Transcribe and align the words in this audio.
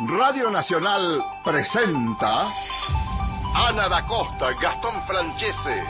Radio 0.00 0.50
Nacional 0.50 1.22
presenta 1.44 2.48
Ana 3.54 3.88
da 3.88 4.04
Costa, 4.08 4.50
Gastón 4.60 5.00
Francese, 5.06 5.84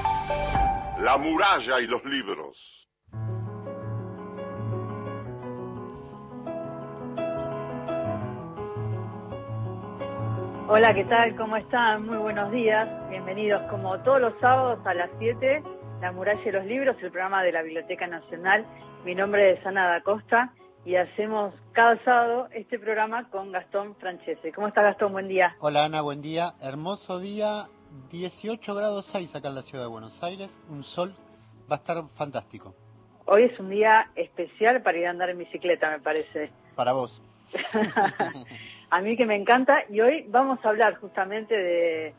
La 0.98 1.16
muralla 1.16 1.80
y 1.80 1.86
los 1.86 2.04
libros. 2.04 2.86
Hola, 10.68 10.92
¿qué 10.92 11.04
tal? 11.04 11.34
¿Cómo 11.36 11.56
están? 11.56 12.04
Muy 12.04 12.18
buenos 12.18 12.52
días. 12.52 12.86
Bienvenidos 13.08 13.62
como 13.70 13.98
todos 14.00 14.20
los 14.20 14.38
sábados 14.38 14.86
a 14.86 14.92
las 14.92 15.08
7, 15.18 15.62
La 16.02 16.12
muralla 16.12 16.42
y 16.44 16.52
los 16.52 16.66
libros, 16.66 16.96
el 17.00 17.10
programa 17.10 17.42
de 17.42 17.52
la 17.52 17.62
Biblioteca 17.62 18.06
Nacional. 18.06 18.66
Mi 19.06 19.14
nombre 19.14 19.52
es 19.52 19.64
Ana 19.64 19.86
da 19.86 20.02
Costa 20.02 20.52
y 20.84 20.96
hacemos 20.96 21.54
cada 21.72 22.02
sábado 22.04 22.48
este 22.52 22.78
programa 22.78 23.28
con 23.30 23.52
Gastón 23.52 23.94
Francese. 23.96 24.52
¿Cómo 24.52 24.68
está 24.68 24.82
Gastón? 24.82 25.12
Buen 25.12 25.28
día. 25.28 25.56
Hola 25.60 25.84
Ana, 25.84 26.02
buen 26.02 26.20
día. 26.20 26.52
Hermoso 26.60 27.20
día, 27.20 27.66
18 28.10 28.74
grados 28.74 29.08
6 29.10 29.34
acá 29.34 29.48
en 29.48 29.54
la 29.54 29.62
ciudad 29.62 29.84
de 29.84 29.90
Buenos 29.90 30.22
Aires, 30.22 30.58
un 30.68 30.84
sol, 30.84 31.14
va 31.70 31.76
a 31.76 31.78
estar 31.78 32.02
fantástico. 32.16 32.74
Hoy 33.26 33.44
es 33.44 33.58
un 33.58 33.70
día 33.70 34.10
especial 34.14 34.82
para 34.82 34.98
ir 34.98 35.06
a 35.06 35.10
andar 35.10 35.30
en 35.30 35.38
bicicleta, 35.38 35.90
me 35.90 36.00
parece. 36.00 36.50
Para 36.74 36.92
vos. 36.92 37.22
a 38.90 39.00
mí 39.00 39.16
que 39.16 39.24
me 39.24 39.36
encanta 39.36 39.84
y 39.88 40.00
hoy 40.00 40.26
vamos 40.28 40.58
a 40.64 40.68
hablar 40.68 40.96
justamente 40.96 41.56
de 41.56 42.14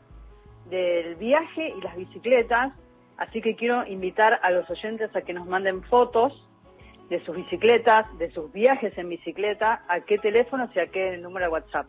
del 0.68 1.14
viaje 1.14 1.72
y 1.78 1.80
las 1.80 1.94
bicicletas, 1.94 2.72
así 3.18 3.40
que 3.40 3.54
quiero 3.54 3.86
invitar 3.86 4.40
a 4.42 4.50
los 4.50 4.68
oyentes 4.68 5.14
a 5.14 5.22
que 5.22 5.32
nos 5.32 5.46
manden 5.46 5.84
fotos 5.84 6.45
de 7.08 7.24
sus 7.24 7.36
bicicletas, 7.36 8.06
de 8.18 8.30
sus 8.32 8.52
viajes 8.52 8.96
en 8.98 9.08
bicicleta, 9.08 9.84
a 9.88 10.00
qué 10.00 10.18
teléfono 10.18 10.68
y 10.74 10.78
a 10.78 10.86
qué 10.88 11.16
número 11.18 11.46
de 11.46 11.52
WhatsApp. 11.52 11.86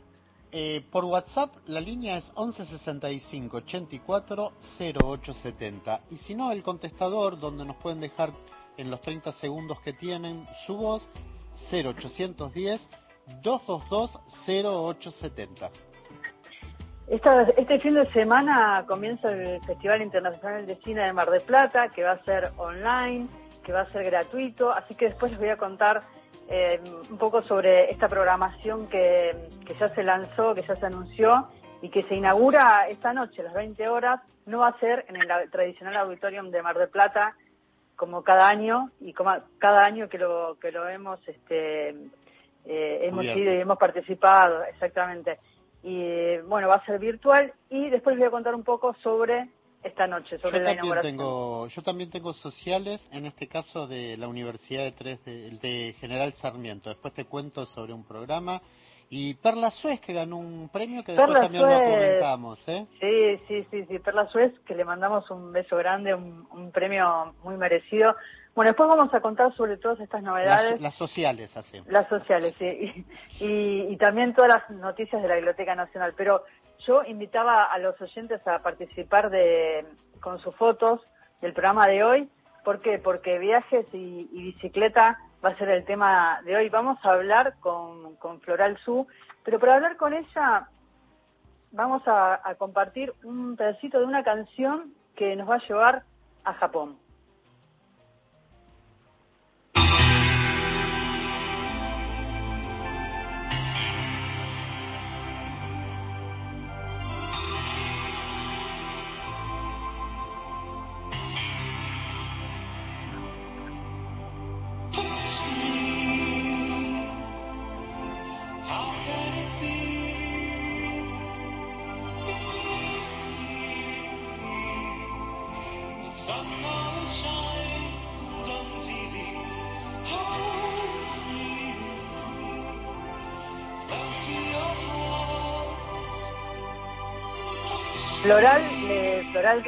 Eh, 0.51 0.81
por 0.91 1.03
WhatsApp 1.03 1.53
la 1.65 1.81
línea 1.81 2.17
es 2.17 2.31
1165 2.37 3.57
84 3.57 4.53
0870 4.79 6.01
y 6.09 6.15
si 6.15 6.35
no 6.35 6.53
el 6.53 6.63
contestador 6.63 7.37
donde 7.37 7.65
nos 7.65 7.75
pueden 7.77 7.99
dejar 7.99 8.29
en 8.77 8.89
los 8.89 9.01
30 9.01 9.33
segundos 9.33 9.81
que 9.81 9.91
tienen 9.91 10.45
su 10.65 10.77
voz 10.77 11.09
0810 11.69 12.87
222 13.43 14.19
0870. 14.47 15.69
Esta, 17.07 17.43
este 17.43 17.79
fin 17.79 17.95
de 17.95 18.11
semana 18.11 18.85
comienza 18.87 19.31
el 19.31 19.61
Festival 19.65 20.01
Internacional 20.01 20.65
de 20.65 20.75
Cine 20.77 21.05
de 21.05 21.13
Mar 21.13 21.29
del 21.29 21.41
Plata, 21.41 21.89
que 21.89 22.03
va 22.03 22.11
a 22.11 22.23
ser 22.23 22.51
online 22.57 23.27
que 23.67 23.73
va 23.73 23.81
a 23.81 23.85
ser 23.87 24.05
gratuito, 24.05 24.71
así 24.71 24.95
que 24.95 25.07
después 25.09 25.29
les 25.29 25.41
voy 25.41 25.49
a 25.49 25.57
contar 25.57 26.03
eh, 26.47 26.79
un 27.11 27.17
poco 27.17 27.41
sobre 27.41 27.91
esta 27.91 28.07
programación 28.07 28.87
que, 28.87 29.49
ya 29.77 29.89
se 29.89 30.03
lanzó, 30.03 30.55
que 30.55 30.61
ya 30.61 30.73
se 30.75 30.85
anunció 30.85 31.49
y 31.81 31.89
que 31.89 32.03
se 32.03 32.15
inaugura 32.15 32.87
esta 32.87 33.11
noche 33.11 33.41
a 33.41 33.43
las 33.43 33.53
20 33.53 33.89
horas. 33.89 34.21
No 34.45 34.59
va 34.59 34.69
a 34.69 34.79
ser 34.79 35.03
en 35.09 35.17
el 35.17 35.51
tradicional 35.51 35.97
auditorium 35.97 36.49
de 36.49 36.61
Mar 36.61 36.77
del 36.77 36.87
Plata 36.87 37.35
como 37.97 38.23
cada 38.23 38.47
año 38.47 38.89
y 39.01 39.11
como 39.11 39.35
cada 39.57 39.83
año 39.83 40.07
que 40.07 40.17
lo 40.17 40.57
que 40.61 40.71
lo 40.71 40.87
hemos 40.87 41.19
este 41.27 41.89
eh, 41.89 42.99
hemos 43.01 43.25
ido 43.25 43.53
y 43.53 43.59
hemos 43.59 43.77
participado 43.77 44.63
exactamente 44.63 45.39
y 45.83 46.37
bueno 46.37 46.69
va 46.69 46.75
a 46.75 46.85
ser 46.85 46.99
virtual 46.99 47.51
y 47.69 47.89
después 47.89 48.15
les 48.15 48.19
voy 48.19 48.27
a 48.27 48.31
contar 48.31 48.53
un 48.55 48.63
poco 48.63 48.93
sobre 49.01 49.49
esta 49.87 50.07
noche 50.07 50.37
sobre 50.37 50.59
yo 50.59 50.63
la 50.63 50.75
también 50.75 51.01
Tengo, 51.01 51.67
yo 51.67 51.81
también 51.81 52.09
tengo 52.09 52.33
sociales, 52.33 53.07
en 53.11 53.25
este 53.25 53.47
caso 53.47 53.87
de 53.87 54.17
la 54.17 54.27
Universidad 54.27 54.83
de, 54.83 54.91
Tres 54.91 55.25
de, 55.25 55.95
General 55.99 56.33
Sarmiento. 56.33 56.89
Después 56.89 57.13
te 57.13 57.25
cuento 57.25 57.65
sobre 57.65 57.93
un 57.93 58.05
programa. 58.05 58.61
Y 59.09 59.35
Perla 59.35 59.71
Suez, 59.71 60.01
que 60.01 60.11
ganó 60.11 60.37
un 60.37 60.67
premio 60.67 61.01
que 61.01 61.13
después 61.13 61.33
también 61.33 61.63
lo 61.63 61.81
comentamos. 61.81 62.67
¿eh? 62.67 62.85
Sí, 62.99 63.43
sí, 63.47 63.67
sí, 63.71 63.85
sí, 63.85 63.99
Perla 63.99 64.27
Suez, 64.27 64.51
que 64.65 64.75
le 64.75 64.83
mandamos 64.83 65.31
un 65.31 65.53
beso 65.53 65.77
grande, 65.77 66.13
un, 66.13 66.71
premio 66.73 67.33
muy 67.41 67.55
merecido. 67.55 68.13
Bueno, 68.53 68.71
después 68.71 68.89
vamos 68.89 69.13
a 69.13 69.21
contar 69.21 69.55
sobre 69.55 69.77
todas 69.77 69.99
estas 70.01 70.21
novedades. 70.21 70.81
Las, 70.81 70.95
sociales 70.95 71.55
hacemos. 71.55 71.87
Las 71.87 72.09
sociales, 72.09 72.53
sí. 72.59 73.05
y, 73.39 73.93
y, 73.93 73.97
también 73.97 74.33
todas 74.33 74.51
las 74.51 74.69
noticias 74.77 75.21
de 75.21 75.27
la 75.29 75.35
Biblioteca 75.35 75.73
Nacional. 75.73 76.13
Pero 76.17 76.43
yo 76.87 77.03
invitaba 77.03 77.65
a 77.65 77.77
los 77.79 77.99
oyentes 78.01 78.45
a 78.47 78.59
participar 78.59 79.29
de, 79.29 79.85
con 80.21 80.39
sus 80.39 80.55
fotos 80.55 81.01
del 81.41 81.53
programa 81.53 81.87
de 81.87 82.03
hoy. 82.03 82.29
¿Por 82.63 82.81
qué? 82.81 82.97
Porque 82.97 83.37
viajes 83.37 83.85
y, 83.93 84.27
bicicleta 84.31 85.19
va 85.43 85.49
a 85.49 85.57
ser 85.57 85.69
el 85.69 85.85
tema 85.85 86.41
de 86.45 86.55
hoy. 86.55 86.69
Vamos 86.69 86.97
a 87.03 87.11
hablar 87.11 87.55
con, 87.59 88.15
con 88.15 88.39
Floral 88.41 88.77
Su, 88.83 89.07
pero 89.43 89.59
para 89.59 89.75
hablar 89.75 89.97
con 89.97 90.13
ella 90.13 90.69
vamos 91.71 92.01
a 92.07 92.55
compartir 92.57 93.13
un 93.23 93.55
pedacito 93.57 93.99
de 93.99 94.05
una 94.05 94.23
canción 94.23 94.93
que 95.15 95.35
nos 95.35 95.49
va 95.49 95.55
a 95.55 95.67
llevar 95.67 96.03
a 96.45 96.53
Japón. 96.53 96.97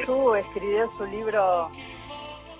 Su 0.06 0.34
escribió 0.36 0.90
su 0.96 1.04
libro, 1.06 1.68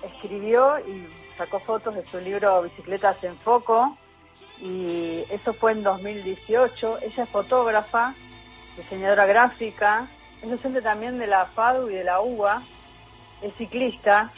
escribió 0.03 0.79
y 0.79 1.07
sacó 1.37 1.59
fotos 1.61 1.95
de 1.95 2.05
su 2.07 2.19
libro 2.19 2.61
Bicicletas 2.63 3.23
en 3.23 3.37
Foco 3.37 3.97
y 4.59 5.23
eso 5.29 5.53
fue 5.53 5.71
en 5.71 5.83
2018. 5.83 6.99
Ella 7.01 7.23
es 7.23 7.29
fotógrafa, 7.29 8.13
diseñadora 8.75 9.25
gráfica, 9.25 10.09
es 10.41 10.49
docente 10.49 10.81
también 10.81 11.19
de 11.19 11.27
la 11.27 11.45
FADU 11.47 11.89
y 11.89 11.95
de 11.95 12.03
la 12.03 12.19
UBA, 12.19 12.63
es 13.41 13.53
ciclista 13.55 14.31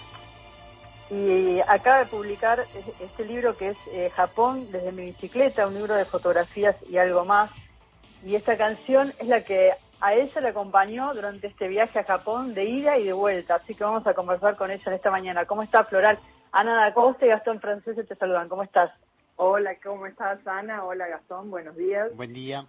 y 1.10 1.60
acaba 1.62 2.00
de 2.00 2.06
publicar 2.06 2.66
este 3.00 3.26
libro 3.26 3.58
que 3.58 3.70
es 3.70 3.78
eh, 3.92 4.12
Japón 4.16 4.68
desde 4.72 4.92
mi 4.92 5.06
bicicleta, 5.06 5.68
un 5.68 5.74
libro 5.74 5.96
de 5.96 6.06
fotografías 6.06 6.76
y 6.90 6.98
algo 6.98 7.26
más. 7.26 7.50
Y 8.24 8.36
esta 8.36 8.56
canción 8.56 9.14
es 9.20 9.28
la 9.28 9.42
que 9.42 9.74
a 10.04 10.16
ella 10.16 10.42
le 10.42 10.50
acompañó 10.50 11.14
durante 11.14 11.48
este 11.48 11.70
viaje 11.70 11.98
a 11.98 12.04
Japón 12.04 12.54
de 12.54 12.66
ida 12.66 12.98
y 12.98 13.06
de 13.06 13.14
vuelta, 13.14 13.56
así 13.56 13.74
que 13.74 13.86
vamos 13.86 14.06
a 14.06 14.14
conversar 14.14 14.58
con 14.58 14.70
ella 14.70 14.84
en 14.86 14.94
esta 14.94 15.10
mañana. 15.10 15.46
¿Cómo 15.46 15.64
está 15.64 15.86
Floral? 15.86 16.20
Ana 16.52 16.76
da 16.76 16.94
Costa 16.94 17.26
y 17.26 17.30
Gastón 17.30 17.62
Francés 17.62 17.96
te 18.06 18.16
saludan. 18.16 18.50
¿Cómo 18.50 18.64
estás? 18.64 18.92
Hola, 19.38 19.78
¿cómo 19.82 20.06
estás 20.06 20.46
Ana? 20.46 20.84
Hola 20.84 21.08
Gastón, 21.08 21.50
buenos 21.50 21.78
días. 21.78 22.14
Buen 22.18 22.34
día. 22.34 22.66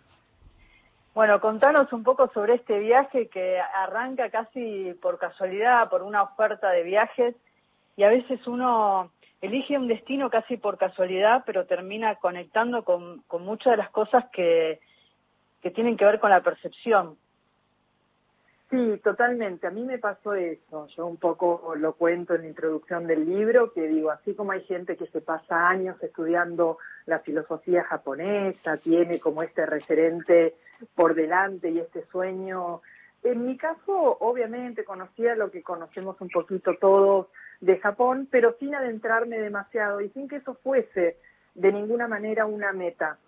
Bueno, 1.13 1.41
contanos 1.41 1.93
un 1.93 2.05
poco 2.05 2.31
sobre 2.33 2.55
este 2.55 2.79
viaje 2.79 3.27
que 3.27 3.59
arranca 3.59 4.31
casi 4.31 4.95
por 5.03 5.19
casualidad, 5.19 5.91
por 5.91 6.05
una 6.05 6.23
oferta 6.23 6.71
de 6.71 6.85
viajes 6.85 7.35
y 7.97 8.05
a 8.05 8.11
veces 8.11 8.47
uno 8.47 9.11
elige 9.41 9.77
un 9.77 9.89
destino 9.89 10.31
casi 10.31 10.57
por 10.57 10.79
casualidad, 10.79 11.43
pero 11.45 11.67
termina 11.67 12.15
conectando 12.15 12.85
con, 12.85 13.23
con 13.27 13.45
muchas 13.45 13.73
de 13.73 13.77
las 13.79 13.91
cosas 13.91 14.25
que, 14.33 14.79
que 15.63 15.73
tienen 15.73 15.97
que 15.97 16.05
ver 16.05 16.21
con 16.21 16.31
la 16.31 16.43
percepción. 16.43 17.17
Sí, 18.71 19.01
totalmente. 19.05 19.67
A 19.67 19.71
mí 19.71 19.85
me 19.85 19.99
pasó 19.99 20.35
eso. 20.35 20.87
Yo 20.89 21.07
un 21.07 21.19
poco 21.19 21.75
lo 21.77 21.93
cuento 21.95 22.35
en 22.35 22.43
la 22.43 22.49
introducción 22.49 23.07
del 23.07 23.27
libro, 23.27 23.73
que 23.73 23.87
digo, 23.87 24.11
así 24.11 24.35
como 24.35 24.53
hay 24.53 24.63
gente 24.63 24.97
que 24.97 25.07
se 25.07 25.21
pasa 25.21 25.69
años 25.69 26.03
estudiando 26.03 26.79
la 27.07 27.21
filosofía 27.21 27.85
japonesa, 27.85 28.79
tiene 28.79 29.21
como 29.21 29.43
este 29.43 29.67
referente 29.67 30.57
por 30.95 31.15
delante 31.15 31.71
y 31.71 31.79
este 31.79 32.07
sueño. 32.07 32.81
En 33.23 33.47
mi 33.47 33.57
caso, 33.57 34.17
obviamente, 34.21 34.85
conocía 34.85 35.35
lo 35.35 35.51
que 35.51 35.63
conocemos 35.63 36.21
un 36.21 36.29
poquito 36.29 36.75
todos 36.81 37.29
de 37.61 37.79
Japón, 37.79 38.29
pero 38.31 38.57
sin 38.59 38.75
adentrarme 38.75 39.39
demasiado 39.39 40.01
y 40.01 40.11
sin 40.11 40.29
que 40.29 40.37
eso 40.37 40.55
fuese 40.55 41.19
de 41.55 41.73
ninguna 41.73 42.09
manera 42.09 42.47
una 42.47 42.73
meta. 42.73 43.19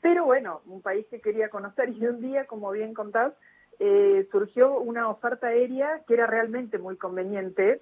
Pero 0.00 0.24
bueno, 0.24 0.62
un 0.66 0.82
país 0.82 1.06
que 1.10 1.20
quería 1.20 1.48
conocer 1.48 1.90
y 1.90 2.06
un 2.06 2.20
día, 2.20 2.46
como 2.46 2.70
bien 2.72 2.94
contás, 2.94 3.32
eh, 3.78 4.28
surgió 4.30 4.78
una 4.78 5.08
oferta 5.08 5.48
aérea 5.48 6.00
que 6.06 6.14
era 6.14 6.26
realmente 6.26 6.78
muy 6.78 6.96
conveniente 6.96 7.80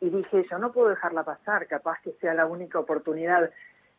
y 0.00 0.10
dije, 0.10 0.44
yo 0.50 0.58
no 0.58 0.72
puedo 0.72 0.88
dejarla 0.88 1.24
pasar, 1.24 1.66
capaz 1.66 2.00
que 2.02 2.12
sea 2.20 2.34
la 2.34 2.46
única 2.46 2.78
oportunidad. 2.78 3.50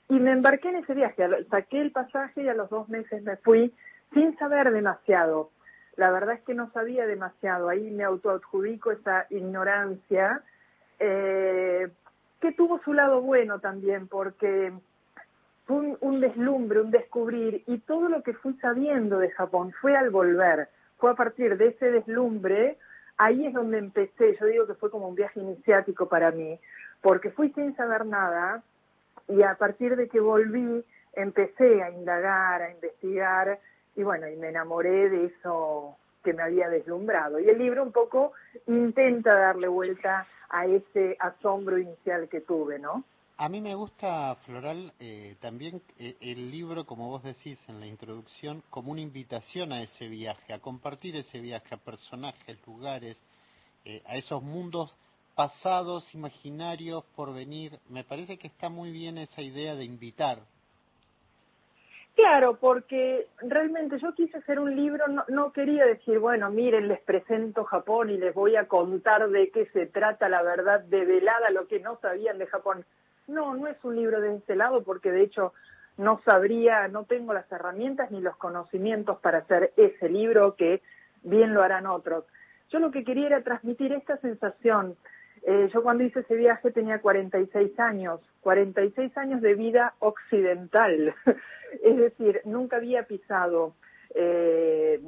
Y 0.07 0.19
me 0.19 0.31
embarqué 0.31 0.69
en 0.69 0.77
ese 0.77 0.93
viaje, 0.93 1.27
saqué 1.49 1.81
el 1.81 1.91
pasaje 1.91 2.43
y 2.43 2.47
a 2.47 2.53
los 2.53 2.69
dos 2.69 2.89
meses 2.89 3.23
me 3.23 3.37
fui 3.37 3.73
sin 4.13 4.37
saber 4.37 4.71
demasiado. 4.71 5.49
La 5.95 6.11
verdad 6.11 6.35
es 6.35 6.41
que 6.41 6.53
no 6.53 6.69
sabía 6.71 7.07
demasiado, 7.07 7.69
ahí 7.69 7.89
me 7.89 8.03
autoadjudico 8.03 8.91
esa 8.91 9.25
ignorancia, 9.29 10.43
eh, 10.99 11.89
que 12.39 12.51
tuvo 12.51 12.79
su 12.83 12.93
lado 12.93 13.21
bueno 13.21 13.59
también, 13.59 14.07
porque 14.07 14.73
fue 15.65 15.77
un, 15.77 15.97
un, 16.01 16.19
deslumbre, 16.19 16.81
un 16.81 16.91
descubrir, 16.91 17.63
y 17.65 17.79
todo 17.79 18.09
lo 18.09 18.21
que 18.23 18.33
fui 18.33 18.53
sabiendo 18.55 19.17
de 19.17 19.31
Japón 19.31 19.73
fue 19.81 19.95
al 19.95 20.09
volver, 20.09 20.67
fue 20.97 21.11
a 21.11 21.15
partir 21.15 21.57
de 21.57 21.67
ese 21.67 21.91
deslumbre, 21.91 22.77
ahí 23.17 23.45
es 23.47 23.53
donde 23.53 23.77
empecé, 23.77 24.35
yo 24.39 24.45
digo 24.45 24.67
que 24.67 24.75
fue 24.75 24.89
como 24.89 25.07
un 25.07 25.15
viaje 25.15 25.39
iniciático 25.39 26.07
para 26.07 26.31
mí, 26.31 26.59
porque 27.01 27.31
fui 27.31 27.51
sin 27.51 27.75
saber 27.75 28.05
nada, 28.05 28.63
y 29.27 29.43
a 29.43 29.55
partir 29.55 29.95
de 29.95 30.07
que 30.07 30.19
volví, 30.19 30.83
empecé 31.13 31.81
a 31.81 31.89
indagar, 31.91 32.61
a 32.61 32.71
investigar, 32.71 33.59
y 33.95 34.03
bueno, 34.03 34.27
y 34.27 34.35
me 34.35 34.49
enamoré 34.49 35.09
de 35.09 35.25
eso 35.25 35.97
que 36.23 36.33
me 36.33 36.43
había 36.43 36.69
deslumbrado. 36.69 37.39
Y 37.39 37.49
el 37.49 37.57
libro 37.57 37.83
un 37.83 37.91
poco 37.91 38.33
intenta 38.67 39.35
darle 39.35 39.67
vuelta 39.67 40.27
a 40.49 40.65
ese 40.65 41.15
asombro 41.19 41.77
inicial 41.77 42.27
que 42.27 42.41
tuve, 42.41 42.79
¿no? 42.79 43.03
A 43.37 43.49
mí 43.49 43.59
me 43.59 43.75
gusta, 43.75 44.33
Floral, 44.45 44.93
eh, 44.97 45.35
también 45.41 45.81
eh, 45.99 46.15
el 46.21 46.49
libro, 46.51 46.85
como 46.85 47.09
vos 47.09 47.21
decís 47.21 47.59
en 47.67 47.81
la 47.81 47.85
introducción, 47.85 48.63
como 48.69 48.93
una 48.93 49.01
invitación 49.01 49.73
a 49.73 49.81
ese 49.81 50.07
viaje, 50.07 50.53
a 50.53 50.59
compartir 50.59 51.17
ese 51.17 51.41
viaje 51.41 51.75
a 51.75 51.77
personajes, 51.77 52.57
lugares, 52.65 53.21
eh, 53.83 54.01
a 54.05 54.15
esos 54.15 54.41
mundos 54.41 54.97
pasados, 55.35 56.15
imaginarios, 56.15 57.03
por 57.13 57.33
venir. 57.33 57.77
Me 57.89 58.05
parece 58.05 58.37
que 58.37 58.47
está 58.47 58.69
muy 58.69 58.93
bien 58.93 59.17
esa 59.17 59.41
idea 59.41 59.75
de 59.75 59.83
invitar. 59.83 60.39
Claro, 62.15 62.55
porque 62.55 63.27
realmente 63.39 63.99
yo 63.99 64.15
quise 64.15 64.37
hacer 64.37 64.59
un 64.59 64.77
libro, 64.77 65.09
no, 65.09 65.25
no 65.27 65.51
quería 65.51 65.85
decir, 65.85 66.19
bueno, 66.19 66.49
miren, 66.51 66.87
les 66.87 67.01
presento 67.01 67.65
Japón 67.65 68.11
y 68.11 68.17
les 68.17 68.33
voy 68.33 68.55
a 68.55 68.69
contar 68.69 69.27
de 69.27 69.49
qué 69.49 69.65
se 69.73 69.87
trata 69.87 70.29
la 70.29 70.41
verdad 70.41 70.79
develada, 70.85 71.49
lo 71.49 71.67
que 71.67 71.81
no 71.81 71.99
sabían 71.99 72.37
de 72.37 72.47
Japón 72.47 72.85
no, 73.27 73.55
no 73.55 73.67
es 73.67 73.77
un 73.83 73.95
libro 73.95 74.21
de 74.21 74.35
este 74.35 74.55
lado 74.55 74.83
porque 74.83 75.11
de 75.11 75.23
hecho 75.23 75.53
no 75.97 76.21
sabría, 76.25 76.87
no 76.87 77.05
tengo 77.05 77.33
las 77.33 77.49
herramientas 77.51 78.11
ni 78.11 78.21
los 78.21 78.35
conocimientos 78.37 79.19
para 79.19 79.39
hacer 79.39 79.73
ese 79.77 80.09
libro 80.09 80.55
que 80.55 80.81
bien 81.23 81.53
lo 81.53 81.63
harán 81.63 81.87
otros. 81.87 82.25
Yo 82.69 82.79
lo 82.79 82.91
que 82.91 83.03
quería 83.03 83.27
era 83.27 83.41
transmitir 83.41 83.93
esta 83.93 84.17
sensación. 84.17 84.95
Eh, 85.43 85.69
yo 85.73 85.83
cuando 85.83 86.03
hice 86.03 86.21
ese 86.21 86.35
viaje 86.35 86.71
tenía 86.71 86.99
46 86.99 87.79
años, 87.79 88.19
46 88.41 89.17
años 89.17 89.41
de 89.41 89.53
vida 89.53 89.93
occidental, 89.99 91.13
es 91.83 91.97
decir, 91.97 92.41
nunca 92.45 92.77
había 92.77 93.03
pisado 93.03 93.75
eh, 94.13 94.99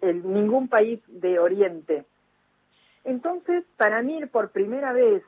el, 0.00 0.32
ningún 0.32 0.68
país 0.68 1.00
de 1.08 1.38
Oriente. 1.38 2.04
Entonces, 3.04 3.64
para 3.76 4.02
mí 4.02 4.24
por 4.26 4.50
primera 4.50 4.92
vez 4.92 5.22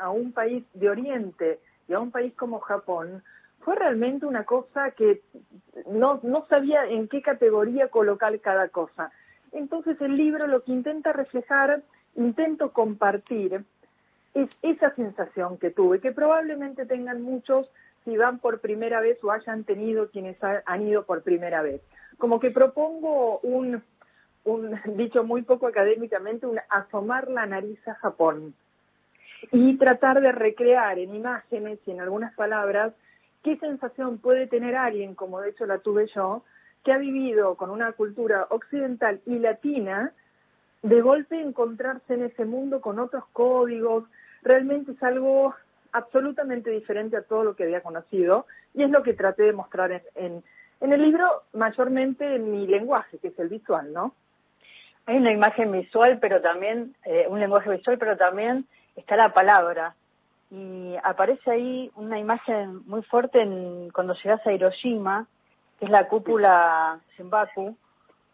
a 0.00 0.10
un 0.10 0.32
país 0.32 0.64
de 0.74 0.90
Oriente 0.90 1.60
y 1.88 1.92
a 1.92 2.00
un 2.00 2.10
país 2.10 2.34
como 2.34 2.60
Japón, 2.60 3.22
fue 3.60 3.74
realmente 3.76 4.26
una 4.26 4.44
cosa 4.44 4.92
que 4.92 5.20
no, 5.90 6.20
no 6.22 6.46
sabía 6.48 6.86
en 6.86 7.08
qué 7.08 7.22
categoría 7.22 7.88
colocar 7.88 8.38
cada 8.40 8.68
cosa. 8.68 9.10
Entonces 9.52 10.00
el 10.00 10.16
libro 10.16 10.46
lo 10.46 10.62
que 10.62 10.72
intenta 10.72 11.12
reflejar, 11.12 11.82
intento 12.14 12.72
compartir, 12.72 13.64
es 14.34 14.48
esa 14.62 14.94
sensación 14.94 15.58
que 15.58 15.70
tuve, 15.70 16.00
que 16.00 16.12
probablemente 16.12 16.86
tengan 16.86 17.22
muchos 17.22 17.68
si 18.04 18.16
van 18.16 18.38
por 18.38 18.60
primera 18.60 19.00
vez 19.00 19.22
o 19.24 19.32
hayan 19.32 19.64
tenido 19.64 20.10
quienes 20.10 20.36
han 20.42 20.86
ido 20.86 21.04
por 21.04 21.22
primera 21.22 21.62
vez. 21.62 21.82
Como 22.18 22.40
que 22.40 22.50
propongo 22.50 23.38
un, 23.40 23.82
un 24.44 24.80
dicho 24.96 25.24
muy 25.24 25.42
poco 25.42 25.66
académicamente, 25.66 26.46
un 26.46 26.60
asomar 26.68 27.28
la 27.28 27.46
nariz 27.46 27.86
a 27.88 27.94
Japón 27.94 28.54
y 29.52 29.76
tratar 29.76 30.20
de 30.20 30.32
recrear 30.32 30.98
en 30.98 31.14
imágenes 31.14 31.78
y 31.86 31.90
en 31.90 32.00
algunas 32.00 32.34
palabras 32.34 32.92
qué 33.42 33.56
sensación 33.58 34.18
puede 34.18 34.46
tener 34.46 34.76
alguien, 34.76 35.14
como 35.14 35.40
de 35.40 35.50
hecho 35.50 35.66
la 35.66 35.78
tuve 35.78 36.06
yo, 36.14 36.42
que 36.84 36.92
ha 36.92 36.98
vivido 36.98 37.54
con 37.56 37.70
una 37.70 37.92
cultura 37.92 38.46
occidental 38.50 39.20
y 39.26 39.38
latina, 39.38 40.12
de 40.82 41.00
golpe 41.00 41.40
encontrarse 41.40 42.14
en 42.14 42.24
ese 42.24 42.44
mundo 42.44 42.80
con 42.80 42.98
otros 42.98 43.24
códigos, 43.32 44.04
realmente 44.42 44.92
es 44.92 45.02
algo 45.02 45.54
absolutamente 45.92 46.70
diferente 46.70 47.16
a 47.16 47.22
todo 47.22 47.44
lo 47.44 47.56
que 47.56 47.64
había 47.64 47.80
conocido 47.80 48.46
y 48.74 48.82
es 48.82 48.90
lo 48.90 49.02
que 49.02 49.14
traté 49.14 49.44
de 49.44 49.52
mostrar 49.52 50.02
en, 50.14 50.42
en, 50.80 50.92
el 50.92 51.02
libro, 51.02 51.26
mayormente 51.52 52.36
en 52.36 52.52
mi 52.52 52.66
lenguaje, 52.66 53.18
que 53.18 53.28
es 53.28 53.38
el 53.38 53.48
visual, 53.48 53.92
¿no? 53.92 54.14
Hay 55.06 55.16
una 55.16 55.32
imagen 55.32 55.72
visual, 55.72 56.18
pero 56.20 56.40
también, 56.42 56.94
eh, 57.04 57.26
un 57.28 57.40
lenguaje 57.40 57.70
visual, 57.70 57.96
pero 57.98 58.16
también 58.16 58.66
está 58.98 59.16
la 59.16 59.32
palabra. 59.32 59.94
Y 60.50 60.94
aparece 61.02 61.50
ahí 61.50 61.90
una 61.96 62.18
imagen 62.18 62.86
muy 62.86 63.02
fuerte 63.02 63.42
en, 63.42 63.90
cuando 63.90 64.14
llegas 64.14 64.46
a 64.46 64.52
Hiroshima, 64.52 65.26
que 65.78 65.84
es 65.84 65.90
la 65.90 66.08
cúpula 66.08 66.98
Senbaku, 67.16 67.76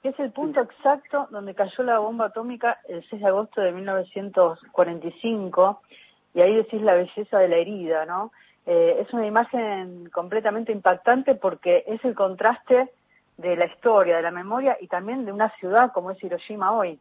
que 0.02 0.11
es 0.11 0.20
el 0.20 0.31
punto 0.32 0.61
exacto 0.61 1.26
donde 1.31 1.55
cayó 1.55 1.82
la 1.82 1.99
bomba 1.99 2.26
atómica 2.26 2.78
el 2.88 3.05
6 3.08 3.22
de 3.22 3.28
agosto 3.28 3.61
de 3.61 3.72
1945, 3.72 5.81
y 6.34 6.43
ahí 6.43 6.56
decís 6.56 6.82
la 6.82 6.94
belleza 6.94 7.38
de 7.38 7.49
la 7.49 7.56
herida, 7.56 8.06
¿no? 8.06 8.32
Eh, 8.67 8.99
es 9.00 9.12
una 9.12 9.26
imagen 9.26 10.08
completamente 10.10 10.72
impactante 10.72 11.34
porque 11.34 11.84
es 11.87 12.05
el 12.05 12.14
contraste 12.14 12.90
de 13.37 13.56
la 13.56 13.67
historia, 13.67 14.17
de 14.17 14.22
la 14.22 14.31
memoria 14.31 14.76
y 14.81 14.87
también 14.87 15.25
de 15.25 15.32
una 15.32 15.50
ciudad 15.56 15.93
como 15.93 16.10
es 16.10 16.22
Hiroshima 16.22 16.72
hoy. 16.72 16.99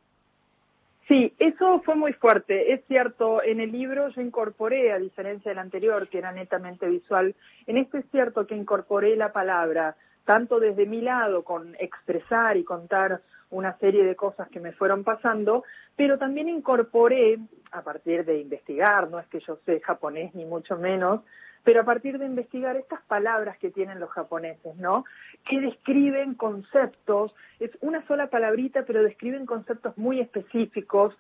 Sí, 1.08 1.34
eso 1.38 1.82
fue 1.82 1.96
muy 1.96 2.14
fuerte. 2.14 2.74
Es 2.74 2.86
cierto, 2.88 3.44
en 3.44 3.60
el 3.60 3.72
libro 3.72 4.08
yo 4.10 4.22
incorporé, 4.22 4.94
a 4.94 5.00
diferencia 5.00 5.52
del 5.52 5.60
anterior, 5.60 6.08
que 6.08 6.20
era 6.20 6.32
netamente 6.32 6.88
visual, 6.88 7.36
en 7.68 7.78
este 7.78 8.00
es 8.00 8.06
cierto 8.10 8.48
que 8.48 8.56
incorporé 8.56 9.16
la 9.18 9.34
palabra, 9.34 9.98
tanto 10.24 10.60
desde 10.60 10.86
mi 10.86 11.02
lado, 11.02 11.44
con 11.44 11.76
expresar 11.78 12.56
y 12.56 12.64
contar 12.64 13.22
una 13.50 13.78
serie 13.80 14.06
de 14.06 14.16
cosas 14.16 14.48
que 14.50 14.62
me 14.62 14.72
fueron 14.72 15.04
pasando, 15.04 15.64
pero 15.96 16.18
también 16.18 16.48
incorporé, 16.48 17.38
a 17.72 17.82
partir 17.82 18.24
de 18.24 18.40
investigar, 18.40 19.10
no 19.10 19.20
es 19.20 19.28
que 19.28 19.42
yo 19.42 19.58
sé 19.66 19.82
japonés 19.82 20.34
ni 20.34 20.46
mucho 20.46 20.78
menos, 20.78 21.22
pero 21.64 21.82
a 21.82 21.86
partir 21.86 22.20
de 22.20 22.26
investigar 22.26 22.76
estas 22.76 23.02
palabras 23.04 23.58
que 23.58 23.72
tienen 23.72 24.00
los 24.00 24.10
japoneses, 24.12 24.76
¿no? 24.76 25.06
Que 25.50 25.62
describen 25.62 26.36
conceptos, 26.36 27.34
es 27.60 27.72
una 27.82 28.06
sola 28.08 28.28
palabrita, 28.28 28.84
pero 28.86 29.02
describen 29.02 29.46
conceptos 29.46 29.98
muy 29.98 30.20
específicos 30.20 31.18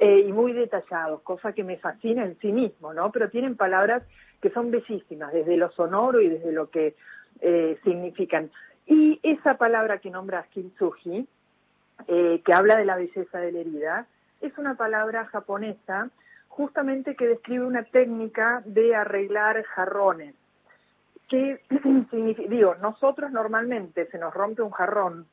eh, 0.00 0.24
y 0.26 0.32
muy 0.32 0.52
detallados, 0.52 1.22
cosa 1.22 1.52
que 1.52 1.62
me 1.62 1.76
fascina 1.76 2.24
en 2.24 2.36
sí 2.40 2.50
mismo, 2.50 2.92
¿no? 2.92 3.12
Pero 3.12 3.30
tienen 3.30 3.56
palabras 3.56 4.02
que 4.42 4.50
son 4.50 4.70
bellísimas, 4.72 5.32
desde 5.32 5.56
lo 5.56 5.70
sonoro 5.70 6.20
y 6.20 6.28
desde 6.28 6.52
lo 6.52 6.70
que 6.70 6.96
eh, 7.40 7.78
significan. 7.84 8.50
Y 8.86 9.20
esa 9.22 9.56
palabra 9.56 9.98
que 9.98 10.10
nombra 10.10 10.46
kintsugi, 10.50 11.26
eh, 12.08 12.42
que 12.44 12.52
habla 12.52 12.76
de 12.76 12.84
la 12.84 12.96
belleza 12.96 13.38
de 13.38 13.52
la 13.52 13.60
herida, 13.60 14.06
es 14.40 14.58
una 14.58 14.74
palabra 14.74 15.26
japonesa 15.26 16.10
justamente 16.56 17.16
que 17.16 17.26
describe 17.26 17.64
una 17.64 17.82
técnica 17.82 18.62
de 18.64 18.94
arreglar 18.94 19.60
jarrones. 19.64 20.36
Que 21.28 21.60
digo, 22.48 22.76
nosotros 22.76 23.32
normalmente 23.32 24.06
se 24.06 24.18
nos 24.18 24.32
rompe 24.32 24.62
un 24.62 24.70
jarrón, 24.70 25.26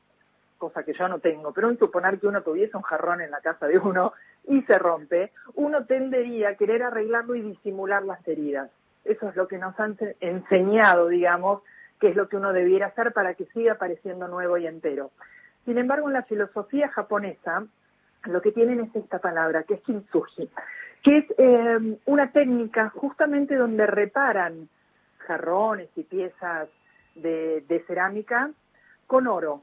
cosa 0.58 0.82
que 0.82 0.94
yo 0.94 1.06
no 1.06 1.20
tengo, 1.20 1.52
pero 1.52 1.70
en 1.70 1.78
suponer 1.78 2.18
que 2.18 2.26
uno 2.26 2.42
tuviese 2.42 2.76
un 2.76 2.82
jarrón 2.82 3.20
en 3.20 3.30
la 3.30 3.40
casa 3.40 3.68
de 3.68 3.78
uno 3.78 4.12
y 4.48 4.62
se 4.62 4.76
rompe, 4.78 5.30
uno 5.54 5.86
tendería 5.86 6.50
a 6.50 6.54
querer 6.56 6.82
arreglarlo 6.82 7.36
y 7.36 7.42
disimular 7.42 8.02
las 8.02 8.26
heridas. 8.26 8.70
Eso 9.04 9.28
es 9.28 9.36
lo 9.36 9.46
que 9.46 9.58
nos 9.58 9.78
han 9.78 9.96
enseñado, 10.20 11.06
digamos, 11.06 11.62
que 12.00 12.08
es 12.08 12.16
lo 12.16 12.28
que 12.28 12.36
uno 12.36 12.52
debiera 12.52 12.88
hacer 12.88 13.12
para 13.12 13.34
que 13.34 13.46
siga 13.46 13.76
pareciendo 13.76 14.26
nuevo 14.26 14.58
y 14.58 14.66
entero. 14.66 15.12
Sin 15.66 15.78
embargo, 15.78 16.08
en 16.08 16.14
la 16.14 16.24
filosofía 16.24 16.88
japonesa, 16.88 17.64
lo 18.24 18.42
que 18.42 18.50
tienen 18.50 18.80
es 18.80 18.96
esta 18.96 19.20
palabra, 19.20 19.62
que 19.62 19.74
es 19.74 19.82
kintsugi, 19.82 20.50
que 21.02 21.18
es 21.18 21.24
eh, 21.38 21.98
una 22.06 22.30
técnica 22.30 22.90
justamente 22.90 23.56
donde 23.56 23.86
reparan 23.86 24.68
jarrones 25.18 25.88
y 25.96 26.04
piezas 26.04 26.68
de, 27.14 27.62
de, 27.62 27.80
cerámica 27.86 28.50
con 29.06 29.26
oro. 29.26 29.62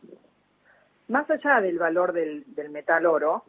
Más 1.08 1.30
allá 1.30 1.62
del 1.62 1.80
valor 1.80 2.14
del, 2.14 2.44
del 2.54 2.70
metal 2.70 3.06
oro, 3.06 3.44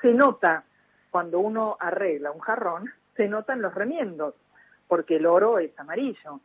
se 0.00 0.12
nota 0.12 0.64
cuando 1.10 1.40
uno 1.40 1.76
arregla 1.78 2.32
un 2.32 2.40
jarrón, 2.40 2.90
se 3.16 3.28
notan 3.28 3.62
los 3.62 3.74
remiendos, 3.74 4.34
porque 4.86 5.16
el 5.16 5.26
oro 5.26 5.58
es 5.58 5.78
amarillo. 5.78 6.40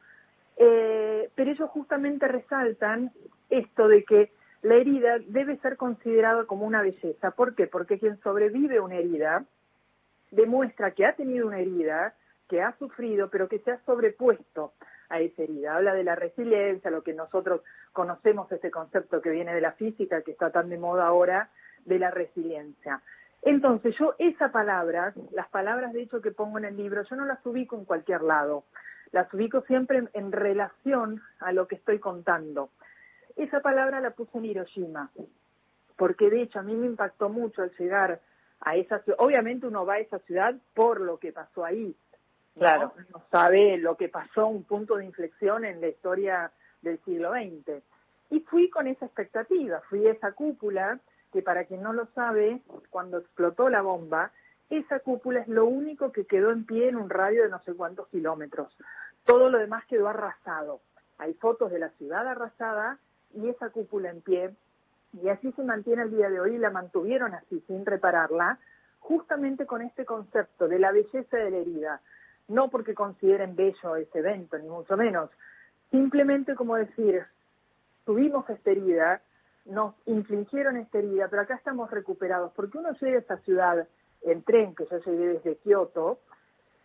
Eh, 0.57 1.29
pero 1.33 1.51
ellos 1.51 1.69
justamente 1.69 2.27
resaltan 2.27 3.11
esto 3.49 3.87
de 3.87 4.03
que 4.03 4.31
la 4.61 4.75
herida 4.75 5.17
debe 5.19 5.57
ser 5.57 5.77
considerada 5.77 6.45
como 6.45 6.65
una 6.65 6.81
belleza. 6.81 7.31
¿Por 7.31 7.55
qué? 7.55 7.67
Porque 7.67 7.99
quien 7.99 8.19
sobrevive 8.21 8.79
una 8.79 8.95
herida 8.95 9.45
demuestra 10.33 10.91
que 10.91 11.05
ha 11.05 11.13
tenido 11.15 11.47
una 11.47 11.59
herida, 11.59 12.15
que 12.49 12.61
ha 12.61 12.75
sufrido, 12.77 13.29
pero 13.29 13.47
que 13.47 13.59
se 13.59 13.71
ha 13.71 13.79
sobrepuesto 13.85 14.73
a 15.09 15.19
esa 15.19 15.43
herida. 15.43 15.75
Habla 15.75 15.93
de 15.93 16.03
la 16.03 16.15
resiliencia, 16.15 16.91
lo 16.91 17.03
que 17.03 17.13
nosotros 17.13 17.61
conocemos, 17.91 18.51
ese 18.51 18.71
concepto 18.71 19.21
que 19.21 19.29
viene 19.29 19.53
de 19.53 19.61
la 19.61 19.73
física, 19.73 20.21
que 20.21 20.31
está 20.31 20.51
tan 20.51 20.69
de 20.69 20.77
moda 20.77 21.07
ahora, 21.07 21.49
de 21.85 21.99
la 21.99 22.11
resiliencia. 22.11 23.01
Entonces 23.43 23.95
yo 23.99 24.15
esa 24.19 24.51
palabra, 24.51 25.13
las 25.31 25.49
palabras 25.49 25.93
de 25.93 26.01
hecho 26.01 26.21
que 26.21 26.31
pongo 26.31 26.57
en 26.57 26.65
el 26.65 26.77
libro, 26.77 27.03
yo 27.03 27.15
no 27.15 27.25
las 27.25 27.45
ubico 27.45 27.75
en 27.75 27.85
cualquier 27.85 28.21
lado, 28.21 28.63
las 29.11 29.31
ubico 29.33 29.61
siempre 29.61 30.03
en, 30.13 30.31
relación 30.31 31.21
a 31.39 31.51
lo 31.51 31.67
que 31.67 31.75
estoy 31.75 31.99
contando. 31.99 32.69
Esa 33.35 33.59
palabra 33.59 33.99
la 33.99 34.11
puse 34.11 34.37
en 34.37 34.45
Hiroshima, 34.45 35.11
porque 35.97 36.29
de 36.29 36.43
hecho 36.43 36.59
a 36.59 36.63
mí 36.63 36.73
me 36.73 36.87
impactó 36.87 37.29
mucho 37.29 37.61
al 37.61 37.71
llegar 37.77 38.21
a 38.65 38.75
esa 38.75 38.99
ciudad. 38.99 39.19
Obviamente 39.19 39.67
uno 39.67 39.85
va 39.85 39.95
a 39.95 39.99
esa 39.99 40.19
ciudad 40.19 40.55
por 40.73 41.01
lo 41.01 41.17
que 41.17 41.31
pasó 41.31 41.65
ahí. 41.65 41.95
Claro. 42.57 42.93
Uno 42.95 43.23
sabe 43.31 43.77
lo 43.77 43.97
que 43.97 44.09
pasó, 44.09 44.47
un 44.47 44.63
punto 44.63 44.95
de 44.95 45.05
inflexión 45.05 45.65
en 45.65 45.81
la 45.81 45.87
historia 45.87 46.51
del 46.81 46.99
siglo 47.03 47.31
XX. 47.31 47.83
Y 48.29 48.39
fui 48.41 48.69
con 48.69 48.87
esa 48.87 49.05
expectativa, 49.05 49.81
fui 49.89 50.07
a 50.07 50.11
esa 50.11 50.31
cúpula 50.31 50.99
que 51.31 51.41
para 51.41 51.65
quien 51.65 51.81
no 51.81 51.93
lo 51.93 52.05
sabe, 52.13 52.61
cuando 52.91 53.17
explotó 53.17 53.67
la 53.69 53.81
bomba, 53.81 54.31
esa 54.69 54.99
cúpula 54.99 55.41
es 55.41 55.47
lo 55.47 55.65
único 55.65 56.11
que 56.11 56.25
quedó 56.25 56.51
en 56.51 56.65
pie 56.65 56.89
en 56.89 56.95
un 56.95 57.09
radio 57.09 57.43
de 57.43 57.49
no 57.49 57.61
sé 57.63 57.73
cuántos 57.73 58.07
kilómetros. 58.09 58.75
Todo 59.25 59.49
lo 59.49 59.57
demás 59.57 59.83
quedó 59.87 60.07
arrasado. 60.07 60.81
Hay 61.17 61.33
fotos 61.33 61.71
de 61.71 61.79
la 61.79 61.89
ciudad 61.89 62.27
arrasada 62.27 62.99
y 63.33 63.49
esa 63.49 63.69
cúpula 63.69 64.09
en 64.09 64.21
pie. 64.21 64.55
Y 65.21 65.29
así 65.29 65.51
se 65.51 65.63
mantiene 65.63 66.03
el 66.03 66.11
día 66.11 66.29
de 66.29 66.39
hoy 66.39 66.57
la 66.57 66.71
mantuvieron 66.71 67.33
así, 67.33 67.63
sin 67.67 67.85
repararla, 67.85 68.57
justamente 68.99 69.65
con 69.65 69.81
este 69.81 70.05
concepto 70.05 70.67
de 70.67 70.79
la 70.79 70.91
belleza 70.91 71.37
de 71.37 71.51
la 71.51 71.57
herida. 71.57 72.01
No 72.47 72.69
porque 72.69 72.93
consideren 72.93 73.55
bello 73.55 73.95
ese 73.95 74.19
evento, 74.19 74.57
ni 74.57 74.67
mucho 74.67 74.97
menos. 74.97 75.29
Simplemente 75.91 76.55
como 76.55 76.75
decir, 76.75 77.23
tuvimos 78.05 78.49
esta 78.49 78.71
herida, 78.71 79.21
nos 79.65 79.93
infligieron 80.05 80.77
esta 80.77 80.97
herida, 80.97 81.27
pero 81.29 81.43
acá 81.43 81.55
estamos 81.55 81.91
recuperados, 81.91 82.51
porque 82.53 82.77
uno 82.77 82.91
llega 82.99 83.17
a 83.17 83.21
esta 83.21 83.37
ciudad 83.37 83.87
en 84.23 84.41
tren, 84.43 84.75
que 84.75 84.85
yo 84.89 84.97
llegué 84.99 85.27
desde 85.27 85.57
Kioto, 85.57 86.19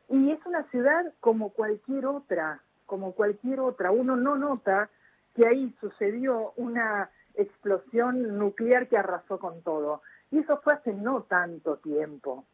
y 0.08 0.30
es 0.32 0.44
una 0.46 0.64
ciudad 0.64 1.12
como 1.20 1.50
cualquier 1.50 2.06
otra, 2.06 2.60
como 2.86 3.12
cualquier 3.12 3.60
otra. 3.60 3.90
Uno 3.90 4.16
no 4.16 4.36
nota 4.36 4.90
que 5.34 5.46
ahí 5.46 5.74
sucedió 5.80 6.52
una 6.56 7.10
explosión 7.38 8.38
nuclear 8.38 8.88
que 8.88 8.98
arrasó 8.98 9.38
con 9.38 9.62
todo. 9.62 10.02
Y 10.30 10.40
eso 10.40 10.58
fue 10.58 10.74
hace 10.74 10.92
no 10.92 11.22
tanto 11.22 11.76
tiempo, 11.76 12.44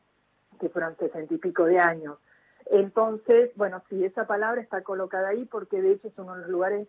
que 0.60 0.68
fueron 0.68 0.96
sesenta 0.96 1.34
y 1.34 1.38
pico 1.38 1.64
de 1.64 1.78
años. 1.78 2.18
Entonces, 2.66 3.50
bueno, 3.56 3.82
sí, 3.88 4.04
esa 4.04 4.26
palabra 4.26 4.60
está 4.60 4.82
colocada 4.82 5.28
ahí 5.28 5.44
porque 5.44 5.82
de 5.82 5.92
hecho 5.92 6.08
es 6.08 6.18
uno 6.18 6.34
de 6.34 6.42
los 6.42 6.50
lugares 6.50 6.88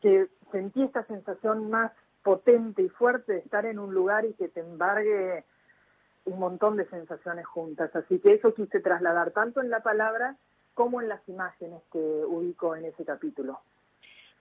que 0.00 0.28
sentí 0.52 0.82
esta 0.82 1.04
sensación 1.04 1.70
más 1.70 1.92
potente 2.22 2.82
y 2.82 2.88
fuerte 2.88 3.32
de 3.32 3.38
estar 3.38 3.66
en 3.66 3.78
un 3.78 3.94
lugar 3.94 4.24
y 4.24 4.34
que 4.34 4.48
te 4.48 4.60
embargue 4.60 5.44
un 6.26 6.38
montón 6.38 6.76
de 6.76 6.86
sensaciones 6.86 7.46
juntas. 7.46 7.94
Así 7.96 8.18
que 8.18 8.34
eso 8.34 8.54
quise 8.54 8.80
trasladar 8.80 9.30
tanto 9.32 9.60
en 9.60 9.70
la 9.70 9.80
palabra 9.80 10.36
como 10.74 11.00
en 11.00 11.08
las 11.08 11.26
imágenes 11.28 11.82
que 11.92 11.98
ubico 11.98 12.74
en 12.76 12.86
ese 12.86 13.04
capítulo. 13.04 13.60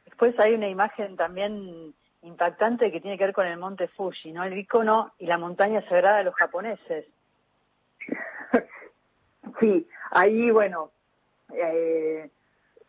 Después 0.06 0.38
hay 0.40 0.54
una 0.54 0.70
imagen 0.70 1.16
también 1.16 1.94
impactante 2.24 2.92
que 2.92 3.02
tiene 3.02 3.18
que 3.18 3.26
ver 3.26 3.34
con 3.34 3.46
el 3.46 3.58
monte 3.58 3.88
Fuji, 3.90 4.32
¿no? 4.32 4.44
El 4.44 4.58
icono 4.58 5.14
y 5.20 5.28
la 5.28 5.38
montaña 5.38 5.82
sagrada 5.88 6.18
de 6.18 6.24
los 6.24 6.36
japoneses. 6.36 7.06
sí, 9.60 9.88
ahí, 10.12 10.50
bueno, 10.50 10.92
eh, 11.54 12.30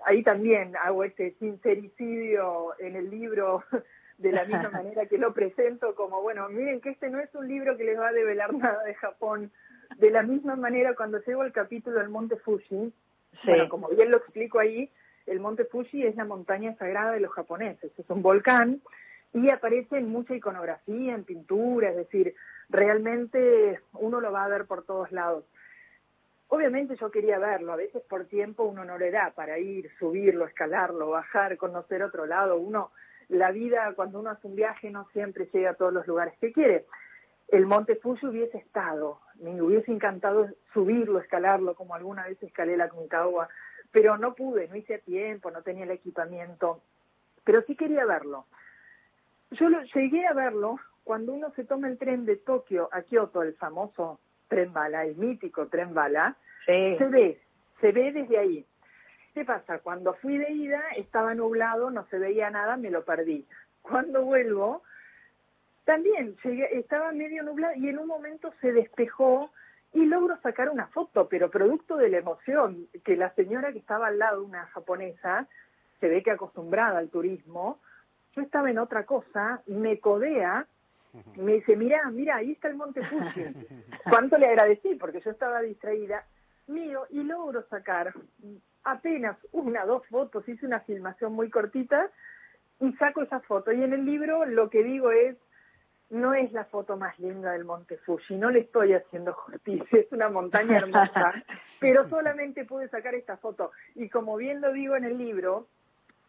ahí 0.04 0.22
también 0.22 0.76
hago 0.76 1.04
este 1.04 1.32
sincericidio 1.38 2.74
en 2.78 2.96
el 2.96 3.10
libro 3.10 3.64
de 4.18 4.32
la 4.32 4.44
misma 4.44 4.70
manera 4.72 5.06
que 5.06 5.18
lo 5.18 5.34
presento 5.34 5.94
como, 5.94 6.22
bueno, 6.22 6.48
miren 6.48 6.80
que 6.80 6.90
este 6.90 7.10
no 7.10 7.18
es 7.18 7.34
un 7.34 7.48
libro 7.48 7.76
que 7.76 7.84
les 7.84 7.98
va 7.98 8.08
a 8.08 8.12
develar 8.12 8.54
nada 8.54 8.82
de 8.84 8.94
Japón. 8.94 9.50
De 9.98 10.10
la 10.10 10.22
misma 10.22 10.56
manera, 10.56 10.94
cuando 10.94 11.20
llego 11.20 11.42
al 11.42 11.52
capítulo 11.52 11.98
del 12.00 12.08
Monte 12.08 12.36
Fuji, 12.36 12.92
bueno, 13.44 13.68
como 13.68 13.88
bien 13.88 14.10
lo 14.10 14.16
explico 14.16 14.58
ahí, 14.58 14.90
el 15.26 15.40
Monte 15.40 15.64
Fuji 15.64 16.06
es 16.06 16.16
la 16.16 16.24
montaña 16.24 16.74
sagrada 16.76 17.12
de 17.12 17.20
los 17.20 17.32
japoneses, 17.32 17.92
es 17.96 18.10
un 18.10 18.22
volcán 18.22 18.80
y 19.34 19.50
aparece 19.50 19.98
en 19.98 20.08
mucha 20.08 20.34
iconografía, 20.34 21.14
en 21.14 21.24
pintura, 21.24 21.90
es 21.90 21.96
decir, 21.96 22.34
realmente 22.68 23.80
uno 23.94 24.20
lo 24.20 24.32
va 24.32 24.44
a 24.44 24.48
ver 24.48 24.64
por 24.64 24.84
todos 24.84 25.10
lados. 25.10 25.44
Obviamente 26.48 26.96
yo 26.96 27.10
quería 27.10 27.40
verlo, 27.40 27.72
a 27.72 27.76
veces 27.76 28.02
por 28.08 28.26
tiempo 28.26 28.62
uno 28.62 28.84
no 28.84 28.96
le 28.96 29.10
da 29.10 29.32
para 29.34 29.58
ir, 29.58 29.90
subirlo, 29.98 30.46
escalarlo, 30.46 31.10
bajar, 31.10 31.56
conocer 31.56 32.02
otro 32.04 32.26
lado, 32.26 32.56
uno 32.56 32.92
la 33.28 33.50
vida 33.50 33.92
cuando 33.96 34.20
uno 34.20 34.30
hace 34.30 34.46
un 34.46 34.54
viaje 34.54 34.90
no 34.90 35.08
siempre 35.12 35.48
llega 35.52 35.70
a 35.70 35.74
todos 35.74 35.92
los 35.92 36.06
lugares 36.06 36.34
que 36.40 36.52
quiere. 36.52 36.84
El 37.48 37.66
Monte 37.66 37.96
Fuji 37.96 38.26
hubiese 38.26 38.58
estado, 38.58 39.18
me 39.40 39.60
hubiese 39.60 39.90
encantado 39.90 40.48
subirlo, 40.72 41.18
escalarlo, 41.18 41.74
como 41.74 41.94
alguna 41.94 42.24
vez 42.26 42.40
escalé 42.42 42.76
la 42.76 42.88
Concagua, 42.88 43.48
pero 43.90 44.16
no 44.16 44.34
pude, 44.34 44.68
no 44.68 44.76
hice 44.76 44.98
tiempo, 44.98 45.50
no 45.50 45.62
tenía 45.62 45.84
el 45.84 45.90
equipamiento, 45.90 46.82
pero 47.42 47.62
sí 47.62 47.74
quería 47.74 48.04
verlo. 48.04 48.46
Yo 49.58 49.68
lo, 49.68 49.82
llegué 49.82 50.26
a 50.26 50.32
verlo 50.32 50.78
cuando 51.04 51.32
uno 51.32 51.52
se 51.54 51.64
toma 51.64 51.88
el 51.88 51.98
tren 51.98 52.24
de 52.24 52.36
Tokio 52.36 52.88
a 52.92 53.02
Kioto, 53.02 53.42
el 53.42 53.54
famoso 53.54 54.20
tren 54.48 54.72
bala, 54.72 55.04
el 55.04 55.16
mítico 55.16 55.66
tren 55.68 55.94
bala, 55.94 56.36
se 56.66 56.96
ve, 57.10 57.40
se 57.80 57.92
ve 57.92 58.12
desde 58.12 58.38
ahí. 58.38 58.66
¿Qué 59.34 59.44
pasa? 59.44 59.80
Cuando 59.80 60.14
fui 60.14 60.38
de 60.38 60.50
ida 60.52 60.82
estaba 60.96 61.34
nublado, 61.34 61.90
no 61.90 62.06
se 62.06 62.18
veía 62.18 62.50
nada, 62.50 62.76
me 62.76 62.90
lo 62.90 63.04
perdí. 63.04 63.44
Cuando 63.82 64.24
vuelvo, 64.24 64.82
también 65.84 66.36
estaba 66.72 67.12
medio 67.12 67.42
nublado 67.42 67.74
y 67.76 67.88
en 67.88 67.98
un 67.98 68.06
momento 68.06 68.52
se 68.60 68.72
despejó 68.72 69.50
y 69.92 70.06
logro 70.06 70.36
sacar 70.40 70.70
una 70.70 70.86
foto, 70.88 71.28
pero 71.28 71.50
producto 71.50 71.96
de 71.96 72.08
la 72.08 72.18
emoción, 72.18 72.88
que 73.04 73.16
la 73.16 73.30
señora 73.34 73.72
que 73.72 73.78
estaba 73.78 74.08
al 74.08 74.18
lado, 74.18 74.42
una 74.42 74.66
japonesa, 74.66 75.46
se 76.00 76.08
ve 76.08 76.22
que 76.22 76.30
acostumbrada 76.30 76.98
al 76.98 77.10
turismo, 77.10 77.78
yo 78.34 78.42
estaba 78.42 78.70
en 78.70 78.78
otra 78.78 79.04
cosa, 79.04 79.62
me 79.66 79.98
codea, 79.98 80.66
me 81.36 81.54
dice, 81.54 81.76
mira, 81.76 82.10
mira, 82.10 82.36
ahí 82.36 82.52
está 82.52 82.68
el 82.68 82.76
Monte 82.76 83.02
Fuji. 83.04 83.44
¿Cuánto 84.10 84.36
le 84.36 84.46
agradecí? 84.46 84.96
Porque 84.96 85.20
yo 85.20 85.30
estaba 85.30 85.60
distraída, 85.60 86.24
mío, 86.66 87.06
y 87.10 87.22
logro 87.22 87.62
sacar 87.68 88.12
apenas 88.82 89.36
una, 89.52 89.84
dos 89.86 90.06
fotos, 90.08 90.48
hice 90.48 90.66
una 90.66 90.80
filmación 90.80 91.32
muy 91.32 91.50
cortita 91.50 92.10
y 92.80 92.92
saco 92.94 93.22
esa 93.22 93.40
foto. 93.40 93.72
Y 93.72 93.82
en 93.82 93.92
el 93.92 94.04
libro 94.04 94.44
lo 94.44 94.68
que 94.70 94.82
digo 94.82 95.10
es, 95.10 95.36
no 96.10 96.34
es 96.34 96.52
la 96.52 96.64
foto 96.64 96.96
más 96.96 97.18
linda 97.18 97.52
del 97.52 97.64
Monte 97.64 97.96
Fuji, 97.98 98.36
no 98.36 98.50
le 98.50 98.60
estoy 98.60 98.92
haciendo 98.92 99.32
justicia, 99.32 100.00
es 100.00 100.12
una 100.12 100.28
montaña 100.28 100.76
hermosa, 100.76 101.32
pero 101.80 102.08
solamente 102.08 102.64
pude 102.64 102.88
sacar 102.88 103.14
esta 103.14 103.36
foto. 103.36 103.72
Y 103.94 104.08
como 104.08 104.36
bien 104.36 104.60
lo 104.60 104.72
digo 104.72 104.96
en 104.96 105.04
el 105.04 105.16
libro, 105.16 105.66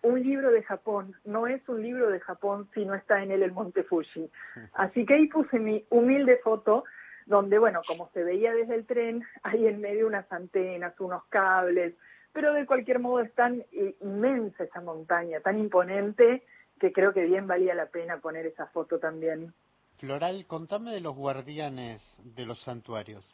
un 0.05 0.21
libro 0.21 0.51
de 0.51 0.63
Japón 0.63 1.15
no 1.25 1.47
es 1.47 1.67
un 1.67 1.81
libro 1.81 2.09
de 2.09 2.19
Japón 2.19 2.69
si 2.74 2.85
no 2.85 2.93
está 2.93 3.24
en 3.24 3.31
él 3.31 3.41
el 3.41 3.51
Monte 3.51 3.83
Fuji. 3.83 4.29
Así 4.74 5.05
que 5.05 5.15
ahí 5.15 5.27
puse 5.27 5.59
mi 5.59 5.83
humilde 5.89 6.38
foto, 6.43 6.83
donde, 7.25 7.57
bueno, 7.57 7.81
como 7.88 8.09
se 8.13 8.24
veía 8.24 8.53
desde 8.53 8.75
el 8.75 8.85
tren, 8.85 9.24
hay 9.43 9.67
en 9.67 9.81
medio 9.81 10.07
unas 10.07 10.31
antenas, 10.31 10.93
unos 11.00 11.24
cables, 11.25 11.95
pero 12.33 12.53
de 12.53 12.65
cualquier 12.65 13.00
modo 13.00 13.21
es 13.21 13.33
tan 13.33 13.63
inmensa 14.01 14.63
esa 14.63 14.81
montaña, 14.81 15.39
tan 15.39 15.57
imponente, 15.57 16.43
que 16.79 16.91
creo 16.91 17.13
que 17.13 17.25
bien 17.25 17.47
valía 17.47 17.74
la 17.74 17.88
pena 17.88 18.17
poner 18.17 18.45
esa 18.45 18.67
foto 18.67 19.00
también. 19.00 19.53
Floral, 19.97 20.45
contame 20.45 20.91
de 20.91 21.00
los 21.00 21.15
guardianes 21.15 22.01
de 22.24 22.45
los 22.45 22.62
santuarios, 22.62 23.33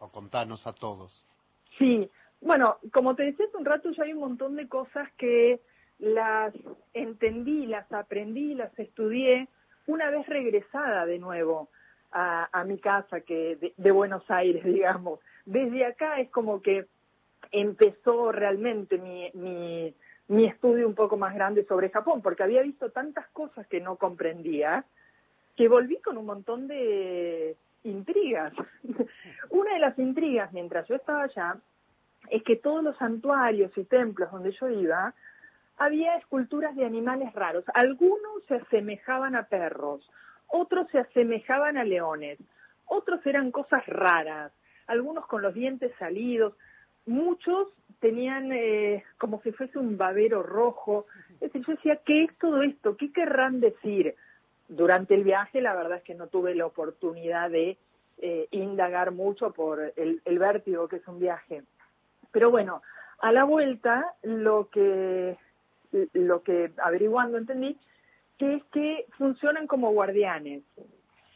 o 0.00 0.08
contanos 0.08 0.66
a 0.66 0.72
todos. 0.72 1.24
Sí, 1.76 2.10
bueno, 2.40 2.78
como 2.92 3.14
te 3.14 3.24
decía 3.24 3.46
hace 3.46 3.56
un 3.56 3.64
rato, 3.64 3.90
ya 3.90 4.04
hay 4.04 4.12
un 4.12 4.20
montón 4.20 4.56
de 4.56 4.68
cosas 4.68 5.08
que 5.16 5.60
las 5.98 6.54
entendí, 6.94 7.66
las 7.66 7.90
aprendí, 7.92 8.54
las 8.54 8.76
estudié 8.78 9.48
una 9.86 10.10
vez 10.10 10.26
regresada 10.26 11.06
de 11.06 11.18
nuevo 11.18 11.68
a, 12.12 12.64
mi 12.66 12.78
casa 12.78 13.20
que 13.20 13.72
de 13.76 13.90
Buenos 13.90 14.28
Aires, 14.30 14.64
digamos. 14.64 15.20
Desde 15.44 15.84
acá 15.84 16.20
es 16.20 16.30
como 16.30 16.62
que 16.62 16.86
empezó 17.50 18.32
realmente 18.32 18.98
mi, 18.98 19.30
mi, 19.34 19.94
mi 20.28 20.46
estudio 20.46 20.86
un 20.86 20.94
poco 20.94 21.16
más 21.16 21.34
grande 21.34 21.64
sobre 21.64 21.90
Japón, 21.90 22.22
porque 22.22 22.42
había 22.42 22.62
visto 22.62 22.90
tantas 22.90 23.26
cosas 23.28 23.66
que 23.66 23.80
no 23.80 23.96
comprendía, 23.96 24.84
que 25.56 25.68
volví 25.68 25.96
con 25.96 26.18
un 26.18 26.26
montón 26.26 26.68
de 26.68 27.56
intrigas. 27.84 28.52
Una 29.50 29.74
de 29.74 29.78
las 29.80 29.98
intrigas 29.98 30.52
mientras 30.52 30.86
yo 30.86 30.96
estaba 30.96 31.24
allá 31.24 31.56
es 32.30 32.42
que 32.42 32.56
todos 32.56 32.82
los 32.82 32.96
santuarios 32.96 33.76
y 33.76 33.84
templos 33.84 34.30
donde 34.30 34.52
yo 34.52 34.68
iba, 34.68 35.14
había 35.76 36.16
esculturas 36.16 36.74
de 36.76 36.84
animales 36.84 37.32
raros. 37.34 37.64
Algunos 37.74 38.42
se 38.48 38.56
asemejaban 38.56 39.36
a 39.36 39.44
perros, 39.44 40.08
otros 40.46 40.88
se 40.90 40.98
asemejaban 40.98 41.76
a 41.76 41.84
leones, 41.84 42.38
otros 42.86 43.24
eran 43.26 43.50
cosas 43.50 43.86
raras, 43.86 44.52
algunos 44.86 45.26
con 45.26 45.42
los 45.42 45.54
dientes 45.54 45.92
salidos 45.98 46.54
muchos 47.08 47.68
tenían 48.00 48.52
eh, 48.52 49.02
como 49.18 49.40
si 49.42 49.50
fuese 49.52 49.78
un 49.78 49.96
babero 49.96 50.42
rojo. 50.42 51.06
Es 51.34 51.52
decir, 51.52 51.64
yo 51.66 51.72
decía, 51.72 51.96
¿qué 52.04 52.24
es 52.24 52.38
todo 52.38 52.62
esto? 52.62 52.96
¿Qué 52.96 53.12
querrán 53.12 53.60
decir? 53.60 54.14
Durante 54.68 55.14
el 55.14 55.24
viaje, 55.24 55.60
la 55.60 55.74
verdad 55.74 55.98
es 55.98 56.04
que 56.04 56.14
no 56.14 56.26
tuve 56.26 56.54
la 56.54 56.66
oportunidad 56.66 57.50
de 57.50 57.78
eh, 58.18 58.48
indagar 58.50 59.12
mucho 59.12 59.50
por 59.52 59.92
el, 59.96 60.20
el 60.24 60.38
vértigo 60.38 60.88
que 60.88 60.96
es 60.96 61.08
un 61.08 61.18
viaje. 61.18 61.62
Pero 62.30 62.50
bueno, 62.50 62.82
a 63.20 63.32
la 63.32 63.44
vuelta, 63.44 64.14
lo 64.22 64.68
que, 64.70 65.36
lo 66.12 66.42
que 66.42 66.72
averiguando 66.82 67.38
entendí, 67.38 67.78
que 68.38 68.54
es 68.54 68.64
que 68.72 69.06
funcionan 69.16 69.66
como 69.66 69.90
guardianes. 69.92 70.62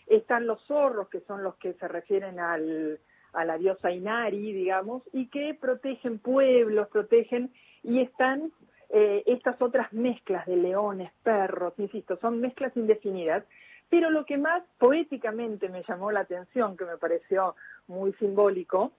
Están 0.06 0.46
los 0.46 0.62
zorros, 0.66 1.08
que 1.08 1.20
son 1.20 1.42
los 1.42 1.56
que 1.56 1.75
se 1.75 1.88
refieren 1.88 2.38
al, 2.38 3.00
a 3.32 3.44
la 3.44 3.58
diosa 3.58 3.90
Inari, 3.90 4.52
digamos, 4.52 5.02
y 5.12 5.26
que 5.26 5.54
protegen 5.54 6.18
pueblos, 6.18 6.88
protegen, 6.88 7.52
y 7.82 8.00
están 8.00 8.52
eh, 8.90 9.22
estas 9.26 9.61
otras 9.61 9.92
mezclas 9.92 10.46
de 10.46 10.56
leones, 10.56 11.11
perros, 11.22 11.75
insisto, 11.78 12.18
son 12.18 12.40
mezclas 12.40 12.76
indefinidas, 12.76 13.44
pero 13.88 14.11
lo 14.11 14.25
que 14.25 14.38
más 14.38 14.62
poéticamente 14.78 15.68
me 15.68 15.82
llamó 15.82 16.12
la 16.12 16.20
atención, 16.20 16.76
que 16.76 16.84
me 16.84 16.99
pareció 16.99 17.54
muy 17.88 18.12
simbólico, 18.14 18.92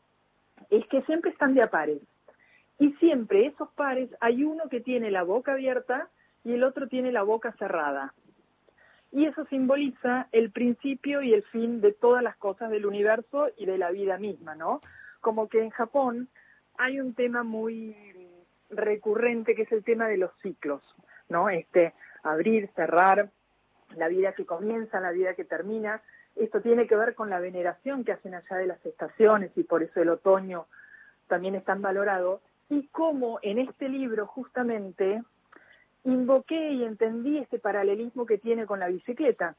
es 0.69 0.85
que 0.87 1.01
siempre 1.03 1.31
están 1.31 1.53
de 1.53 1.63
a 1.63 1.69
pares. 1.69 2.01
Y 2.79 2.93
siempre 2.93 3.45
esos 3.45 3.69
pares 3.73 4.09
hay 4.19 4.43
uno 4.43 4.67
que 4.69 4.81
tiene 4.81 5.11
la 5.11 5.23
boca 5.23 5.53
abierta 5.53 6.09
y 6.43 6.53
el 6.53 6.63
otro 6.63 6.87
tiene 6.87 7.11
la 7.11 7.23
boca 7.23 7.53
cerrada. 7.53 8.13
Y 9.11 9.25
eso 9.25 9.45
simboliza 9.45 10.27
el 10.31 10.51
principio 10.51 11.21
y 11.21 11.33
el 11.33 11.43
fin 11.43 11.81
de 11.81 11.93
todas 11.93 12.23
las 12.23 12.35
cosas 12.37 12.71
del 12.71 12.85
universo 12.85 13.49
y 13.57 13.65
de 13.65 13.77
la 13.77 13.91
vida 13.91 14.17
misma, 14.17 14.55
¿no? 14.55 14.81
Como 15.21 15.47
que 15.49 15.61
en 15.61 15.69
Japón 15.69 16.29
hay 16.77 16.99
un 16.99 17.13
tema 17.13 17.43
muy 17.43 17.95
recurrente 18.71 19.53
que 19.53 19.63
es 19.63 19.71
el 19.71 19.83
tema 19.83 20.07
de 20.07 20.17
los 20.17 20.31
ciclos, 20.41 20.81
¿no? 21.29 21.49
Este, 21.49 21.93
abrir, 22.23 22.69
cerrar, 22.75 23.29
la 23.95 24.07
vida 24.07 24.33
que 24.33 24.45
comienza, 24.45 24.99
la 24.99 25.11
vida 25.11 25.35
que 25.35 25.45
termina. 25.45 26.01
Esto 26.35 26.61
tiene 26.61 26.87
que 26.87 26.95
ver 26.95 27.15
con 27.15 27.29
la 27.29 27.39
veneración 27.39 28.03
que 28.03 28.11
hacen 28.11 28.35
allá 28.35 28.57
de 28.57 28.67
las 28.67 28.85
estaciones 28.85 29.51
y 29.55 29.63
por 29.63 29.83
eso 29.83 30.01
el 30.01 30.09
otoño 30.09 30.65
también 31.27 31.55
es 31.55 31.63
tan 31.63 31.81
valorado. 31.81 32.41
Y 32.69 32.87
cómo 32.87 33.39
en 33.41 33.59
este 33.59 33.89
libro 33.89 34.25
justamente 34.25 35.21
invoqué 36.03 36.71
y 36.71 36.83
entendí 36.83 37.37
este 37.37 37.59
paralelismo 37.59 38.25
que 38.25 38.37
tiene 38.37 38.65
con 38.65 38.79
la 38.79 38.87
bicicleta, 38.87 39.55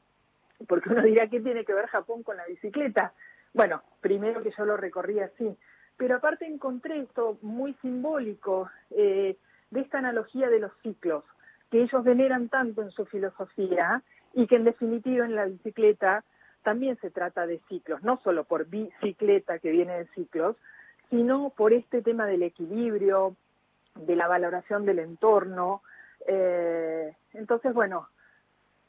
porque 0.67 0.89
uno 0.89 1.01
dirá, 1.01 1.27
¿qué 1.27 1.39
tiene 1.39 1.65
que 1.65 1.73
ver 1.73 1.87
Japón 1.87 2.23
con 2.23 2.37
la 2.37 2.45
bicicleta? 2.45 3.13
Bueno, 3.53 3.81
primero 4.01 4.43
que 4.43 4.51
yo 4.57 4.65
lo 4.65 4.77
recorrí 4.77 5.19
así, 5.19 5.57
pero 5.97 6.15
aparte 6.15 6.45
encontré 6.45 6.99
esto 6.99 7.37
muy 7.41 7.73
simbólico 7.81 8.69
eh, 8.91 9.37
de 9.71 9.79
esta 9.79 9.99
analogía 9.99 10.49
de 10.49 10.59
los 10.59 10.71
ciclos, 10.83 11.23
que 11.71 11.81
ellos 11.81 12.03
veneran 12.03 12.49
tanto 12.49 12.81
en 12.81 12.91
su 12.91 13.05
filosofía 13.05 14.03
y 14.33 14.47
que 14.47 14.55
en 14.55 14.65
definitiva 14.65 15.25
en 15.25 15.35
la 15.35 15.45
bicicleta 15.45 16.23
también 16.65 16.97
se 16.99 17.11
trata 17.11 17.45
de 17.45 17.59
ciclos, 17.69 18.03
no 18.03 18.19
solo 18.23 18.43
por 18.43 18.65
bicicleta 18.65 19.59
que 19.59 19.69
viene 19.69 19.99
de 19.99 20.07
ciclos, 20.07 20.57
sino 21.11 21.53
por 21.55 21.71
este 21.71 22.01
tema 22.01 22.25
del 22.25 22.41
equilibrio, 22.41 23.35
de 23.93 24.15
la 24.15 24.27
valoración 24.27 24.83
del 24.83 24.97
entorno, 24.99 25.83
eh, 26.27 27.15
entonces, 27.33 27.71
bueno, 27.71 28.09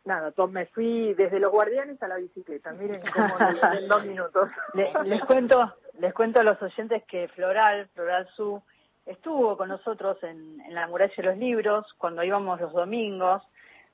nada, 0.06 0.32
me 0.48 0.64
fui 0.66 1.12
desde 1.14 1.38
los 1.38 1.52
guardianes 1.52 2.02
a 2.02 2.08
la 2.08 2.16
bicicleta. 2.16 2.72
Miren 2.72 3.02
cómo 3.12 3.34
en 3.78 3.88
dos 3.88 4.06
minutos. 4.06 4.50
Les, 4.72 5.22
cuento, 5.24 5.74
les 5.98 6.14
cuento 6.14 6.40
a 6.40 6.44
los 6.44 6.60
oyentes 6.62 7.04
que 7.04 7.28
Floral, 7.28 7.88
Floral 7.94 8.26
Su, 8.34 8.62
estuvo 9.04 9.58
con 9.58 9.68
nosotros 9.68 10.16
en, 10.22 10.62
en 10.62 10.74
la 10.74 10.86
muralla 10.86 11.12
de 11.14 11.22
los 11.22 11.36
libros 11.36 11.86
cuando 11.98 12.24
íbamos 12.24 12.58
los 12.58 12.72
domingos 12.72 13.42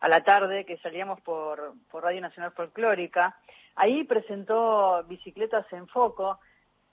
a 0.02 0.08
la 0.08 0.24
tarde 0.24 0.64
que 0.64 0.78
salíamos 0.78 1.20
por, 1.20 1.74
por 1.88 2.02
Radio 2.02 2.20
Nacional 2.20 2.50
Folclórica. 2.50 3.36
Ahí 3.76 4.02
presentó 4.02 5.04
Bicicletas 5.04 5.64
en 5.72 5.86
Foco. 5.86 6.40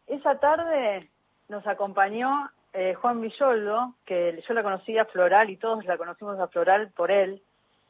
Esa 0.06 0.40
tarde 0.40 1.10
nos 1.48 1.66
acompañó 1.66 2.52
eh, 2.72 2.94
Juan 2.94 3.20
Villoldo, 3.20 3.96
que 4.06 4.44
yo 4.48 4.54
la 4.54 4.62
conocía 4.62 5.06
Floral 5.06 5.50
y 5.50 5.58
todos 5.58 5.84
la 5.86 5.98
conocimos 5.98 6.40
a 6.40 6.50
Floral 6.50 6.92
por 6.96 7.10
él. 7.10 7.42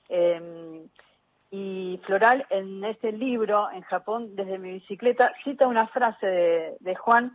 Eh, 0.08 0.86
y 1.52 2.00
Floral 2.06 2.46
en 2.50 2.86
este 2.86 3.12
libro, 3.12 3.70
en 3.72 3.82
Japón, 3.82 4.38
desde 4.38 4.58
mi 4.58 4.72
bicicleta, 4.72 5.34
cita 5.44 5.68
una 5.68 5.88
frase 5.88 6.26
de, 6.26 6.78
de 6.80 6.96
Juan 6.96 7.34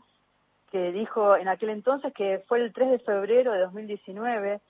que 0.73 0.90
dijo 0.90 1.37
en 1.37 1.49
aquel 1.49 1.68
entonces, 1.68 2.14
que 2.14 2.42
fue 2.49 2.61
el 2.61 2.73
3 2.73 2.92
de 2.92 2.99
febrero 3.01 3.53
de 3.53 3.61
2019, 3.61 4.61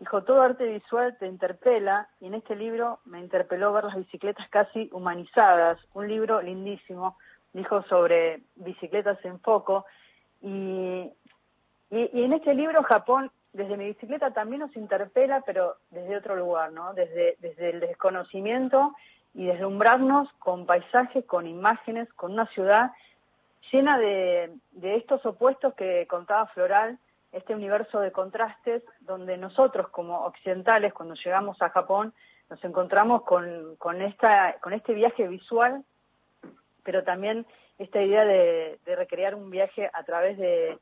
dijo, 0.00 0.24
todo 0.24 0.42
arte 0.42 0.64
visual 0.64 1.16
te 1.18 1.26
interpela, 1.26 2.08
y 2.20 2.26
en 2.26 2.34
este 2.34 2.56
libro 2.56 2.98
me 3.04 3.20
interpeló 3.20 3.72
ver 3.72 3.84
las 3.84 3.96
bicicletas 3.96 4.48
casi 4.50 4.90
humanizadas, 4.92 5.78
un 5.94 6.08
libro 6.08 6.42
lindísimo, 6.42 7.16
dijo 7.52 7.82
sobre 7.84 8.42
bicicletas 8.56 9.24
en 9.24 9.38
foco, 9.40 9.84
y 10.42 11.12
y, 11.90 12.22
en 12.22 12.32
este 12.32 12.54
libro 12.54 12.82
Japón, 12.84 13.30
desde 13.52 13.76
mi 13.76 13.86
bicicleta, 13.86 14.30
también 14.32 14.60
nos 14.60 14.76
interpela, 14.76 15.42
pero 15.44 15.76
desde 15.90 16.16
otro 16.16 16.36
lugar, 16.36 16.72
¿no? 16.72 16.94
Desde, 16.94 17.36
desde 17.40 17.70
el 17.70 17.80
desconocimiento 17.80 18.94
y 19.34 19.46
deslumbrarnos 19.46 20.32
con 20.34 20.66
paisajes, 20.66 21.24
con 21.24 21.46
imágenes, 21.46 22.12
con 22.14 22.32
una 22.32 22.46
ciudad 22.46 22.92
llena 23.72 23.98
de, 23.98 24.52
de 24.72 24.96
estos 24.96 25.24
opuestos 25.26 25.74
que 25.74 26.06
contaba 26.08 26.46
Floral, 26.48 26.98
este 27.32 27.54
universo 27.54 28.00
de 28.00 28.12
contrastes, 28.12 28.82
donde 29.00 29.36
nosotros 29.36 29.88
como 29.88 30.24
occidentales, 30.24 30.92
cuando 30.92 31.14
llegamos 31.14 31.60
a 31.62 31.70
Japón, 31.70 32.12
nos 32.48 32.62
encontramos 32.64 33.22
con, 33.22 33.76
con, 33.76 34.02
esta, 34.02 34.56
con 34.60 34.72
este 34.72 34.92
viaje 34.94 35.28
visual, 35.28 35.84
pero 36.82 37.04
también 37.04 37.46
esta 37.78 38.02
idea 38.02 38.24
de 38.24 38.78
recrear 38.96 39.34
un 39.34 39.50
viaje 39.50 39.88
a 39.92 40.02
través 40.02 40.36
de, 40.38 40.78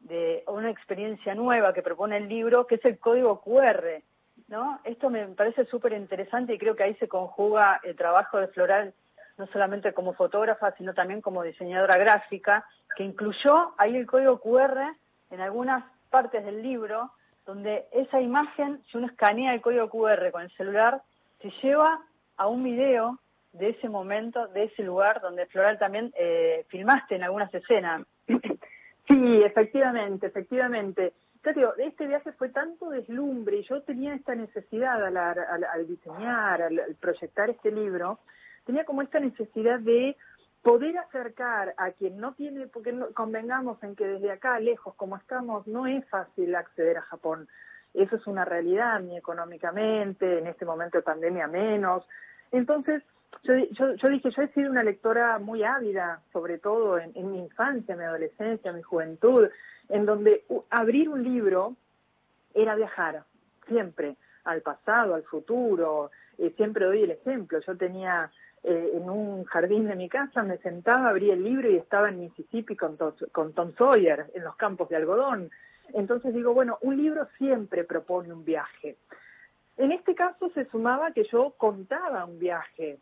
de 0.00 0.44
una 0.46 0.70
experiencia 0.70 1.34
nueva 1.34 1.72
que 1.72 1.82
propone 1.82 2.16
el 2.16 2.28
libro, 2.28 2.66
que 2.66 2.76
es 2.76 2.84
el 2.84 2.98
código 2.98 3.40
QR. 3.40 4.02
¿no? 4.48 4.80
Esto 4.84 5.10
me 5.10 5.26
parece 5.28 5.66
súper 5.66 5.92
interesante 5.92 6.54
y 6.54 6.58
creo 6.58 6.76
que 6.76 6.84
ahí 6.84 6.94
se 6.96 7.08
conjuga 7.08 7.80
el 7.82 7.96
trabajo 7.96 8.38
de 8.38 8.48
Floral, 8.48 8.94
no 9.36 9.46
solamente 9.48 9.92
como 9.92 10.14
fotógrafa, 10.14 10.72
sino 10.72 10.94
también 10.94 11.20
como 11.20 11.42
diseñadora 11.42 11.96
gráfica, 11.96 12.64
que 12.96 13.04
incluyó 13.04 13.74
ahí 13.76 13.96
el 13.96 14.06
código 14.06 14.40
QR 14.40 14.94
en 15.30 15.40
algunas 15.40 15.84
partes 16.10 16.44
del 16.44 16.62
libro, 16.62 17.10
donde 17.46 17.86
esa 17.92 18.20
imagen, 18.20 18.82
si 18.90 18.98
uno 18.98 19.06
escanea 19.06 19.54
el 19.54 19.60
código 19.60 19.88
QR 19.88 20.30
con 20.30 20.42
el 20.42 20.50
celular, 20.52 21.02
se 21.40 21.50
lleva 21.62 22.00
a 22.36 22.46
un 22.46 22.62
video 22.62 23.18
de 23.52 23.70
ese 23.70 23.88
momento, 23.88 24.46
de 24.48 24.64
ese 24.64 24.82
lugar 24.82 25.20
donde 25.20 25.46
Floral 25.46 25.78
también 25.78 26.12
eh, 26.16 26.64
filmaste 26.68 27.16
en 27.16 27.22
algunas 27.24 27.52
escenas. 27.52 28.02
Sí, 29.08 29.42
efectivamente, 29.42 30.26
efectivamente. 30.26 31.14
Ya 31.42 31.52
este 31.78 32.06
viaje 32.06 32.32
fue 32.32 32.50
tanto 32.50 32.90
deslumbre 32.90 33.56
y 33.56 33.62
yo 33.62 33.80
tenía 33.80 34.14
esta 34.14 34.34
necesidad 34.34 35.02
al, 35.02 35.86
diseñar, 35.86 36.60
al, 36.60 36.94
proyectar 37.00 37.48
este 37.48 37.70
libro, 37.70 38.18
tenía 38.66 38.84
como 38.84 39.00
esta 39.00 39.18
necesidad 39.18 39.80
de 39.80 40.14
poder 40.68 40.98
acercar 40.98 41.72
a 41.78 41.92
quien 41.92 42.18
no 42.18 42.34
tiene, 42.34 42.66
porque 42.66 42.94
convengamos 43.14 43.82
en 43.82 43.96
que 43.96 44.06
desde 44.06 44.30
acá, 44.30 44.60
lejos 44.60 44.94
como 44.96 45.16
estamos, 45.16 45.66
no 45.66 45.86
es 45.86 46.06
fácil 46.10 46.54
acceder 46.54 46.98
a 46.98 47.02
Japón. 47.02 47.48
Eso 47.94 48.16
es 48.16 48.26
una 48.26 48.44
realidad, 48.44 49.00
ni 49.00 49.16
económicamente, 49.16 50.40
en 50.40 50.46
este 50.46 50.66
momento 50.66 50.98
de 50.98 51.04
pandemia 51.04 51.46
menos. 51.46 52.06
Entonces, 52.52 53.02
yo, 53.44 53.54
yo, 53.94 54.08
dije, 54.10 54.30
yo 54.30 54.42
he 54.42 54.48
sido 54.48 54.70
una 54.70 54.82
lectora 54.82 55.38
muy 55.38 55.64
ávida, 55.64 56.20
sobre 56.34 56.58
todo 56.58 56.98
en, 56.98 57.14
mi 57.30 57.38
infancia, 57.38 57.96
mi 57.96 58.04
adolescencia, 58.04 58.70
mi 58.70 58.82
juventud, 58.82 59.48
en 59.88 60.04
donde 60.04 60.44
abrir 60.68 61.08
un 61.08 61.24
libro 61.24 61.76
era 62.52 62.74
viajar, 62.74 63.22
siempre, 63.68 64.16
al 64.44 64.60
pasado, 64.60 65.14
al 65.14 65.22
futuro, 65.22 66.10
eh, 66.36 66.52
siempre 66.58 66.84
doy 66.84 67.04
el 67.04 67.12
ejemplo, 67.12 67.58
yo 67.58 67.74
tenía 67.74 68.30
eh, 68.68 68.90
en 68.92 69.08
un 69.08 69.44
jardín 69.44 69.88
de 69.88 69.96
mi 69.96 70.10
casa, 70.10 70.42
me 70.42 70.58
sentaba, 70.58 71.08
abría 71.08 71.32
el 71.32 71.42
libro 71.42 71.70
y 71.70 71.76
estaba 71.76 72.10
en 72.10 72.20
Mississippi 72.20 72.76
con, 72.76 72.98
con 73.32 73.54
Tom 73.54 73.72
Sawyer, 73.78 74.26
en 74.34 74.44
los 74.44 74.56
campos 74.56 74.90
de 74.90 74.96
algodón. 74.96 75.50
Entonces 75.94 76.34
digo, 76.34 76.52
bueno, 76.52 76.76
un 76.82 76.98
libro 76.98 77.26
siempre 77.38 77.84
propone 77.84 78.30
un 78.30 78.44
viaje. 78.44 78.98
En 79.78 79.90
este 79.90 80.14
caso 80.14 80.50
se 80.50 80.66
sumaba 80.66 81.12
que 81.12 81.24
yo 81.32 81.54
contaba 81.56 82.26
un 82.26 82.38
viaje. 82.38 82.98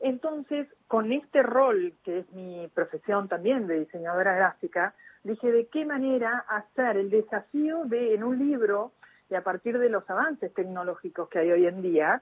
Entonces, 0.00 0.66
con 0.88 1.12
este 1.12 1.44
rol, 1.44 1.94
que 2.02 2.18
es 2.18 2.32
mi 2.32 2.68
profesión 2.74 3.28
también 3.28 3.68
de 3.68 3.78
diseñadora 3.78 4.34
gráfica, 4.34 4.94
dije 5.22 5.52
de 5.52 5.68
qué 5.68 5.84
manera 5.84 6.44
hacer 6.48 6.96
el 6.96 7.08
desafío 7.08 7.84
de, 7.84 8.14
en 8.14 8.24
un 8.24 8.36
libro, 8.36 8.90
y 9.30 9.36
a 9.36 9.44
partir 9.44 9.78
de 9.78 9.88
los 9.88 10.08
avances 10.10 10.52
tecnológicos 10.52 11.28
que 11.28 11.38
hay 11.38 11.52
hoy 11.52 11.66
en 11.66 11.82
día, 11.82 12.20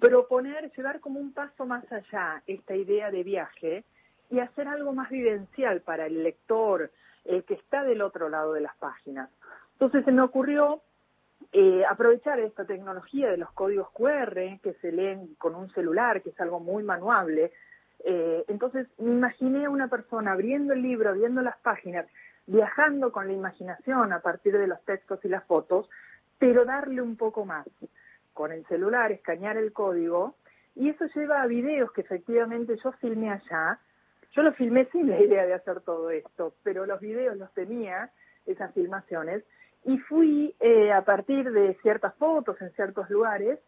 proponer, 0.00 0.70
llevar 0.72 1.00
como 1.00 1.20
un 1.20 1.32
paso 1.32 1.66
más 1.66 1.84
allá 1.92 2.42
esta 2.46 2.74
idea 2.74 3.10
de 3.10 3.22
viaje 3.22 3.84
y 4.30 4.40
hacer 4.40 4.68
algo 4.68 4.92
más 4.92 5.10
vivencial 5.10 5.80
para 5.80 6.06
el 6.06 6.22
lector, 6.22 6.90
el 7.24 7.44
que 7.44 7.54
está 7.54 7.84
del 7.84 8.02
otro 8.02 8.28
lado 8.28 8.52
de 8.52 8.60
las 8.60 8.76
páginas. 8.76 9.30
Entonces 9.72 10.04
se 10.04 10.12
me 10.12 10.22
ocurrió 10.22 10.80
eh, 11.52 11.84
aprovechar 11.88 12.40
esta 12.40 12.64
tecnología 12.64 13.30
de 13.30 13.36
los 13.36 13.50
códigos 13.52 13.90
QR 13.90 14.58
que 14.62 14.76
se 14.80 14.92
leen 14.92 15.34
con 15.36 15.54
un 15.54 15.70
celular, 15.72 16.22
que 16.22 16.30
es 16.30 16.40
algo 16.40 16.60
muy 16.60 16.82
manuable. 16.82 17.52
Eh, 18.04 18.44
entonces 18.48 18.88
me 18.98 19.12
imaginé 19.12 19.66
a 19.66 19.70
una 19.70 19.88
persona 19.88 20.32
abriendo 20.32 20.72
el 20.72 20.82
libro, 20.82 21.14
viendo 21.14 21.42
las 21.42 21.56
páginas, 21.58 22.06
viajando 22.46 23.12
con 23.12 23.26
la 23.26 23.32
imaginación 23.32 24.12
a 24.12 24.20
partir 24.20 24.56
de 24.56 24.66
los 24.66 24.82
textos 24.84 25.24
y 25.24 25.28
las 25.28 25.44
fotos, 25.44 25.88
pero 26.38 26.64
darle 26.64 27.02
un 27.02 27.16
poco 27.16 27.44
más. 27.44 27.66
Con 28.36 28.52
el 28.52 28.66
celular, 28.66 29.12
escanear 29.12 29.56
el 29.56 29.72
código, 29.72 30.34
y 30.74 30.90
eso 30.90 31.06
lleva 31.14 31.40
a 31.40 31.46
videos 31.46 31.90
que 31.92 32.02
efectivamente 32.02 32.76
yo 32.84 32.92
filmé 32.92 33.30
allá. 33.30 33.78
Yo 34.32 34.42
lo 34.42 34.52
filmé 34.52 34.84
sin 34.92 35.08
la 35.08 35.18
idea 35.18 35.46
de 35.46 35.54
hacer 35.54 35.80
todo 35.80 36.10
esto, 36.10 36.52
pero 36.62 36.84
los 36.84 37.00
videos 37.00 37.38
los 37.38 37.50
tenía, 37.54 38.10
esas 38.44 38.74
filmaciones, 38.74 39.42
y 39.84 39.96
fui 40.00 40.54
eh, 40.60 40.92
a 40.92 41.00
partir 41.00 41.50
de 41.50 41.78
ciertas 41.80 42.14
fotos 42.16 42.60
en 42.60 42.70
ciertos 42.72 43.08
lugares. 43.08 43.58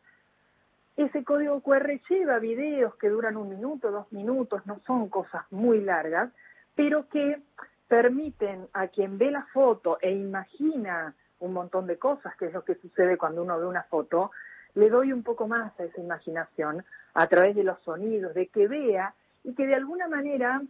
Ese 0.98 1.24
código 1.24 1.62
QR 1.62 1.88
lleva 2.10 2.38
videos 2.38 2.94
que 2.96 3.08
duran 3.08 3.38
un 3.38 3.48
minuto, 3.48 3.90
dos 3.90 4.12
minutos, 4.12 4.66
no 4.66 4.80
son 4.86 5.08
cosas 5.08 5.50
muy 5.50 5.80
largas, 5.80 6.30
pero 6.74 7.08
que 7.08 7.40
permiten 7.88 8.68
a 8.74 8.88
quien 8.88 9.16
ve 9.16 9.30
la 9.30 9.46
foto 9.46 9.96
e 10.02 10.10
imagina 10.10 11.14
un 11.40 11.54
montón 11.54 11.86
de 11.86 11.96
cosas, 11.96 12.36
que 12.36 12.46
es 12.48 12.52
lo 12.52 12.64
que 12.64 12.74
sucede 12.74 13.16
cuando 13.16 13.42
uno 13.42 13.58
ve 13.58 13.64
una 13.64 13.84
foto, 13.84 14.30
le 14.78 14.90
doy 14.90 15.12
un 15.12 15.24
poco 15.24 15.48
más 15.48 15.78
a 15.80 15.84
esa 15.84 16.00
imaginación 16.00 16.84
a 17.14 17.26
través 17.26 17.56
de 17.56 17.64
los 17.64 17.80
sonidos, 17.80 18.32
de 18.34 18.46
que 18.46 18.68
vea 18.68 19.12
y 19.42 19.54
que 19.54 19.66
de 19.66 19.74
alguna 19.74 20.06
manera 20.06 20.62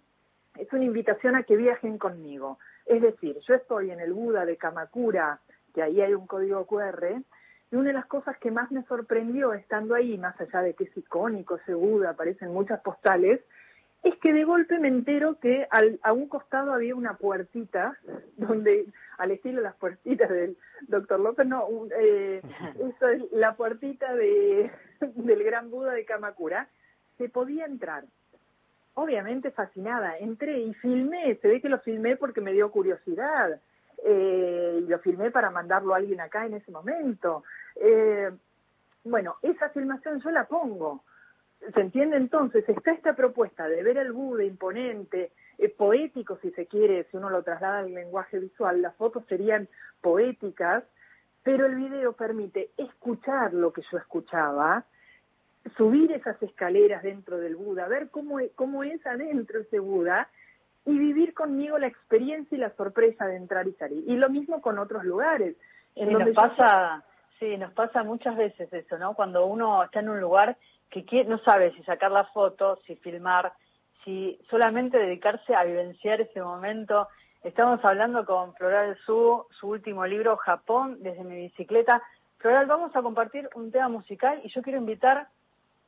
es 0.57 0.73
una 0.73 0.85
invitación 0.85 1.37
a 1.37 1.43
que 1.43 1.57
viajen 1.57 1.99
conmigo. 1.99 2.59
Es 2.87 3.03
decir, 3.03 3.37
yo 3.47 3.55
estoy 3.55 3.91
en 3.91 4.01
el 4.01 4.15
Buda 4.15 4.47
de 4.47 4.57
Kamakura, 4.57 5.41
que 5.75 5.83
ahí 5.83 6.01
hay 6.01 6.15
un 6.15 6.27
código 6.27 6.65
QR, 6.65 7.21
y 7.71 7.77
una 7.77 7.89
de 7.89 7.93
las 7.93 8.07
cosas 8.07 8.39
que 8.39 8.51
más 8.51 8.73
me 8.73 8.83
sorprendió 8.85 9.53
estando 9.53 9.95
ahí, 9.95 10.17
más 10.17 10.41
allá 10.41 10.63
de 10.63 10.73
que 10.73 10.85
es 10.85 10.97
icónico 10.97 11.57
ese 11.57 11.75
Buda, 11.75 12.11
aparecen 12.11 12.51
muchas 12.51 12.81
postales, 12.81 13.43
es 14.03 14.17
que 14.19 14.33
de 14.33 14.45
golpe 14.45 14.79
me 14.79 14.89
entero 14.89 15.39
que 15.41 15.67
al, 15.71 15.99
a 16.03 16.13
un 16.13 16.29
costado 16.29 16.73
había 16.73 16.95
una 16.95 17.17
puertita, 17.17 17.97
donde, 18.37 18.87
al 19.19 19.31
estilo 19.31 19.61
las 19.61 19.75
puertitas 19.77 20.29
del 20.31 20.57
doctor 20.83 21.21
López, 21.21 21.47
no, 21.47 21.67
eh, 21.99 22.43
eso 22.79 23.09
es 23.09 23.33
la 23.33 23.57
puertita 23.57 24.15
de, 24.15 24.71
del 25.01 25.45
gran 25.45 25.71
Buda 25.71 25.93
de 25.93 26.05
Kamakura, 26.05 26.69
se 27.17 27.29
podía 27.29 27.67
entrar 27.67 28.05
obviamente 28.99 29.53
fascinada. 29.53 30.19
Entré 30.19 30.59
y 30.59 30.75
filmé, 30.75 31.37
se 31.37 31.47
ve 31.47 31.61
que 31.61 31.69
lo 31.69 31.79
filmé 31.79 32.17
porque 32.17 32.41
me 32.41 32.53
dio 32.53 32.71
curiosidad. 32.71 33.61
Eh, 34.05 34.81
y 34.83 34.89
lo 34.89 34.99
filmé 35.01 35.31
para 35.31 35.51
mandarlo 35.51 35.95
a 35.95 35.99
alguien 35.99 36.21
acá 36.21 36.47
en 36.47 36.55
ese 36.55 36.71
momento. 36.71 37.45
Eh, 37.77 38.31
bueno, 39.05 39.37
esa 39.43 39.71
filmación 39.71 40.21
yo 40.21 40.31
la 40.31 40.45
pongo. 40.45 41.05
¿Se 41.75 41.81
entiende 41.81 42.17
entonces? 42.17 42.69
Está 42.69 42.93
esta 42.93 43.15
propuesta 43.15 43.69
de 43.69 43.83
ver 43.83 43.99
el 43.99 44.13
Buda 44.13 44.45
imponente, 44.45 45.33
eh, 45.59 45.69
poético 45.69 46.39
si 46.41 46.51
se 46.53 46.67
quiere, 46.67 47.05
si 47.11 47.17
uno 47.17 47.31
lo 47.31 47.43
traslada 47.43 47.81
al 47.81 47.93
lenguaje 47.93 48.39
visual, 48.39 48.81
las 48.81 48.95
fotos 48.97 49.25
serían 49.27 49.69
poéticas, 50.01 50.85
pero 51.43 51.67
el 51.67 51.75
video 51.75 52.13
permite 52.13 52.71
escuchar 52.77 53.53
lo 53.53 53.73
que 53.73 53.83
yo 53.91 53.99
escuchaba, 53.99 54.85
subir 55.77 56.13
esas 56.13 56.41
escaleras 56.43 57.03
dentro 57.03 57.39
del 57.39 57.57
Buda, 57.57 57.89
ver 57.89 58.09
cómo, 58.11 58.41
e, 58.41 58.51
cómo 58.55 58.85
es 58.85 59.05
adentro 59.07 59.61
ese 59.61 59.81
Buda 59.81 60.29
y 60.87 60.97
vivir 60.97 61.35
conmigo 61.35 61.77
la 61.79 61.89
experiencia 61.89 62.57
y 62.57 62.61
la 62.61 62.75
sorpresa 62.77 63.27
de 63.27 63.37
entrar 63.37 63.67
y 63.67 63.73
salir. 63.75 64.05
Y 64.07 64.17
lo 64.17 64.31
mismo 64.31 64.63
con 64.63 64.79
otros 64.79 65.05
lugares. 65.05 65.57
En 65.95 66.13
donde 66.13 66.33
nos 66.33 66.35
pasa, 66.35 67.05
sí, 67.39 67.57
nos 67.59 67.73
pasa 67.73 68.05
muchas 68.05 68.37
veces 68.37 68.73
eso, 68.73 68.97
¿no? 68.97 69.15
Cuando 69.15 69.45
uno 69.47 69.83
está 69.85 70.01
en 70.01 70.09
un 70.09 70.21
lugar 70.21 70.57
que 70.91 71.25
no 71.25 71.39
sabe 71.39 71.73
si 71.73 71.83
sacar 71.85 72.11
la 72.11 72.25
foto, 72.25 72.79
si 72.87 72.97
filmar, 72.97 73.53
si 74.05 74.39
solamente 74.51 74.99
dedicarse 74.99 75.55
a 75.55 75.65
vivenciar 75.65 76.21
ese 76.21 76.41
momento. 76.41 77.09
Estamos 77.43 77.85
hablando 77.85 78.25
con 78.25 78.55
Floral 78.55 78.97
Su, 79.05 79.45
su 79.59 79.69
último 79.69 80.07
libro, 80.07 80.37
Japón, 80.37 80.99
desde 81.01 81.25
mi 81.25 81.37
bicicleta. 81.37 82.03
Floral, 82.39 82.67
vamos 82.67 82.95
a 82.95 83.03
compartir 83.03 83.49
un 83.55 83.71
tema 83.71 83.89
musical 83.89 84.41
y 84.45 84.49
yo 84.49 84.63
quiero 84.63 84.79
invitar 84.79 85.29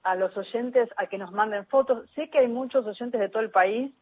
a 0.03 0.15
los 0.15 0.37
oyentes 0.37 0.89
a 0.97 1.07
que 1.07 1.19
nos 1.19 1.33
manden 1.33 1.67
fotos. 1.67 2.09
Sé 2.15 2.31
que 2.31 2.39
hay 2.39 2.49
muchos 2.49 2.87
oyentes 2.87 3.21
de 3.21 3.29
todo 3.29 3.43
el 3.43 3.51
país 3.51 3.93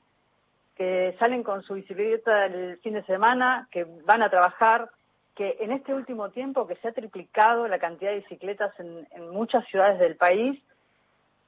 que 0.77 1.17
salen 1.19 1.43
con 1.43 1.63
su 1.65 1.75
bicicleta 1.75 2.47
el 2.47 2.79
fin 2.79 2.95
de 2.95 3.03
semana, 3.03 3.69
que 3.73 3.85
van 4.05 4.23
a 4.23 4.31
trabajar, 4.31 4.89
que 5.35 5.57
en 5.61 5.73
este 5.73 5.93
último 5.93 6.31
tiempo 6.31 6.69
que 6.69 6.77
se 6.77 6.89
ha 6.89 6.93
triplicado 6.93 7.67
la 7.67 7.81
cantidad 7.81 8.13
de 8.13 8.21
bicicletas 8.21 8.73
en, 8.79 9.07
muchas 9.31 9.67
ciudades 9.67 9.99
del 9.99 10.17
país, 10.17 10.61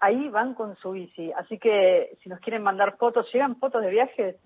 ahí 0.00 0.28
van 0.28 0.54
con 0.54 0.76
su 0.76 0.92
bici. 0.92 1.30
Así 1.32 1.58
que 1.58 2.16
si 2.22 2.28
nos 2.28 2.40
quieren 2.40 2.62
mandar 2.62 2.96
fotos, 2.96 3.26
¿llegan 3.32 3.56
fotos 3.56 3.82
de 3.82 3.90
viajes? 3.90 4.36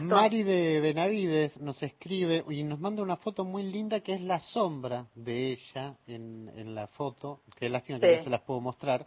Mari 0.00 0.42
de 0.42 0.80
Benavides 0.80 1.60
nos 1.60 1.82
escribe 1.82 2.42
y 2.48 2.62
nos 2.62 2.80
manda 2.80 3.02
una 3.02 3.18
foto 3.18 3.44
muy 3.44 3.62
linda 3.62 4.00
que 4.00 4.14
es 4.14 4.22
la 4.22 4.40
sombra 4.40 5.04
de 5.14 5.52
ella 5.52 5.96
en, 6.06 6.50
en 6.56 6.74
la 6.74 6.86
foto, 6.86 7.40
que 7.58 7.68
lástima 7.68 8.00
que 8.00 8.16
no 8.16 8.22
se 8.22 8.30
las 8.30 8.40
puedo 8.40 8.60
mostrar, 8.60 9.04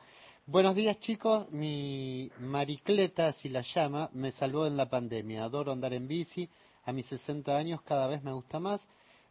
Buenos 0.48 0.76
días 0.76 1.00
chicos, 1.00 1.50
mi 1.52 2.30
Maricleta, 2.38 3.34
si 3.34 3.50
la 3.50 3.64
llama, 3.64 4.12
me 4.14 4.32
salvó 4.32 4.68
en 4.68 4.78
la 4.78 4.88
pandemia. 4.88 5.44
Adoro 5.44 5.72
andar 5.72 5.92
en 5.92 6.08
bici, 6.08 6.48
a 6.84 6.94
mis 6.94 7.08
60 7.08 7.58
años 7.58 7.82
cada 7.82 8.06
vez 8.06 8.22
me 8.22 8.32
gusta 8.32 8.60
más. 8.60 8.88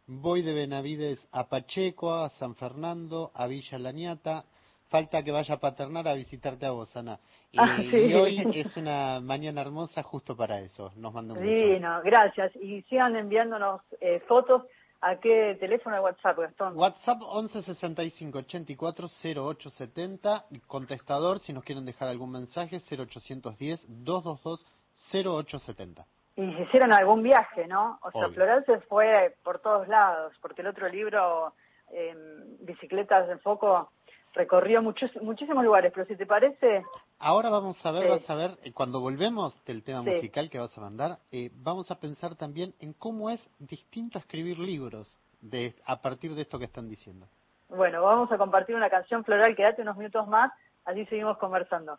Voy 0.07 0.41
de 0.41 0.53
Benavides 0.53 1.25
a 1.31 1.47
Pacheco, 1.47 2.13
a 2.13 2.29
San 2.31 2.53
Fernando, 2.55 3.31
a 3.33 3.47
Villa 3.47 3.79
Lañata. 3.79 4.43
Falta 4.89 5.23
que 5.23 5.31
vaya 5.31 5.55
a 5.55 5.59
Paternar 5.59 6.07
a 6.07 6.13
visitarte 6.13 6.65
a 6.65 6.71
vos, 6.71 6.95
Ana. 6.95 7.19
Y, 7.51 7.57
ah, 7.59 7.77
hoy 8.21 8.41
es 8.53 8.77
una 8.77 9.19
mañana 9.19 9.61
hermosa 9.61 10.03
justo 10.03 10.35
para 10.35 10.59
eso. 10.59 10.91
Nos 10.95 11.13
mandan 11.13 11.37
un 11.37 11.45
Sí, 11.45 11.79
no, 11.79 12.01
gracias. 12.03 12.55
Y 12.57 12.81
sigan 12.83 13.15
enviándonos 13.15 13.81
eh, 13.99 14.21
fotos 14.27 14.63
¿A 15.01 15.17
qué 15.17 15.55
teléfono 15.59 15.95
de 15.95 16.01
WhatsApp, 16.01 16.39
Gastón? 16.39 16.75
WhatsApp 16.75 17.21
11 17.21 17.61
65 17.61 18.39
84 18.39 19.07
08 19.35 19.69
70. 19.69 20.45
Contestador, 20.65 21.39
si 21.39 21.53
nos 21.53 21.63
quieren 21.63 21.85
dejar 21.85 22.07
algún 22.07 22.31
mensaje, 22.31 22.77
0810 22.77 23.85
222 24.03 24.65
0870. 25.13 26.05
Y 26.37 26.53
si 26.53 26.61
hicieron 26.63 26.91
algún 26.91 27.21
viaje, 27.21 27.67
¿no? 27.67 27.99
O 28.01 28.11
sea, 28.11 28.29
Floral 28.29 28.65
se 28.65 28.79
fue 28.81 29.35
por 29.43 29.59
todos 29.59 29.87
lados, 29.87 30.33
porque 30.41 30.63
el 30.63 30.69
otro 30.69 30.89
libro, 30.89 31.53
eh, 31.91 32.15
Bicicletas 32.61 33.29
en 33.29 33.39
Foco, 33.41 33.91
recorrió 34.35 34.81
muchos, 34.81 35.09
muchísimos 35.21 35.63
lugares, 35.63 35.91
pero 35.93 36.05
si 36.05 36.15
te 36.15 36.25
parece... 36.25 36.83
Ahora 37.19 37.49
vamos 37.49 37.83
a 37.85 37.91
ver, 37.91 38.09
vas 38.09 38.29
a 38.29 38.35
ver, 38.35 38.51
eh, 38.63 38.71
cuando 38.73 38.99
volvemos 38.99 39.63
del 39.65 39.83
tema 39.83 40.01
musical 40.01 40.49
que 40.49 40.59
vas 40.59 40.77
a 40.77 40.81
mandar, 40.81 41.17
eh, 41.31 41.49
vamos 41.55 41.89
a 41.89 41.99
pensar 41.99 42.35
también 42.35 42.73
en 42.79 42.93
cómo 42.93 43.29
es 43.29 43.49
distinto 43.59 44.19
escribir 44.19 44.59
libros 44.59 45.17
de, 45.41 45.73
a 45.85 46.01
partir 46.01 46.35
de 46.35 46.41
esto 46.41 46.59
que 46.59 46.65
están 46.65 46.89
diciendo. 46.89 47.25
Bueno, 47.69 48.03
vamos 48.03 48.31
a 48.31 48.37
compartir 48.37 48.75
una 48.75 48.89
canción 48.89 49.23
floral, 49.23 49.55
quédate 49.55 49.81
unos 49.81 49.97
minutos 49.97 50.27
más, 50.27 50.51
así 50.83 51.05
seguimos 51.05 51.37
conversando. 51.37 51.97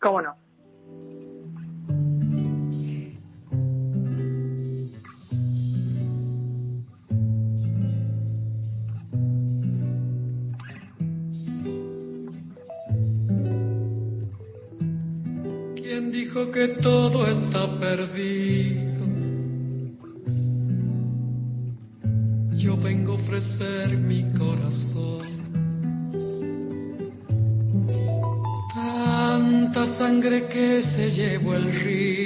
¿Cómo 0.00 0.20
no? 0.20 0.36
Que 16.52 16.68
todo 16.82 17.26
está 17.26 17.78
perdido. 17.78 19.06
Yo 22.52 22.76
vengo 22.76 23.12
a 23.12 23.14
ofrecer 23.14 23.96
mi 23.96 24.24
corazón. 24.32 25.26
Tanta 28.74 29.96
sangre 29.96 30.48
que 30.48 30.82
se 30.82 31.10
llevó 31.10 31.54
el 31.54 31.72
río. 31.80 32.25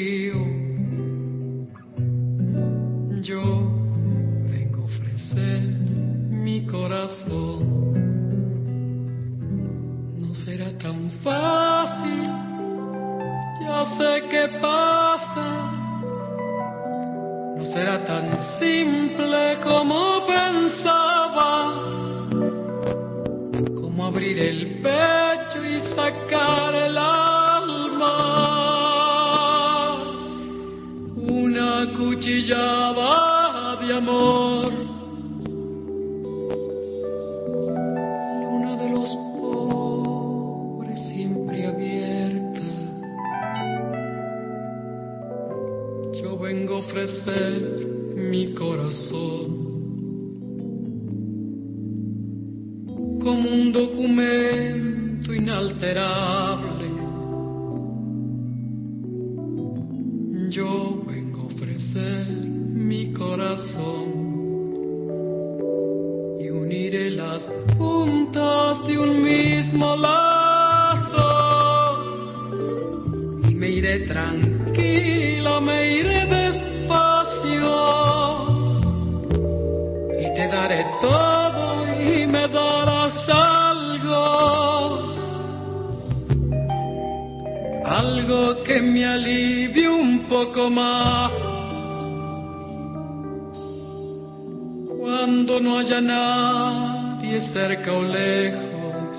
Cuando 95.20 95.60
no 95.60 95.78
haya 95.78 96.00
nadie 96.00 97.42
cerca 97.52 97.92
o 97.92 98.02
lejos, 98.02 99.18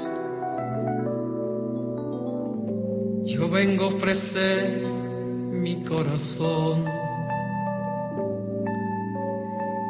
yo 3.27 3.47
vengo 3.47 3.83
a 3.83 3.87
ofrecer 3.89 4.81
mi 4.81 5.83
corazón. 5.83 6.85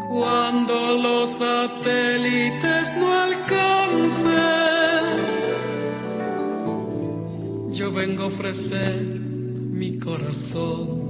Cuando 0.09 0.97
los 0.97 1.29
satélites 1.37 2.97
no 2.97 3.13
alcancen, 3.13 4.25
yo 7.71 7.89
vengo 7.93 8.23
a 8.23 8.27
ofrecer 8.27 9.01
mi 9.01 9.97
corazón. 9.97 11.00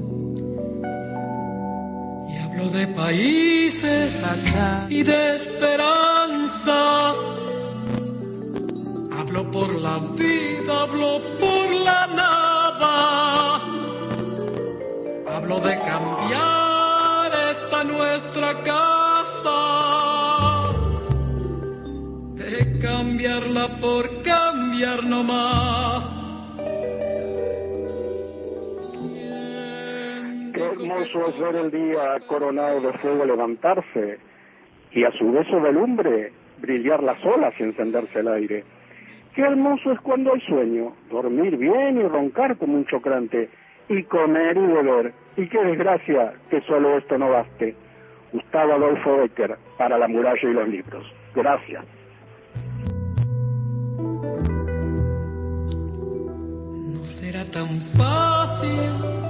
Y 2.52 2.54
hablo 2.54 2.70
de 2.70 2.88
países 2.88 4.14
y 4.90 5.04
de 5.04 5.36
esperanza. 5.38 7.14
Hablo 9.18 9.50
por 9.52 9.74
la 9.74 10.00
vida, 10.18 10.82
hablo 10.82 11.22
por 11.40 11.76
la 11.76 12.08
nada. 12.08 13.56
Hablo 15.34 15.60
de 15.62 15.80
cambiar 15.80 17.32
esta 17.52 17.84
nuestra 17.86 18.62
casa. 18.64 19.60
De 22.36 22.80
cambiarla 22.82 23.80
por 23.80 24.22
cambiar 24.24 25.04
no 25.06 25.24
hermoso 30.92 31.30
es 31.30 31.40
ver 31.40 31.56
el 31.56 31.72
día 31.72 32.20
coronado 32.28 32.82
de 32.82 32.94
fuego 33.00 33.26
levantarse 33.26 34.20
y 34.92 35.04
a 35.04 35.12
su 35.12 35.32
beso 35.32 35.60
de 35.60 35.72
lumbre 35.72 36.32
brillar 36.60 37.02
las 37.02 37.24
olas 37.26 37.54
y 37.60 37.64
encenderse 37.64 38.20
el 38.20 38.28
aire. 38.28 38.64
Qué 39.36 39.42
hermoso 39.42 39.92
es 39.92 40.00
cuando 40.02 40.34
hay 40.34 40.42
sueño, 40.42 40.94
dormir 41.10 41.58
bien 41.58 41.98
y 41.98 42.04
roncar 42.04 42.58
como 42.58 42.76
un 42.76 42.86
chocrante, 42.86 43.50
y 43.90 44.04
comer 44.04 44.58
y 44.58 44.68
beber. 44.68 45.14
Y 45.38 45.48
qué 45.48 45.64
desgracia 45.64 46.34
que 46.50 46.62
solo 46.62 46.98
esto 46.98 47.18
no 47.18 47.30
baste. 47.30 47.76
Gustavo 48.34 48.74
Adolfo 48.74 49.18
Becker, 49.18 49.58
para 49.78 49.98
la 49.98 50.08
muralla 50.08 50.50
y 50.50 50.54
los 50.54 50.68
libros. 50.68 51.06
Gracias. 51.34 51.86
No 56.88 57.04
será 57.20 57.46
tan 57.52 57.80
fácil. 57.98 59.21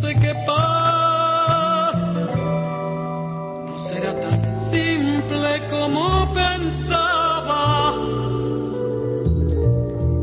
Sé 0.00 0.14
que 0.14 0.34
pasa. 0.46 2.00
No 3.66 3.78
será 3.86 4.12
tan 4.18 4.70
simple 4.70 5.60
como 5.68 6.32
pensaba. 6.32 7.92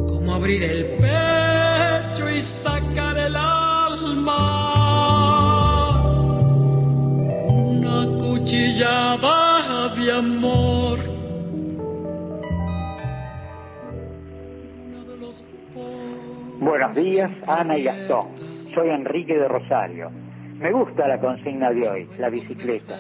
Como 0.07 0.33
abrir 0.33 0.63
el 0.63 0.97
pecho 0.97 2.27
y 2.27 2.41
sacar 2.63 3.17
el 3.19 3.35
alma. 3.35 4.41
Una 7.49 8.07
cuchillada 8.17 9.95
de 9.95 10.11
amor. 10.11 10.97
Buenos 16.59 16.95
días, 16.95 17.31
Ana 17.45 17.77
y 17.77 17.83
Gastón. 17.83 18.46
Soy 18.77 18.89
Enrique 18.91 19.35
de 19.35 19.47
Rosario. 19.47 20.11
Me 20.59 20.71
gusta 20.71 21.07
la 21.07 21.19
consigna 21.19 21.71
de 21.71 21.89
hoy, 21.89 22.07
la 22.19 22.29
bicicleta. 22.29 22.95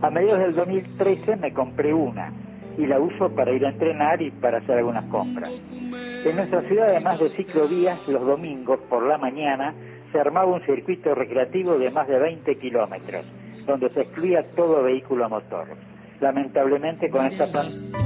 A 0.00 0.08
mediados 0.08 0.40
del 0.40 0.54
2013 0.54 1.36
me 1.36 1.52
compré 1.52 1.92
una 1.92 2.32
y 2.78 2.86
la 2.86 2.98
uso 2.98 3.28
para 3.34 3.52
ir 3.52 3.66
a 3.66 3.68
entrenar 3.68 4.22
y 4.22 4.30
para 4.30 4.56
hacer 4.60 4.78
algunas 4.78 5.04
compras. 5.10 5.50
En 5.50 6.36
nuestra 6.36 6.62
ciudad, 6.62 6.88
además 6.88 7.20
de 7.20 7.28
ciclovías, 7.36 8.08
los 8.08 8.24
domingos 8.24 8.80
por 8.88 9.06
la 9.06 9.18
mañana 9.18 9.74
se 10.10 10.18
armaba 10.18 10.46
un 10.46 10.64
circuito 10.64 11.14
recreativo 11.14 11.76
de 11.76 11.90
más 11.90 12.08
de 12.08 12.18
20 12.18 12.56
kilómetros, 12.56 13.26
donde 13.66 13.90
se 13.90 14.00
excluía 14.00 14.40
todo 14.56 14.84
vehículo 14.84 15.26
a 15.26 15.28
motor. 15.28 15.66
Lamentablemente 16.20 17.10
con 17.10 17.26
esta 17.26 17.44
pandemia. 17.52 18.00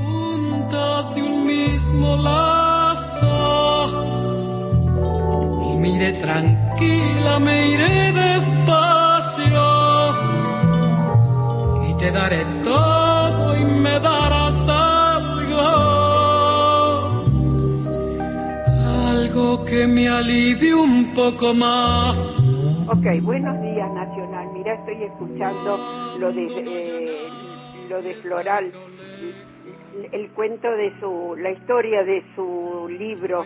Me 5.85 5.91
iré 5.91 6.13
tranquila, 6.15 7.39
me 7.39 7.69
iré 7.73 8.11
despacio. 8.11 9.65
Y 11.87 11.95
te 11.99 12.11
daré 12.11 12.43
todo 12.65 13.55
y 13.55 13.65
me 13.65 14.01
darás 14.01 14.67
algo. 14.67 15.61
Algo 19.11 19.63
que 19.67 19.87
me 19.87 20.09
alivie 20.09 20.75
un 20.75 21.13
poco 21.13 21.53
más. 21.53 22.17
Ok, 22.89 23.21
buenos 23.21 23.61
días 23.61 23.93
Nacional. 23.93 24.49
Mira, 24.55 24.73
estoy 24.77 25.03
escuchando 25.03 26.17
lo 26.19 26.33
de 26.33 26.47
eh, 26.47 27.29
lo 27.91 28.01
de 28.01 28.15
Floral, 28.23 28.73
el 30.13 30.31
cuento 30.31 30.71
de 30.71 30.93
su, 31.01 31.37
la 31.39 31.51
historia 31.51 32.03
de 32.05 32.23
su 32.35 32.89
libro. 32.89 33.45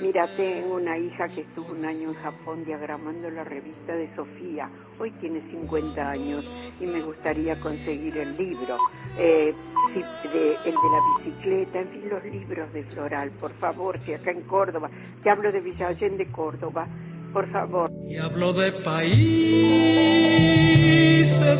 Mira, 0.00 0.28
tengo 0.36 0.76
una 0.76 0.96
hija 0.98 1.28
que 1.28 1.42
estuvo 1.42 1.72
un 1.72 1.84
año 1.84 2.10
en 2.10 2.14
Japón 2.14 2.64
diagramando 2.64 3.30
la 3.30 3.44
revista 3.44 3.94
de 3.94 4.14
Sofía. 4.14 4.70
Hoy 4.98 5.10
tiene 5.20 5.40
50 5.50 6.10
años 6.10 6.44
y 6.80 6.86
me 6.86 7.02
gustaría 7.02 7.60
conseguir 7.60 8.16
el 8.18 8.36
libro, 8.36 8.78
eh, 9.18 9.54
de, 9.94 10.54
el 10.64 10.74
de 10.74 10.90
la 10.92 11.00
bicicleta, 11.18 11.80
en 11.80 11.88
fin, 11.88 12.08
los 12.08 12.24
libros 12.24 12.72
de 12.72 12.84
Floral, 12.84 13.30
por 13.32 13.52
favor, 13.54 13.98
si 14.04 14.14
acá 14.14 14.30
en 14.30 14.42
Córdoba, 14.42 14.90
te 15.22 15.30
hablo 15.30 15.50
de 15.52 15.60
Villallén 15.60 16.16
de 16.16 16.26
Córdoba, 16.30 16.86
por 17.32 17.50
favor. 17.50 17.90
Y 18.06 18.16
hablo 18.16 18.52
de 18.52 18.72
países 18.72 19.10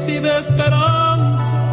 y 0.08 0.20
de 0.20 0.38
esperanza. 0.38 1.69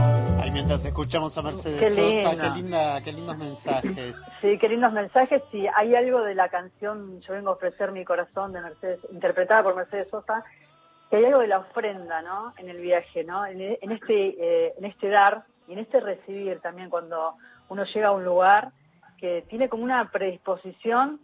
Mientras 0.58 0.84
escuchamos 0.86 1.38
a 1.38 1.44
Mercedes 1.44 1.80
Qué 1.80 1.90
Sosa, 1.92 2.02
lindo. 2.02 2.42
qué, 2.42 2.50
linda, 2.62 3.02
qué 3.04 3.14
lindos 3.14 3.38
mensajes. 3.38 4.16
Sí, 4.42 4.58
qué 4.58 4.70
lindos 4.70 4.92
mensajes. 4.92 5.44
Sí, 5.52 5.68
hay 5.76 5.94
algo 5.94 6.24
de 6.24 6.34
la 6.34 6.50
canción 6.50 7.22
Yo 7.22 7.34
vengo 7.36 7.50
a 7.52 7.54
ofrecer 7.54 7.92
mi 7.92 8.04
corazón 8.04 8.54
de 8.54 8.62
Mercedes, 8.62 9.00
interpretada 9.12 9.62
por 9.62 9.76
Mercedes 9.76 10.10
Sosa, 10.10 10.44
que 11.12 11.18
hay 11.18 11.26
algo 11.26 11.42
de 11.42 11.48
la 11.48 11.60
ofrenda, 11.60 12.24
¿no? 12.24 12.54
En 12.58 12.70
el 12.70 12.78
viaje, 12.82 13.24
¿no? 13.24 13.46
En, 13.46 13.62
en 13.62 13.92
este, 13.92 14.30
eh, 14.40 14.74
en 14.80 14.86
este 14.86 15.10
dar 15.10 15.44
y 15.68 15.74
en 15.74 15.80
este 15.80 16.00
recibir 16.00 16.60
también 16.60 16.90
cuando 16.90 17.36
uno 17.70 17.84
llega 17.94 18.08
a 18.08 18.12
un 18.14 18.26
lugar 18.26 18.72
que 19.20 19.44
tiene 19.50 19.70
como 19.70 19.84
una 19.84 20.10
predisposición 20.10 21.20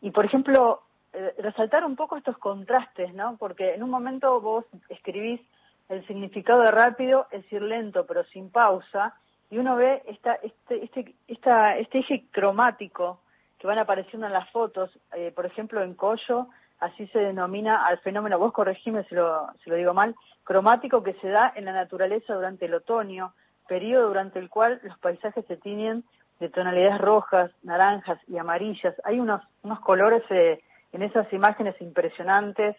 y 0.00 0.10
por 0.10 0.24
ejemplo, 0.24 0.82
eh, 1.12 1.34
resaltar 1.38 1.84
un 1.84 1.96
poco 1.96 2.16
estos 2.16 2.36
contrastes, 2.38 3.14
¿no? 3.14 3.36
Porque 3.38 3.74
en 3.74 3.82
un 3.82 3.90
momento 3.90 4.40
vos 4.40 4.64
escribís 4.88 5.40
el 5.88 6.06
significado 6.06 6.62
de 6.62 6.70
rápido 6.70 7.26
es 7.30 7.50
ir 7.52 7.62
lento, 7.62 8.06
pero 8.06 8.24
sin 8.24 8.50
pausa, 8.50 9.14
y 9.50 9.58
uno 9.58 9.76
ve 9.76 10.02
esta, 10.06 10.34
este, 10.34 10.84
este, 10.84 11.14
esta, 11.28 11.76
este 11.78 12.00
eje 12.00 12.24
cromático 12.30 13.20
que 13.58 13.66
van 13.66 13.78
apareciendo 13.78 14.26
en 14.26 14.32
las 14.32 14.50
fotos, 14.50 14.90
eh, 15.14 15.32
por 15.34 15.46
ejemplo, 15.46 15.82
en 15.82 15.94
Collo, 15.94 16.48
así 16.80 17.06
se 17.08 17.20
denomina 17.20 17.86
al 17.86 17.98
fenómeno, 18.00 18.38
vos 18.38 18.52
corregime 18.52 19.04
si 19.04 19.14
lo, 19.14 19.46
si 19.62 19.70
lo 19.70 19.76
digo 19.76 19.94
mal, 19.94 20.14
cromático 20.44 21.02
que 21.02 21.14
se 21.14 21.28
da 21.28 21.52
en 21.54 21.64
la 21.64 21.72
naturaleza 21.72 22.34
durante 22.34 22.66
el 22.66 22.74
otoño, 22.74 23.32
periodo 23.66 24.08
durante 24.08 24.38
el 24.38 24.50
cual 24.50 24.80
los 24.82 24.98
paisajes 24.98 25.44
se 25.46 25.56
tiñen 25.56 26.04
de 26.40 26.48
tonalidades 26.48 27.00
rojas, 27.00 27.50
naranjas 27.62 28.18
y 28.28 28.38
amarillas. 28.38 28.94
Hay 29.04 29.20
unos, 29.20 29.42
unos 29.62 29.80
colores 29.80 30.22
eh, 30.30 30.60
en 30.92 31.02
esas 31.02 31.30
imágenes 31.32 31.80
impresionantes 31.80 32.76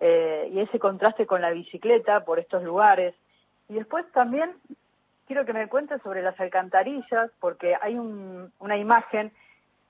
eh, 0.00 0.50
y 0.52 0.60
ese 0.60 0.78
contraste 0.78 1.26
con 1.26 1.40
la 1.40 1.50
bicicleta 1.50 2.24
por 2.24 2.38
estos 2.38 2.62
lugares. 2.62 3.14
Y 3.68 3.74
después 3.74 4.04
también 4.12 4.52
quiero 5.26 5.44
que 5.44 5.52
me 5.52 5.68
cuentes 5.68 6.02
sobre 6.02 6.22
las 6.22 6.38
alcantarillas, 6.40 7.30
porque 7.40 7.76
hay 7.80 7.96
un, 7.96 8.52
una 8.58 8.76
imagen 8.76 9.32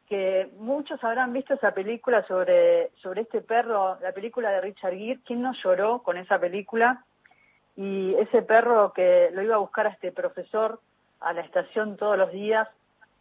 que 0.09 0.51
muchos 0.59 1.03
habrán 1.05 1.33
visto 1.33 1.55
esa 1.55 1.73
película 1.73 2.27
sobre, 2.27 2.91
sobre 2.97 3.23
este 3.23 3.41
perro, 3.41 3.97
la 4.03 4.13
película 4.13 4.51
de 4.51 4.61
Richard 4.61 4.95
Gere, 4.95 5.21
¿quién 5.25 5.41
no 5.41 5.53
lloró 5.63 6.03
con 6.03 6.17
esa 6.17 6.39
película? 6.39 7.05
Y 7.77 8.15
ese 8.17 8.43
perro 8.43 8.93
que 8.93 9.31
lo 9.33 9.43
iba 9.43 9.55
a 9.55 9.61
buscar 9.61 9.87
a 9.87 9.91
este 9.91 10.11
profesor 10.11 10.81
a 11.21 11.33
la 11.33 11.43
estación 11.43 11.97
todos 11.97 12.19
los 12.19 12.33
días 12.33 12.69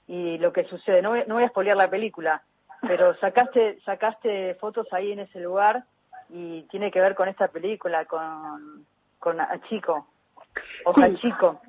y 0.09 0.39
lo 0.39 0.51
que 0.51 0.63
sucede, 0.63 1.03
no 1.03 1.11
voy, 1.11 1.23
no 1.27 1.35
voy 1.35 1.43
a 1.43 1.47
espolear 1.47 1.77
la 1.77 1.89
película, 1.89 2.41
pero 2.81 3.15
sacaste, 3.19 3.79
sacaste 3.85 4.55
fotos 4.55 4.91
ahí 4.91 5.11
en 5.11 5.19
ese 5.19 5.39
lugar 5.39 5.83
y 6.29 6.63
tiene 6.63 6.89
que 6.89 6.99
ver 6.99 7.13
con 7.13 7.29
esta 7.29 7.47
película, 7.47 8.05
con, 8.05 8.85
con 9.19 9.37
Chico, 9.69 10.07
o 10.85 10.93
Chico. 11.21 11.61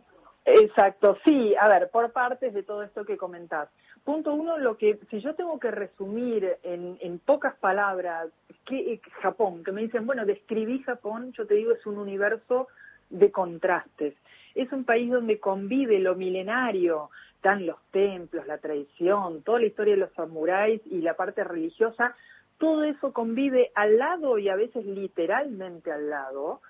Exacto, 0.47 1.19
sí, 1.23 1.55
a 1.55 1.69
ver, 1.69 1.91
por 1.91 2.13
partes 2.13 2.55
de 2.55 2.63
todo 2.63 2.83
esto 2.83 3.05
que 3.05 3.19
comentás. 3.19 3.69
Punto 4.05 4.33
uno, 4.33 4.57
lo 4.57 4.79
que, 4.79 4.99
si 5.11 5.21
yo 5.21 5.35
tengo 5.35 5.61
que 5.61 5.71
resumir 5.71 6.57
en, 6.63 6.97
en 7.03 7.19
pocas 7.19 7.55
palabras, 7.57 8.29
¿qué 8.65 9.03
Japón? 9.21 9.63
Que 9.63 9.73
me 9.73 9.83
dicen, 9.83 10.07
bueno, 10.07 10.25
describí 10.25 10.83
Japón, 10.83 11.33
yo 11.37 11.47
te 11.47 11.55
digo, 11.55 11.73
es 11.73 11.85
un 11.85 11.99
universo 11.99 12.69
de 13.11 13.31
contrastes. 13.31 14.15
Es 14.55 14.73
un 14.73 14.85
país 14.85 15.11
donde 15.11 15.39
convive 15.39 15.99
lo 15.99 16.15
milenario, 16.15 17.11
están 17.41 17.65
los 17.65 17.79
templos, 17.91 18.47
la 18.47 18.59
tradición, 18.59 19.43
toda 19.43 19.61
la 19.61 19.67
historia 19.67 19.95
de 19.95 20.01
los 20.01 20.13
samuráis 20.13 20.83
y 20.85 21.01
la 21.01 21.15
parte 21.15 21.43
religiosa, 21.43 22.15
todo 22.59 22.85
eso 22.85 23.15
convive 23.15 23.73
al 23.75 23.97
lado 23.97 24.37
y 24.37 24.51
a 24.51 24.57
veces 24.57 24.85
literalmente 24.85 25.91
al 25.91 26.11
lado 26.11 26.61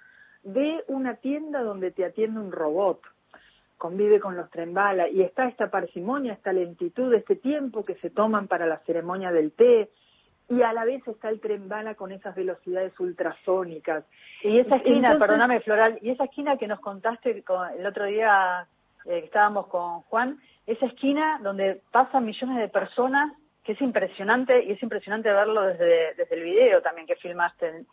de 0.45 0.85
una 0.87 1.17
tienda 1.17 1.65
donde 1.65 1.91
te 1.91 2.05
atiende 2.05 2.39
un 2.39 2.53
robot 2.53 3.01
convive 3.79 4.21
con 4.21 4.37
los 4.37 4.51
trembala 4.51 5.09
y 5.09 5.23
está 5.23 5.49
esta 5.49 5.71
parsimonia, 5.71 6.35
esta 6.35 6.53
lentitud, 6.53 7.13
este 7.15 7.35
tiempo 7.35 7.83
que 7.83 7.95
se 7.95 8.11
toman 8.11 8.47
para 8.47 8.67
la 8.67 8.79
ceremonia 8.81 9.33
del 9.33 9.53
té 9.53 9.91
y 10.51 10.63
a 10.63 10.73
la 10.73 10.85
vez 10.85 11.07
está 11.09 11.31
el 11.31 11.41
trembala 11.41 11.95
con 11.95 12.13
esas 12.13 12.35
velocidades 12.35 12.93
ultrasónicas. 13.01 14.05
Y 14.43 14.59
esa 14.59 14.77
esquina, 14.77 15.19
perdóname 15.19 15.61
Floral, 15.61 15.99
y 16.03 16.11
esa 16.11 16.25
esquina 16.25 16.59
que 16.59 16.69
nos 16.69 16.79
contaste 16.81 17.43
el 17.79 17.87
otro 17.87 18.05
día 18.05 18.67
eh, 19.07 19.21
que 19.21 19.27
estábamos 19.27 19.69
con 19.69 20.03
Juan, 20.03 20.39
esa 20.73 20.87
esquina 20.87 21.41
donde 21.43 21.81
pasan 21.91 22.25
millones 22.25 22.59
de 22.59 22.69
personas, 22.69 23.33
que 23.65 23.73
es 23.73 23.81
impresionante 23.81 24.65
y 24.65 24.73
es 24.73 24.83
impresionante 24.83 25.31
verlo 25.31 25.63
desde, 25.63 26.15
desde 26.15 26.37
el 26.37 26.45
video 26.45 26.81
también 26.81 27.07
que 27.07 27.17
filmaste. 27.17 27.85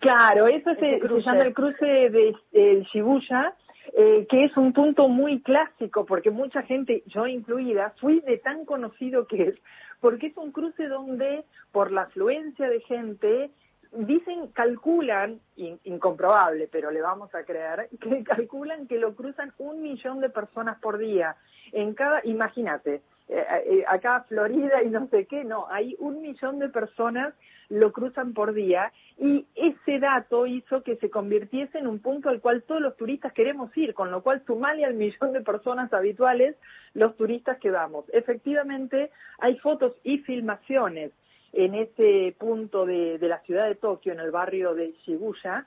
Claro, 0.00 0.46
eso 0.46 0.70
es 0.70 0.82
el, 0.82 1.00
cruce. 1.00 1.30
el 1.30 1.54
cruce 1.54 1.86
de, 1.86 2.34
de 2.52 2.86
Shibuya, 2.92 3.54
eh, 3.96 4.26
que 4.28 4.38
es 4.40 4.56
un 4.56 4.72
punto 4.72 5.08
muy 5.08 5.40
clásico, 5.42 6.04
porque 6.04 6.30
mucha 6.30 6.62
gente, 6.62 7.02
yo 7.06 7.26
incluida, 7.26 7.94
fui 8.00 8.20
de 8.20 8.38
tan 8.38 8.64
conocido 8.64 9.26
que 9.26 9.42
es, 9.44 9.54
porque 10.00 10.26
es 10.26 10.36
un 10.36 10.50
cruce 10.50 10.88
donde, 10.88 11.44
por 11.70 11.92
la 11.92 12.02
afluencia 12.02 12.68
de 12.68 12.80
gente, 12.80 13.50
dicen, 13.94 14.48
calculan, 14.48 15.40
incomprobable, 15.56 16.68
pero 16.70 16.90
le 16.90 17.00
vamos 17.00 17.34
a 17.34 17.44
creer, 17.44 17.88
que 18.00 18.24
calculan 18.24 18.86
que 18.86 18.98
lo 18.98 19.14
cruzan 19.14 19.52
un 19.58 19.82
millón 19.82 20.20
de 20.20 20.30
personas 20.30 20.78
por 20.80 20.98
día. 20.98 21.36
En 21.72 21.94
cada, 21.94 22.20
imagínate, 22.24 23.02
eh, 23.28 23.44
eh, 23.66 23.84
acá 23.88 24.24
Florida 24.28 24.82
y 24.82 24.90
no 24.90 25.08
sé 25.08 25.26
qué, 25.26 25.44
no, 25.44 25.66
hay 25.70 25.96
un 25.98 26.20
millón 26.20 26.58
de 26.58 26.68
personas 26.68 27.34
lo 27.70 27.92
cruzan 27.92 28.34
por 28.34 28.52
día 28.52 28.92
y 29.18 29.46
ese 29.54 29.98
dato 29.98 30.46
hizo 30.46 30.82
que 30.82 30.96
se 30.96 31.08
convirtiese 31.08 31.78
en 31.78 31.86
un 31.86 32.00
punto 32.00 32.28
al 32.28 32.40
cual 32.40 32.62
todos 32.62 32.80
los 32.80 32.96
turistas 32.96 33.32
queremos 33.32 33.74
ir, 33.76 33.94
con 33.94 34.10
lo 34.10 34.22
cual 34.22 34.42
sumale 34.46 34.84
al 34.84 34.94
millón 34.94 35.32
de 35.32 35.40
personas 35.40 35.92
habituales 35.92 36.56
los 36.92 37.16
turistas 37.16 37.58
que 37.58 37.70
vamos. 37.70 38.04
Efectivamente, 38.12 39.10
hay 39.38 39.56
fotos 39.58 39.94
y 40.02 40.18
filmaciones 40.18 41.12
en 41.54 41.74
ese 41.74 42.34
punto 42.38 42.84
de, 42.84 43.18
de 43.18 43.28
la 43.28 43.40
ciudad 43.40 43.66
de 43.66 43.76
Tokio, 43.76 44.12
en 44.12 44.20
el 44.20 44.30
barrio 44.30 44.74
de 44.74 44.92
Shibuya, 45.04 45.66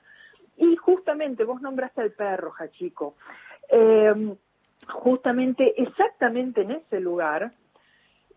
y 0.56 0.76
justamente 0.76 1.44
vos 1.44 1.62
nombraste 1.62 2.00
al 2.02 2.12
perro, 2.12 2.52
Hachiko. 2.58 3.14
Eh, 3.70 4.34
justamente, 4.88 5.80
exactamente 5.80 6.62
en 6.62 6.72
ese 6.72 7.00
lugar, 7.00 7.52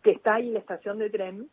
que 0.03 0.11
está 0.11 0.35
ahí 0.35 0.51
la 0.51 0.59
estación 0.59 0.97
de 0.99 1.09
tren, 1.09 1.49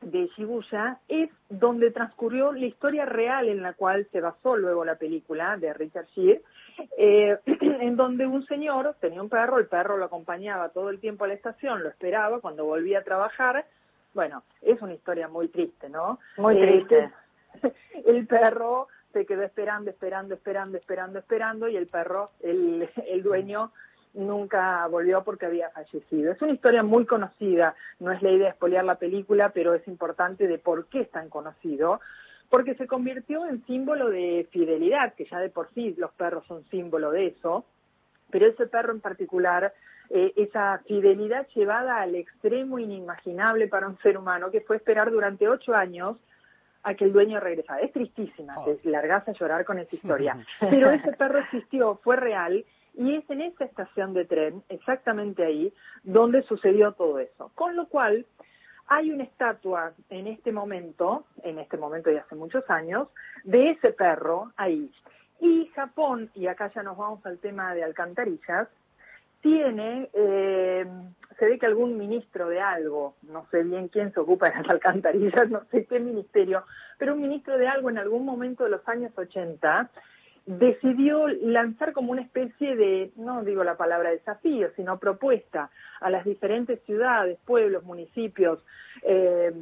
de 0.00 0.28
Shibuya 0.36 0.98
es 1.08 1.30
donde 1.48 1.90
transcurrió 1.90 2.52
la 2.52 2.66
historia 2.66 3.06
real 3.06 3.48
en 3.48 3.62
la 3.62 3.72
cual 3.72 4.06
se 4.12 4.20
basó 4.20 4.56
luego 4.56 4.84
la 4.84 4.96
película 4.96 5.56
de 5.56 5.72
Richard 5.72 6.06
Gere, 6.14 6.42
eh, 6.98 7.38
en 7.46 7.96
donde 7.96 8.26
un 8.26 8.44
señor 8.46 8.96
tenía 9.00 9.22
un 9.22 9.28
perro, 9.28 9.58
el 9.58 9.66
perro 9.66 9.96
lo 9.96 10.04
acompañaba 10.04 10.68
todo 10.70 10.90
el 10.90 11.00
tiempo 11.00 11.24
a 11.24 11.28
la 11.28 11.34
estación, 11.34 11.82
lo 11.82 11.88
esperaba 11.88 12.40
cuando 12.40 12.64
volvía 12.64 12.98
a 13.00 13.04
trabajar. 13.04 13.64
Bueno, 14.14 14.44
es 14.62 14.80
una 14.80 14.94
historia 14.94 15.28
muy 15.28 15.48
triste, 15.48 15.88
¿no? 15.88 16.18
Muy 16.36 16.60
triste. 16.60 17.10
el 18.06 18.26
perro 18.26 18.88
se 19.12 19.26
quedó 19.26 19.42
esperando, 19.42 19.90
esperando, 19.90 20.34
esperando, 20.34 20.78
esperando, 20.78 21.18
esperando 21.18 21.68
y 21.68 21.76
el 21.76 21.86
perro, 21.86 22.30
el, 22.40 22.88
el 23.08 23.22
dueño 23.22 23.72
nunca 24.14 24.86
volvió 24.86 25.24
porque 25.24 25.46
había 25.46 25.70
fallecido. 25.70 26.32
Es 26.32 26.40
una 26.40 26.52
historia 26.52 26.82
muy 26.82 27.04
conocida, 27.04 27.74
no 27.98 28.12
es 28.12 28.22
la 28.22 28.30
idea 28.30 28.46
de 28.46 28.50
espolear 28.50 28.84
la 28.84 28.96
película, 28.96 29.50
pero 29.50 29.74
es 29.74 29.86
importante 29.88 30.46
de 30.46 30.58
por 30.58 30.86
qué 30.86 31.00
es 31.00 31.10
tan 31.10 31.28
conocido, 31.28 32.00
porque 32.48 32.74
se 32.74 32.86
convirtió 32.86 33.46
en 33.46 33.64
símbolo 33.66 34.08
de 34.08 34.48
fidelidad, 34.52 35.14
que 35.14 35.24
ya 35.24 35.40
de 35.40 35.50
por 35.50 35.72
sí 35.74 35.94
los 35.98 36.12
perros 36.12 36.46
son 36.46 36.64
símbolo 36.70 37.10
de 37.10 37.26
eso, 37.26 37.64
pero 38.30 38.46
ese 38.46 38.66
perro 38.66 38.92
en 38.92 39.00
particular, 39.00 39.72
eh, 40.10 40.32
esa 40.36 40.78
fidelidad 40.86 41.46
llevada 41.54 42.00
al 42.00 42.14
extremo 42.14 42.78
inimaginable 42.78 43.68
para 43.68 43.88
un 43.88 43.98
ser 43.98 44.18
humano, 44.18 44.50
que 44.50 44.60
fue 44.60 44.76
esperar 44.76 45.10
durante 45.10 45.48
ocho 45.48 45.74
años 45.74 46.16
a 46.82 46.94
que 46.94 47.04
el 47.04 47.12
dueño 47.12 47.40
regresara. 47.40 47.80
Es 47.80 47.92
tristísima, 47.92 48.54
oh. 48.58 48.64
te 48.64 48.88
largas 48.88 49.26
a 49.28 49.32
llorar 49.32 49.64
con 49.64 49.78
esa 49.78 49.96
historia, 49.96 50.36
pero 50.60 50.90
ese 50.90 51.12
perro 51.12 51.38
existió, 51.38 51.96
fue 52.02 52.16
real 52.16 52.64
y 52.96 53.16
es 53.16 53.28
en 53.28 53.40
esa 53.40 53.64
estación 53.64 54.14
de 54.14 54.24
tren, 54.24 54.62
exactamente 54.68 55.44
ahí, 55.44 55.72
donde 56.04 56.42
sucedió 56.42 56.92
todo 56.92 57.18
eso. 57.18 57.50
Con 57.54 57.74
lo 57.74 57.88
cual, 57.88 58.24
hay 58.86 59.10
una 59.10 59.24
estatua 59.24 59.92
en 60.10 60.26
este 60.26 60.52
momento, 60.52 61.24
en 61.42 61.58
este 61.58 61.76
momento 61.76 62.10
y 62.10 62.16
hace 62.16 62.34
muchos 62.34 62.68
años, 62.70 63.08
de 63.42 63.70
ese 63.70 63.92
perro 63.92 64.52
ahí. 64.56 64.90
Y 65.40 65.66
Japón, 65.74 66.30
y 66.34 66.46
acá 66.46 66.70
ya 66.74 66.82
nos 66.82 66.96
vamos 66.96 67.24
al 67.26 67.38
tema 67.38 67.74
de 67.74 67.82
alcantarillas, 67.82 68.68
tiene, 69.44 70.08
eh, 70.14 70.86
se 71.38 71.44
ve 71.44 71.58
que 71.58 71.66
algún 71.66 71.98
ministro 71.98 72.48
de 72.48 72.62
algo, 72.62 73.14
no 73.24 73.46
sé 73.50 73.62
bien 73.62 73.88
quién 73.88 74.10
se 74.14 74.20
ocupa 74.20 74.48
de 74.48 74.56
las 74.56 74.70
alcantarillas, 74.70 75.50
no 75.50 75.62
sé 75.70 75.84
qué 75.84 76.00
ministerio, 76.00 76.64
pero 76.96 77.12
un 77.12 77.20
ministro 77.20 77.58
de 77.58 77.68
algo 77.68 77.90
en 77.90 77.98
algún 77.98 78.24
momento 78.24 78.64
de 78.64 78.70
los 78.70 78.88
años 78.88 79.12
80 79.14 79.90
decidió 80.46 81.28
lanzar 81.28 81.92
como 81.92 82.12
una 82.12 82.22
especie 82.22 82.74
de, 82.74 83.12
no 83.16 83.44
digo 83.44 83.64
la 83.64 83.76
palabra 83.76 84.12
desafío, 84.12 84.70
sino 84.76 84.98
propuesta 84.98 85.70
a 86.00 86.08
las 86.08 86.24
diferentes 86.24 86.80
ciudades, 86.84 87.38
pueblos, 87.44 87.84
municipios 87.84 88.64
eh, 89.02 89.52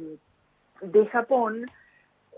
de 0.81 1.05
Japón, 1.07 1.65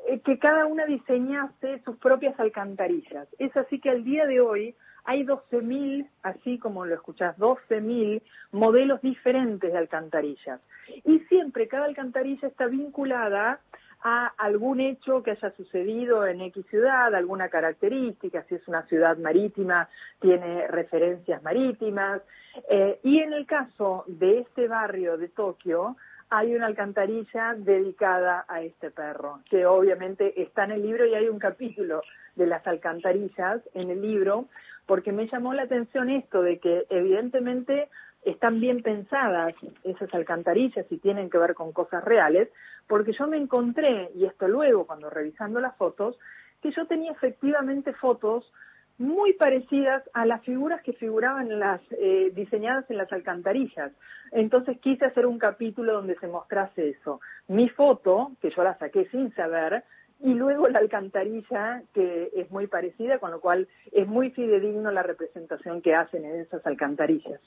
eh, 0.08 0.20
que 0.22 0.40
cada 0.40 0.66
una 0.66 0.88
diseñase 0.88 1.80
sus 1.86 1.98
propias 1.98 2.40
alcantarillas. 2.40 3.28
Es 3.38 3.56
así 3.56 3.80
que 3.80 3.92
al 3.92 4.04
día 4.04 4.26
de 4.26 4.42
hoy 4.42 4.76
hay 5.06 5.24
12.000, 5.24 6.08
así 6.24 6.58
como 6.58 6.86
lo 6.86 6.96
escuchás, 6.96 7.38
12.000 7.38 8.22
modelos 8.52 9.02
diferentes 9.02 9.72
de 9.72 9.78
alcantarillas. 9.78 10.60
Y 11.04 11.20
siempre 11.22 11.68
cada 11.68 11.86
alcantarilla 11.86 12.48
está 12.48 12.68
vinculada 12.68 13.60
a 14.08 14.28
algún 14.38 14.82
hecho 14.82 15.24
que 15.24 15.32
haya 15.32 15.52
sucedido 15.52 16.28
en 16.28 16.42
X 16.42 16.66
ciudad, 16.70 17.14
alguna 17.16 17.50
característica, 17.50 18.44
si 18.44 18.56
es 18.56 18.68
una 18.68 18.84
ciudad 18.84 19.18
marítima, 19.18 19.90
tiene 20.20 20.68
referencias 20.68 21.42
marítimas. 21.42 22.22
Eh, 22.70 23.00
y 23.04 23.20
en 23.20 23.34
el 23.34 23.48
caso 23.48 24.04
de 24.08 24.40
este 24.40 24.68
barrio 24.68 25.18
de 25.18 25.30
Tokio, 25.30 25.96
hay 26.30 26.56
una 26.56 26.68
alcantarilla 26.68 27.56
dedicada 27.56 28.46
a 28.48 28.62
este 28.62 28.92
perro, 28.92 29.40
que 29.50 29.66
obviamente 29.66 30.42
está 30.42 30.66
en 30.66 30.72
el 30.72 30.82
libro 30.82 31.06
y 31.06 31.16
hay 31.16 31.28
un 31.28 31.40
capítulo 31.40 32.02
de 32.36 32.48
las 32.48 32.66
alcantarillas 32.68 33.62
en 33.74 33.90
el 33.90 34.02
libro, 34.02 34.46
porque 34.86 35.12
me 35.12 35.28
llamó 35.28 35.54
la 35.54 35.64
atención 35.64 36.10
esto 36.10 36.42
de 36.42 36.60
que 36.60 36.86
evidentemente 36.90 37.90
están 38.24 38.60
bien 38.60 38.82
pensadas 38.82 39.54
esas 39.84 40.14
alcantarillas 40.14 40.86
y 40.90 40.98
tienen 40.98 41.30
que 41.30 41.38
ver 41.38 41.54
con 41.54 41.72
cosas 41.72 42.04
reales, 42.04 42.50
porque 42.88 43.14
yo 43.14 43.28
me 43.28 43.38
encontré, 43.38 44.10
y 44.16 44.26
esto 44.26 44.48
luego 44.48 44.86
cuando 44.86 45.10
revisando 45.10 45.60
las 45.60 45.76
fotos, 45.78 46.18
que 46.62 46.72
yo 46.72 46.88
tenía 46.88 47.12
efectivamente 47.12 47.94
fotos 47.94 48.52
muy 48.98 49.34
parecidas 49.34 50.04
a 50.14 50.26
las 50.26 50.42
figuras 50.44 50.82
que 50.82 50.94
figuraban 50.94 51.60
las 51.60 51.82
eh, 51.92 52.32
diseñadas 52.34 52.90
en 52.90 52.98
las 52.98 53.12
alcantarillas. 53.12 53.92
Entonces 54.32 54.80
quise 54.80 55.06
hacer 55.06 55.26
un 55.26 55.38
capítulo 55.38 55.94
donde 55.94 56.16
se 56.16 56.28
mostrase 56.28 56.90
eso. 56.90 57.20
Mi 57.48 57.70
foto, 57.70 58.32
que 58.42 58.52
yo 58.52 58.64
la 58.64 58.78
saqué 58.78 59.06
sin 59.10 59.34
saber, 59.36 59.84
y 60.20 60.34
luego 60.34 60.68
la 60.68 60.80
alcantarilla, 60.80 61.84
que 61.94 62.32
es 62.36 62.50
muy 62.52 62.68
parecida, 62.68 63.20
con 63.20 63.32
lo 63.32 63.42
cual 63.42 63.68
es 63.92 64.08
muy 64.08 64.32
fidedigno 64.32 64.92
la 64.92 65.04
representación 65.04 65.82
que 65.82 65.94
hacen 65.94 66.26
en 66.26 66.42
esas 66.42 66.66
alcantarillas. 66.66 67.42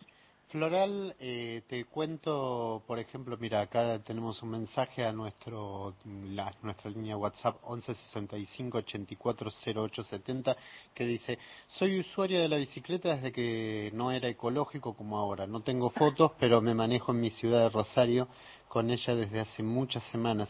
Floral, 0.50 1.14
eh, 1.20 1.60
te 1.68 1.84
cuento, 1.84 2.82
por 2.86 2.98
ejemplo, 2.98 3.36
mira, 3.38 3.60
acá 3.60 3.98
tenemos 4.02 4.42
un 4.42 4.52
mensaje 4.52 5.04
a 5.04 5.12
nuestro 5.12 5.94
la, 6.06 6.50
nuestra 6.62 6.90
línea 6.90 7.18
WhatsApp 7.18 7.56
1165 7.68 8.78
840870 8.78 10.56
que 10.94 11.04
dice, 11.04 11.38
soy 11.66 12.00
usuario 12.00 12.40
de 12.40 12.48
la 12.48 12.56
bicicleta 12.56 13.16
desde 13.16 13.30
que 13.30 13.90
no 13.92 14.10
era 14.10 14.28
ecológico 14.28 14.94
como 14.94 15.18
ahora. 15.18 15.46
No 15.46 15.60
tengo 15.60 15.90
fotos, 15.90 16.32
pero 16.40 16.62
me 16.62 16.74
manejo 16.74 17.12
en 17.12 17.20
mi 17.20 17.28
ciudad 17.28 17.64
de 17.64 17.68
Rosario 17.68 18.28
con 18.68 18.88
ella 18.88 19.14
desde 19.14 19.40
hace 19.40 19.62
muchas 19.62 20.02
semanas. 20.04 20.48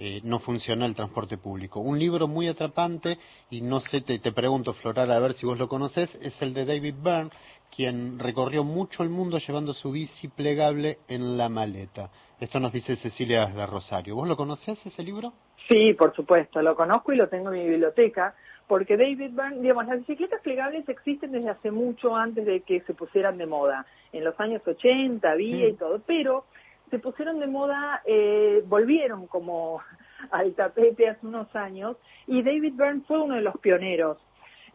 Eh, 0.00 0.20
no 0.22 0.38
funciona 0.38 0.86
el 0.86 0.94
transporte 0.94 1.38
público. 1.38 1.80
Un 1.80 1.98
libro 1.98 2.28
muy 2.28 2.46
atrapante 2.46 3.18
y 3.50 3.62
no 3.62 3.80
sé, 3.80 4.00
te, 4.00 4.20
te 4.20 4.30
pregunto, 4.30 4.72
Floral, 4.72 5.10
a 5.10 5.18
ver 5.18 5.32
si 5.32 5.44
vos 5.44 5.58
lo 5.58 5.68
conoces, 5.68 6.14
es 6.22 6.40
el 6.40 6.54
de 6.54 6.64
David 6.64 6.94
Byrne, 7.02 7.30
quien 7.74 8.16
recorrió 8.16 8.62
mucho 8.62 9.02
el 9.02 9.08
mundo 9.08 9.38
llevando 9.38 9.72
su 9.72 9.90
bici 9.90 10.28
plegable 10.28 10.98
en 11.08 11.36
la 11.36 11.48
maleta. 11.48 12.10
Esto 12.38 12.60
nos 12.60 12.72
dice 12.72 12.94
Cecilia 12.94 13.46
de 13.46 13.66
Rosario. 13.66 14.14
¿Vos 14.14 14.28
lo 14.28 14.36
conocés 14.36 14.86
ese 14.86 15.02
libro? 15.02 15.32
Sí, 15.68 15.94
por 15.94 16.14
supuesto, 16.14 16.62
lo 16.62 16.76
conozco 16.76 17.12
y 17.12 17.16
lo 17.16 17.28
tengo 17.28 17.52
en 17.52 17.60
mi 17.60 17.68
biblioteca, 17.68 18.36
porque 18.68 18.96
David 18.96 19.32
Byrne, 19.32 19.60
digamos, 19.60 19.86
las 19.86 19.98
bicicletas 19.98 20.40
plegables 20.42 20.88
existen 20.88 21.32
desde 21.32 21.50
hace 21.50 21.72
mucho 21.72 22.14
antes 22.14 22.46
de 22.46 22.60
que 22.60 22.82
se 22.82 22.94
pusieran 22.94 23.36
de 23.36 23.46
moda. 23.46 23.84
En 24.12 24.22
los 24.22 24.38
años 24.38 24.62
80 24.64 25.28
había 25.28 25.68
y 25.68 25.74
todo, 25.74 26.00
pero 26.06 26.44
se 26.90 26.98
pusieron 26.98 27.40
de 27.40 27.46
moda, 27.46 28.02
eh, 28.04 28.62
volvieron 28.66 29.26
como 29.26 29.80
al 30.30 30.54
tapete 30.54 31.08
hace 31.08 31.26
unos 31.26 31.54
años 31.54 31.96
y 32.26 32.42
David 32.42 32.74
Byrne 32.74 33.02
fue 33.06 33.20
uno 33.20 33.34
de 33.34 33.42
los 33.42 33.56
pioneros 33.58 34.18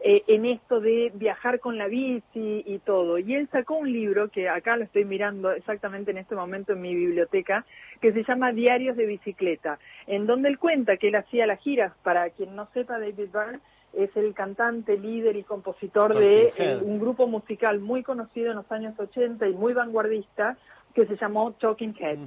eh, 0.00 0.22
en 0.26 0.44
esto 0.44 0.80
de 0.80 1.12
viajar 1.14 1.60
con 1.60 1.78
la 1.78 1.86
bici 1.86 2.62
y 2.66 2.78
todo. 2.80 3.18
Y 3.18 3.34
él 3.34 3.48
sacó 3.50 3.76
un 3.76 3.90
libro 3.90 4.28
que 4.28 4.48
acá 4.48 4.76
lo 4.76 4.84
estoy 4.84 5.04
mirando 5.04 5.52
exactamente 5.52 6.10
en 6.10 6.18
este 6.18 6.34
momento 6.34 6.72
en 6.72 6.82
mi 6.82 6.94
biblioteca, 6.94 7.64
que 8.00 8.12
se 8.12 8.24
llama 8.24 8.52
Diarios 8.52 8.96
de 8.96 9.06
Bicicleta, 9.06 9.78
en 10.06 10.26
donde 10.26 10.48
él 10.48 10.58
cuenta 10.58 10.96
que 10.96 11.08
él 11.08 11.16
hacía 11.16 11.46
las 11.46 11.60
giras, 11.60 11.92
para 12.02 12.28
quien 12.30 12.54
no 12.54 12.68
sepa, 12.74 12.98
David 12.98 13.30
Byrne 13.32 13.60
es 13.94 14.14
el 14.16 14.34
cantante, 14.34 14.98
líder 14.98 15.36
y 15.36 15.42
compositor 15.42 16.14
de 16.14 16.52
eh, 16.56 16.78
un 16.82 16.98
grupo 16.98 17.26
musical 17.26 17.80
muy 17.80 18.02
conocido 18.02 18.50
en 18.50 18.56
los 18.56 18.70
años 18.72 18.98
80 18.98 19.48
y 19.48 19.52
muy 19.54 19.72
vanguardista, 19.72 20.58
que 20.94 21.06
se 21.06 21.16
llamó 21.16 21.52
Talking 21.52 21.94
Head. 21.98 22.18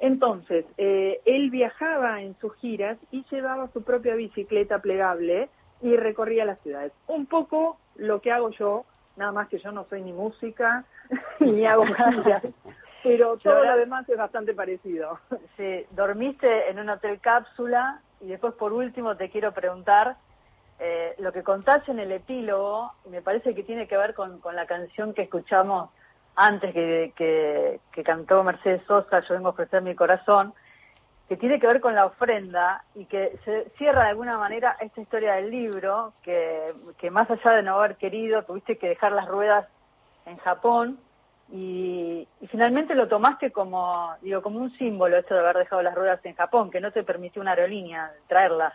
Entonces, 0.00 0.64
eh, 0.76 1.20
él 1.24 1.50
viajaba 1.50 2.20
en 2.20 2.38
sus 2.38 2.54
giras 2.56 2.98
y 3.10 3.24
llevaba 3.30 3.68
su 3.72 3.82
propia 3.82 4.14
bicicleta 4.14 4.78
plegable 4.78 5.48
y 5.80 5.96
recorría 5.96 6.44
las 6.44 6.60
ciudades. 6.60 6.92
Un 7.06 7.26
poco 7.26 7.78
lo 7.96 8.20
que 8.20 8.30
hago 8.30 8.50
yo, 8.50 8.84
nada 9.16 9.32
más 9.32 9.48
que 9.48 9.58
yo 9.58 9.72
no 9.72 9.86
soy 9.88 10.02
ni 10.02 10.12
música 10.12 10.84
ni 11.40 11.66
hago 11.66 11.84
giras, 12.22 12.42
pero 13.02 13.36
todo 13.38 13.64
lo 13.64 13.76
demás 13.76 14.08
es 14.08 14.18
bastante 14.18 14.54
parecido. 14.54 15.18
Sí, 15.56 15.86
dormiste 15.90 16.70
en 16.70 16.78
un 16.78 16.90
hotel 16.90 17.20
cápsula 17.20 18.00
y 18.20 18.28
después 18.28 18.54
por 18.54 18.72
último 18.72 19.16
te 19.16 19.30
quiero 19.30 19.52
preguntar 19.52 20.16
eh, 20.78 21.14
lo 21.18 21.32
que 21.32 21.42
contaste 21.42 21.90
en 21.90 22.00
el 22.00 22.12
epílogo, 22.12 22.92
me 23.08 23.22
parece 23.22 23.54
que 23.54 23.62
tiene 23.62 23.88
que 23.88 23.96
ver 23.96 24.12
con, 24.12 24.40
con 24.40 24.54
la 24.54 24.66
canción 24.66 25.14
que 25.14 25.22
escuchamos 25.22 25.88
antes 26.36 26.72
que, 26.72 27.80
que, 27.92 28.04
cantó 28.04 28.44
Mercedes 28.44 28.82
Sosa, 28.86 29.20
Yo 29.20 29.34
vengo 29.34 29.48
a 29.48 29.52
ofrecer 29.52 29.82
mi 29.82 29.94
corazón, 29.94 30.52
que 31.28 31.36
tiene 31.36 31.58
que 31.58 31.66
ver 31.66 31.80
con 31.80 31.94
la 31.94 32.06
ofrenda 32.06 32.84
y 32.94 33.06
que 33.06 33.38
se 33.44 33.70
cierra 33.78 34.04
de 34.04 34.10
alguna 34.10 34.38
manera 34.38 34.76
esta 34.80 35.00
historia 35.00 35.34
del 35.34 35.50
libro, 35.50 36.12
que, 36.22 36.74
que 36.98 37.10
más 37.10 37.28
allá 37.30 37.56
de 37.56 37.62
no 37.62 37.78
haber 37.78 37.96
querido, 37.96 38.44
tuviste 38.44 38.78
que 38.78 38.88
dejar 38.88 39.12
las 39.12 39.26
ruedas 39.26 39.66
en 40.26 40.36
Japón 40.36 40.98
y, 41.52 42.26
finalmente 42.50 42.94
lo 42.94 43.08
tomaste 43.08 43.52
como, 43.52 44.14
digo, 44.20 44.42
como 44.42 44.58
un 44.58 44.76
símbolo 44.76 45.16
esto 45.16 45.34
de 45.34 45.40
haber 45.40 45.58
dejado 45.58 45.82
las 45.82 45.94
ruedas 45.94 46.24
en 46.24 46.34
Japón, 46.34 46.70
que 46.70 46.80
no 46.80 46.90
te 46.92 47.04
permitió 47.04 47.40
una 47.40 47.52
aerolínea 47.52 48.12
traerlas, 48.26 48.74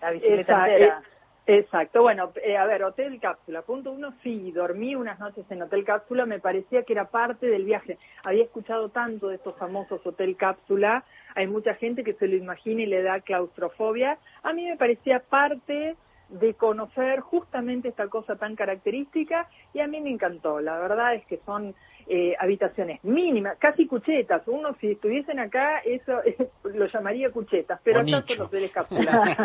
la 0.00 0.10
bicicleta 0.10 0.68
entera. 0.68 1.02
Exacto, 1.44 2.02
bueno, 2.02 2.32
eh, 2.44 2.56
a 2.56 2.66
ver, 2.66 2.84
Hotel 2.84 3.18
Cápsula. 3.18 3.62
Punto 3.62 3.90
uno, 3.90 4.14
sí, 4.22 4.52
dormí 4.52 4.94
unas 4.94 5.18
noches 5.18 5.44
en 5.50 5.62
Hotel 5.62 5.84
Cápsula, 5.84 6.24
me 6.24 6.38
parecía 6.38 6.84
que 6.84 6.92
era 6.92 7.06
parte 7.06 7.46
del 7.46 7.64
viaje. 7.64 7.98
Había 8.22 8.44
escuchado 8.44 8.90
tanto 8.90 9.28
de 9.28 9.36
estos 9.36 9.56
famosos 9.56 10.06
Hotel 10.06 10.36
Cápsula, 10.36 11.04
hay 11.34 11.48
mucha 11.48 11.74
gente 11.74 12.04
que 12.04 12.14
se 12.14 12.28
lo 12.28 12.36
imagina 12.36 12.82
y 12.82 12.86
le 12.86 13.02
da 13.02 13.20
claustrofobia. 13.20 14.18
A 14.44 14.52
mí 14.52 14.64
me 14.64 14.76
parecía 14.76 15.18
parte 15.18 15.96
de 16.28 16.54
conocer 16.54 17.20
justamente 17.20 17.88
esta 17.88 18.06
cosa 18.08 18.36
tan 18.36 18.54
característica 18.54 19.48
y 19.74 19.80
a 19.80 19.88
mí 19.88 20.00
me 20.00 20.10
encantó. 20.10 20.60
La 20.60 20.78
verdad 20.78 21.14
es 21.14 21.26
que 21.26 21.38
son 21.44 21.74
eh, 22.06 22.34
habitaciones 22.38 23.02
mínimas, 23.04 23.56
casi 23.58 23.86
cuchetas. 23.86 24.42
Uno, 24.46 24.74
si 24.80 24.92
estuviesen 24.92 25.38
acá, 25.38 25.78
eso 25.80 26.20
lo 26.64 26.86
llamaría 26.86 27.30
cuchetas, 27.30 27.80
pero 27.82 28.00
acá 28.00 28.24
son 28.26 28.40
hoteles 28.42 28.70
cápsulas. 28.72 29.36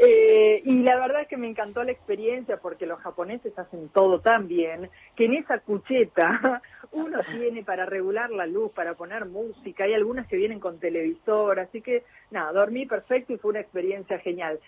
eh, 0.00 0.62
y 0.64 0.82
la 0.82 0.96
verdad 0.96 1.22
es 1.22 1.28
que 1.28 1.36
me 1.36 1.48
encantó 1.48 1.82
la 1.84 1.92
experiencia 1.92 2.56
porque 2.56 2.86
los 2.86 3.00
japoneses 3.00 3.58
hacen 3.58 3.88
todo 3.90 4.20
tan 4.20 4.48
bien 4.48 4.90
que 5.16 5.26
en 5.26 5.34
esa 5.34 5.58
cucheta 5.60 6.62
uno 6.92 7.20
tiene 7.36 7.62
para 7.62 7.86
regular 7.86 8.30
la 8.30 8.46
luz, 8.46 8.72
para 8.72 8.94
poner 8.94 9.26
música, 9.26 9.84
hay 9.84 9.94
algunas 9.94 10.26
que 10.26 10.36
vienen 10.36 10.60
con 10.60 10.78
televisor, 10.78 11.60
así 11.60 11.80
que 11.80 12.04
nada, 12.30 12.52
dormí 12.52 12.86
perfecto 12.86 13.32
y 13.32 13.38
fue 13.38 13.50
una 13.50 13.60
experiencia 13.60 14.18
genial. 14.18 14.58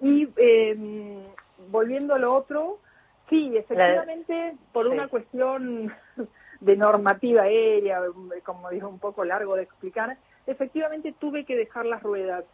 Y 0.00 0.28
eh, 0.36 0.76
volviendo 1.70 2.14
a 2.14 2.18
lo 2.18 2.34
otro, 2.34 2.78
Sí, 3.34 3.56
efectivamente, 3.56 4.54
por 4.72 4.86
una 4.86 5.08
cuestión 5.08 5.92
de 6.60 6.76
normativa 6.76 7.42
aérea, 7.42 8.00
como 8.44 8.70
dijo 8.70 8.88
un 8.88 9.00
poco 9.00 9.24
largo 9.24 9.56
de 9.56 9.64
explicar, 9.64 10.16
efectivamente 10.46 11.12
tuve 11.18 11.44
que 11.44 11.56
dejar 11.56 11.84
las 11.84 12.00
ruedas. 12.00 12.44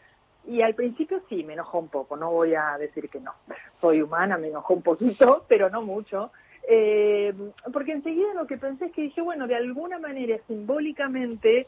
Y 0.47 0.63
al 0.63 0.75
principio 0.75 1.21
sí, 1.29 1.45
me 1.45 1.53
enojó 1.53 1.81
un 1.81 1.89
poco, 1.89 2.17
no 2.17 2.31
voy 2.31 2.55
a 2.55 2.79
decir 2.79 3.11
que 3.11 3.21
no. 3.21 3.35
Soy 3.79 4.01
humana, 4.01 4.39
me 4.39 4.49
enojó 4.49 4.73
un 4.73 4.83
poquito, 4.83 5.45
pero 5.49 5.69
no 5.69 5.83
mucho. 5.83 6.33
Eh, 6.67 7.35
porque 7.75 7.93
enseguida 7.93 8.33
lo 8.33 8.47
que 8.47 8.57
pensé 8.57 8.87
es 8.87 8.93
que 8.93 9.03
dije, 9.03 9.21
bueno, 9.21 9.47
de 9.47 9.57
alguna 9.57 9.99
manera, 9.99 10.39
simbólicamente, 10.47 11.67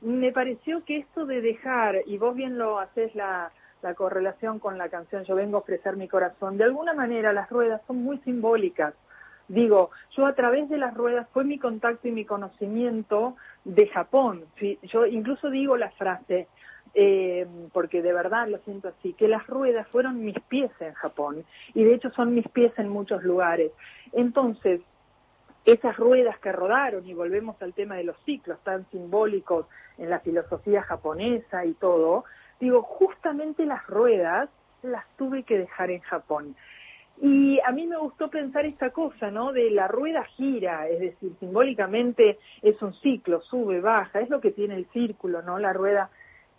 me 0.00 0.32
pareció 0.32 0.84
que 0.84 0.96
esto 0.98 1.26
de 1.26 1.42
dejar, 1.42 2.02
y 2.06 2.18
vos 2.18 2.34
bien 2.34 2.58
lo 2.58 2.80
haces 2.80 3.14
la, 3.14 3.52
la 3.82 3.94
correlación 3.94 4.58
con 4.58 4.78
la 4.78 4.88
canción 4.88 5.24
Yo 5.24 5.34
vengo 5.34 5.56
a 5.56 5.60
ofrecer 5.60 5.96
mi 5.96 6.08
corazón, 6.08 6.56
de 6.56 6.64
alguna 6.64 6.94
manera 6.94 7.32
las 7.32 7.48
ruedas 7.50 7.80
son 7.86 8.02
muy 8.02 8.18
simbólicas. 8.18 8.94
Digo, 9.48 9.90
yo 10.14 10.26
a 10.26 10.34
través 10.34 10.68
de 10.68 10.76
las 10.76 10.94
ruedas 10.94 11.26
fue 11.32 11.42
mi 11.42 11.58
contacto 11.58 12.06
y 12.06 12.10
mi 12.10 12.26
conocimiento 12.26 13.36
de 13.64 13.86
Japón. 13.88 14.44
Yo 14.82 15.06
incluso 15.06 15.48
digo 15.48 15.76
la 15.78 15.90
frase, 15.92 16.48
eh, 16.94 17.46
porque 17.72 18.02
de 18.02 18.12
verdad 18.12 18.48
lo 18.48 18.58
siento 18.58 18.88
así, 18.88 19.14
que 19.14 19.26
las 19.26 19.46
ruedas 19.46 19.88
fueron 19.88 20.22
mis 20.22 20.38
pies 20.48 20.70
en 20.80 20.92
Japón 20.94 21.44
y 21.72 21.84
de 21.84 21.94
hecho 21.94 22.10
son 22.10 22.34
mis 22.34 22.46
pies 22.48 22.72
en 22.78 22.90
muchos 22.90 23.22
lugares. 23.22 23.72
Entonces, 24.12 24.82
esas 25.64 25.96
ruedas 25.96 26.38
que 26.38 26.52
rodaron, 26.52 27.06
y 27.06 27.14
volvemos 27.14 27.60
al 27.60 27.74
tema 27.74 27.96
de 27.96 28.04
los 28.04 28.16
ciclos 28.24 28.58
tan 28.64 28.88
simbólicos 28.90 29.66
en 29.98 30.08
la 30.08 30.20
filosofía 30.20 30.82
japonesa 30.82 31.64
y 31.64 31.74
todo, 31.74 32.24
digo, 32.60 32.82
justamente 32.82 33.64
las 33.64 33.86
ruedas 33.86 34.48
las 34.82 35.04
tuve 35.16 35.42
que 35.42 35.58
dejar 35.58 35.90
en 35.90 36.00
Japón. 36.00 36.56
Y 37.20 37.58
a 37.66 37.72
mí 37.72 37.86
me 37.86 37.96
gustó 37.96 38.28
pensar 38.28 38.64
esta 38.64 38.90
cosa, 38.90 39.30
¿no? 39.30 39.52
De 39.52 39.70
la 39.70 39.88
rueda 39.88 40.24
gira, 40.36 40.86
es 40.88 41.00
decir, 41.00 41.32
simbólicamente 41.40 42.38
es 42.62 42.80
un 42.80 42.94
ciclo, 42.94 43.40
sube, 43.42 43.80
baja, 43.80 44.20
es 44.20 44.30
lo 44.30 44.40
que 44.40 44.52
tiene 44.52 44.76
el 44.76 44.86
círculo, 44.92 45.42
¿no? 45.42 45.58
La 45.58 45.72
rueda. 45.72 46.10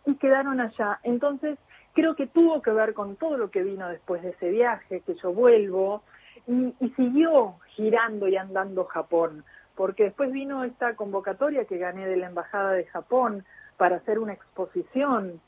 Y 0.06 0.16
quedaron 0.16 0.60
allá. 0.60 1.00
Entonces, 1.04 1.58
creo 1.94 2.16
que 2.16 2.28
tuvo 2.28 2.62
que 2.62 2.72
ver 2.72 2.94
con 2.94 3.16
todo 3.16 3.38
lo 3.38 3.50
que 3.52 3.64
vino 3.64 3.88
después 3.88 4.22
de 4.22 4.32
ese 4.32 4.50
viaje, 4.50 5.02
que 5.06 5.16
yo 5.16 5.32
vuelvo, 5.32 6.04
y, 6.46 6.74
y 6.82 6.90
siguió 6.90 7.56
girando 7.68 8.28
y 8.28 8.36
andando 8.36 8.84
Japón, 8.84 9.46
porque 9.76 10.06
después 10.06 10.30
vino 10.32 10.66
esta 10.66 10.96
convocatoria 10.96 11.66
que 11.66 11.78
gané 11.78 12.06
de 12.06 12.18
la 12.18 12.28
Embajada 12.28 12.74
de 12.74 12.86
Japón 12.86 13.46
para 13.78 13.98
hacer 13.98 14.20
una 14.20 14.34
exposición, 14.34 15.40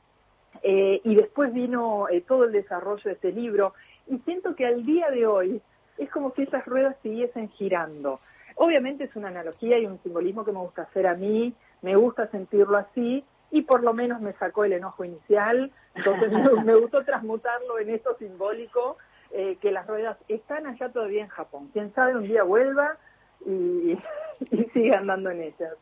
eh, 0.63 1.01
y 1.03 1.15
después 1.15 1.53
vino 1.53 2.07
eh, 2.09 2.21
todo 2.21 2.45
el 2.45 2.51
desarrollo 2.51 3.03
de 3.03 3.13
este 3.13 3.31
libro, 3.31 3.73
y 4.07 4.19
siento 4.19 4.55
que 4.55 4.65
al 4.65 4.85
día 4.85 5.09
de 5.09 5.25
hoy 5.25 5.61
es 5.97 6.09
como 6.09 6.31
si 6.31 6.43
esas 6.43 6.65
ruedas 6.65 6.95
siguiesen 7.01 7.49
girando. 7.49 8.19
Obviamente 8.55 9.05
es 9.05 9.15
una 9.15 9.29
analogía 9.29 9.79
y 9.79 9.85
un 9.85 10.01
simbolismo 10.03 10.43
que 10.43 10.51
me 10.51 10.59
gusta 10.59 10.83
hacer 10.83 11.07
a 11.07 11.15
mí, 11.15 11.53
me 11.81 11.95
gusta 11.95 12.27
sentirlo 12.27 12.77
así 12.77 13.23
y 13.49 13.63
por 13.63 13.83
lo 13.83 13.93
menos 13.93 14.21
me 14.21 14.33
sacó 14.33 14.63
el 14.63 14.73
enojo 14.73 15.03
inicial, 15.03 15.71
entonces 15.95 16.31
me, 16.63 16.75
gustó 16.79 17.03
transmutarlo 17.03 17.79
en 17.79 17.89
esto 17.89 18.15
simbólico, 18.17 18.97
eh, 19.31 19.57
que 19.61 19.71
las 19.71 19.87
ruedas 19.87 20.17
están 20.27 20.67
allá 20.67 20.89
todavía 20.89 21.23
en 21.23 21.29
Japón. 21.29 21.69
Quién 21.73 21.93
sabe 21.93 22.15
un 22.15 22.23
día 22.23 22.43
vuelva 22.43 22.97
y, 23.45 23.97
y 24.51 24.63
siga 24.73 24.99
andando 24.99 25.29
en 25.29 25.41
ellas. 25.43 25.75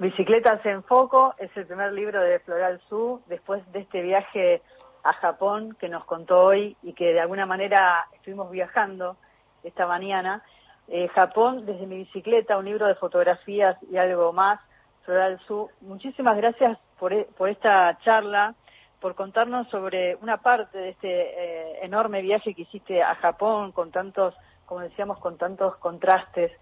Bicicletas 0.00 0.64
en 0.64 0.82
Foco 0.82 1.34
es 1.36 1.54
el 1.58 1.66
primer 1.66 1.92
libro 1.92 2.22
de 2.22 2.38
Floral 2.38 2.80
Su 2.88 3.20
después 3.26 3.70
de 3.70 3.80
este 3.80 4.00
viaje 4.00 4.62
a 5.04 5.12
Japón 5.12 5.76
que 5.78 5.90
nos 5.90 6.06
contó 6.06 6.40
hoy 6.40 6.74
y 6.82 6.94
que 6.94 7.12
de 7.12 7.20
alguna 7.20 7.44
manera 7.44 8.06
estuvimos 8.14 8.50
viajando 8.50 9.18
esta 9.62 9.86
mañana. 9.86 10.42
Eh, 10.88 11.06
Japón 11.08 11.66
desde 11.66 11.86
mi 11.86 11.98
bicicleta, 11.98 12.56
un 12.56 12.64
libro 12.64 12.86
de 12.86 12.94
fotografías 12.94 13.76
y 13.92 13.98
algo 13.98 14.32
más, 14.32 14.58
Floral 15.04 15.38
Su. 15.46 15.68
Muchísimas 15.82 16.34
gracias 16.38 16.78
por, 16.98 17.12
e, 17.12 17.28
por 17.36 17.50
esta 17.50 17.98
charla, 17.98 18.54
por 19.02 19.14
contarnos 19.14 19.68
sobre 19.68 20.16
una 20.22 20.38
parte 20.38 20.78
de 20.78 20.88
este 20.88 21.10
eh, 21.10 21.84
enorme 21.84 22.22
viaje 22.22 22.54
que 22.54 22.62
hiciste 22.62 23.02
a 23.02 23.16
Japón 23.16 23.72
con 23.72 23.90
tantos, 23.90 24.34
como 24.64 24.80
decíamos, 24.80 25.20
con 25.20 25.36
tantos 25.36 25.76
contrastes 25.76 26.52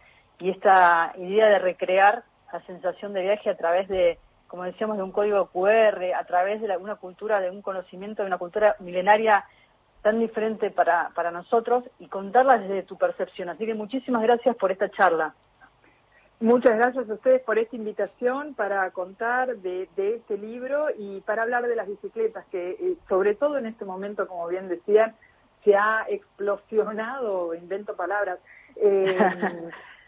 y 0.40 0.50
esta 0.50 1.12
idea 1.16 1.46
de 1.46 1.60
recrear 1.60 2.24
la 2.52 2.60
sensación 2.62 3.12
de 3.12 3.22
viaje 3.22 3.50
a 3.50 3.56
través 3.56 3.88
de 3.88 4.18
como 4.48 4.64
decíamos, 4.64 4.96
de 4.96 5.02
un 5.02 5.12
código 5.12 5.46
QR, 5.48 6.14
a 6.16 6.24
través 6.24 6.60
de 6.60 6.76
una 6.78 6.96
cultura, 6.96 7.38
de 7.38 7.50
un 7.50 7.62
conocimiento, 7.62 8.22
de 8.22 8.28
una 8.28 8.38
cultura 8.38 8.76
milenaria 8.80 9.44
tan 10.02 10.18
diferente 10.18 10.70
para, 10.70 11.10
para 11.14 11.30
nosotros 11.30 11.84
y 11.98 12.08
contarla 12.08 12.58
desde 12.58 12.82
tu 12.82 12.96
percepción. 12.96 13.50
Así 13.50 13.66
que 13.66 13.74
muchísimas 13.74 14.22
gracias 14.22 14.56
por 14.56 14.72
esta 14.72 14.88
charla. 14.90 15.34
Muchas 16.40 16.76
gracias 16.78 17.10
a 17.10 17.14
ustedes 17.14 17.42
por 17.42 17.58
esta 17.58 17.76
invitación 17.76 18.54
para 18.54 18.90
contar 18.92 19.56
de, 19.56 19.88
de 19.96 20.16
este 20.16 20.38
libro 20.38 20.86
y 20.96 21.20
para 21.22 21.42
hablar 21.42 21.66
de 21.66 21.76
las 21.76 21.88
bicicletas, 21.88 22.46
que 22.46 22.70
eh, 22.70 22.96
sobre 23.08 23.34
todo 23.34 23.58
en 23.58 23.66
este 23.66 23.84
momento, 23.84 24.26
como 24.28 24.46
bien 24.46 24.68
decían, 24.68 25.14
se 25.64 25.74
ha 25.74 26.06
explosionado, 26.08 27.54
invento 27.54 27.96
palabras, 27.96 28.38
eh, 28.76 29.18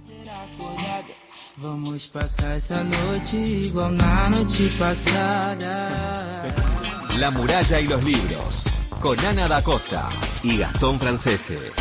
Vamos 1.58 2.10
pasar 2.14 2.56
esa 2.56 2.82
noche 2.84 3.36
igual 3.38 3.98
la 3.98 4.30
noche 4.30 4.70
pasada. 4.80 6.46
La 7.18 7.30
muralla 7.30 7.78
y 7.80 7.88
los 7.88 8.02
libros, 8.04 8.64
con 9.02 9.20
Ana 9.20 9.48
da 9.48 9.64
Costa 9.64 10.10
y 10.44 10.58
Gastón 10.58 11.00
Francese. 11.00 11.72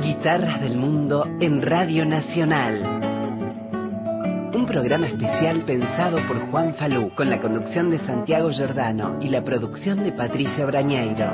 Guitarras 0.00 0.60
del 0.60 0.76
Mundo 0.76 1.26
en 1.40 1.60
Radio 1.60 2.06
Nacional 2.06 2.98
un 4.52 4.66
programa 4.66 5.06
especial 5.06 5.64
pensado 5.64 6.18
por 6.26 6.50
Juan 6.50 6.74
Falú, 6.74 7.14
con 7.14 7.30
la 7.30 7.40
conducción 7.40 7.88
de 7.88 7.98
Santiago 7.98 8.50
Giordano 8.50 9.18
y 9.20 9.28
la 9.28 9.42
producción 9.42 10.02
de 10.02 10.12
Patricia 10.12 10.66
Brañeiro. 10.66 11.32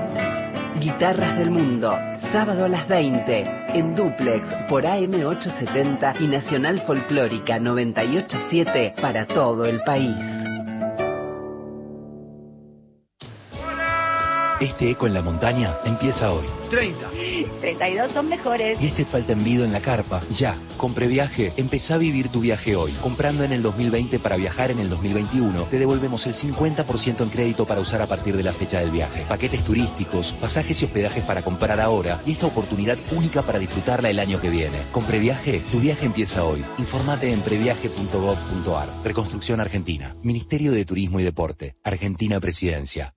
Guitarras 0.78 1.38
del 1.38 1.50
Mundo, 1.50 1.92
sábado 2.30 2.66
a 2.66 2.68
las 2.68 2.86
20, 2.86 3.44
en 3.74 3.94
duplex 3.94 4.46
por 4.68 4.84
AM870 4.84 6.20
y 6.20 6.26
Nacional 6.28 6.82
Folclórica 6.82 7.58
987 7.58 8.94
para 9.00 9.26
todo 9.26 9.64
el 9.64 9.80
país. 9.82 10.35
Este 14.60 14.90
eco 14.90 15.06
en 15.06 15.12
la 15.12 15.20
montaña 15.20 15.76
empieza 15.84 16.32
hoy. 16.32 16.46
30. 16.70 17.10
32 17.60 18.12
son 18.12 18.26
mejores. 18.30 18.80
Y 18.80 18.86
este 18.86 19.04
falta 19.04 19.34
envido 19.34 19.66
en 19.66 19.72
la 19.72 19.82
carpa. 19.82 20.22
Ya, 20.30 20.56
con 20.78 20.94
Previaje, 20.94 21.52
empezá 21.58 21.96
a 21.96 21.98
vivir 21.98 22.30
tu 22.30 22.40
viaje 22.40 22.74
hoy. 22.74 22.92
Comprando 23.02 23.44
en 23.44 23.52
el 23.52 23.60
2020 23.62 24.18
para 24.18 24.36
viajar 24.36 24.70
en 24.70 24.78
el 24.78 24.88
2021, 24.88 25.64
te 25.64 25.78
devolvemos 25.78 26.26
el 26.26 26.34
50% 26.34 27.20
en 27.20 27.28
crédito 27.28 27.66
para 27.66 27.82
usar 27.82 28.00
a 28.00 28.06
partir 28.06 28.34
de 28.34 28.42
la 28.42 28.54
fecha 28.54 28.80
del 28.80 28.90
viaje. 28.90 29.26
Paquetes 29.28 29.62
turísticos, 29.62 30.32
pasajes 30.40 30.80
y 30.80 30.86
hospedajes 30.86 31.22
para 31.24 31.42
comprar 31.42 31.78
ahora 31.78 32.22
y 32.24 32.32
esta 32.32 32.46
oportunidad 32.46 32.96
única 33.12 33.42
para 33.42 33.58
disfrutarla 33.58 34.08
el 34.08 34.18
año 34.18 34.40
que 34.40 34.48
viene. 34.48 34.84
Con 34.90 35.04
Previaje, 35.04 35.64
tu 35.70 35.80
viaje 35.80 36.06
empieza 36.06 36.44
hoy. 36.44 36.64
Infórmate 36.78 37.30
en 37.30 37.42
previaje.gov.ar. 37.42 38.88
Reconstrucción 39.04 39.60
Argentina. 39.60 40.16
Ministerio 40.22 40.72
de 40.72 40.86
Turismo 40.86 41.20
y 41.20 41.24
Deporte. 41.24 41.74
Argentina 41.84 42.40
Presidencia. 42.40 43.12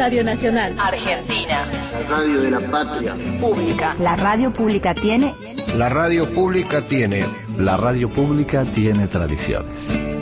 Radio 0.00 0.24
Nacional. 0.24 0.74
Argentina. 0.78 1.66
La 1.92 2.08
radio 2.08 2.40
de 2.40 2.50
la 2.50 2.60
patria. 2.70 3.14
Pública. 3.38 3.94
La 3.98 4.16
radio 4.16 4.50
pública 4.50 4.94
tiene. 4.94 5.34
La 5.74 5.90
radio 5.90 6.34
pública 6.34 6.88
tiene. 6.88 7.26
La 7.58 7.76
radio 7.76 8.08
pública 8.08 8.64
tiene 8.74 9.08
tradiciones. 9.08 10.19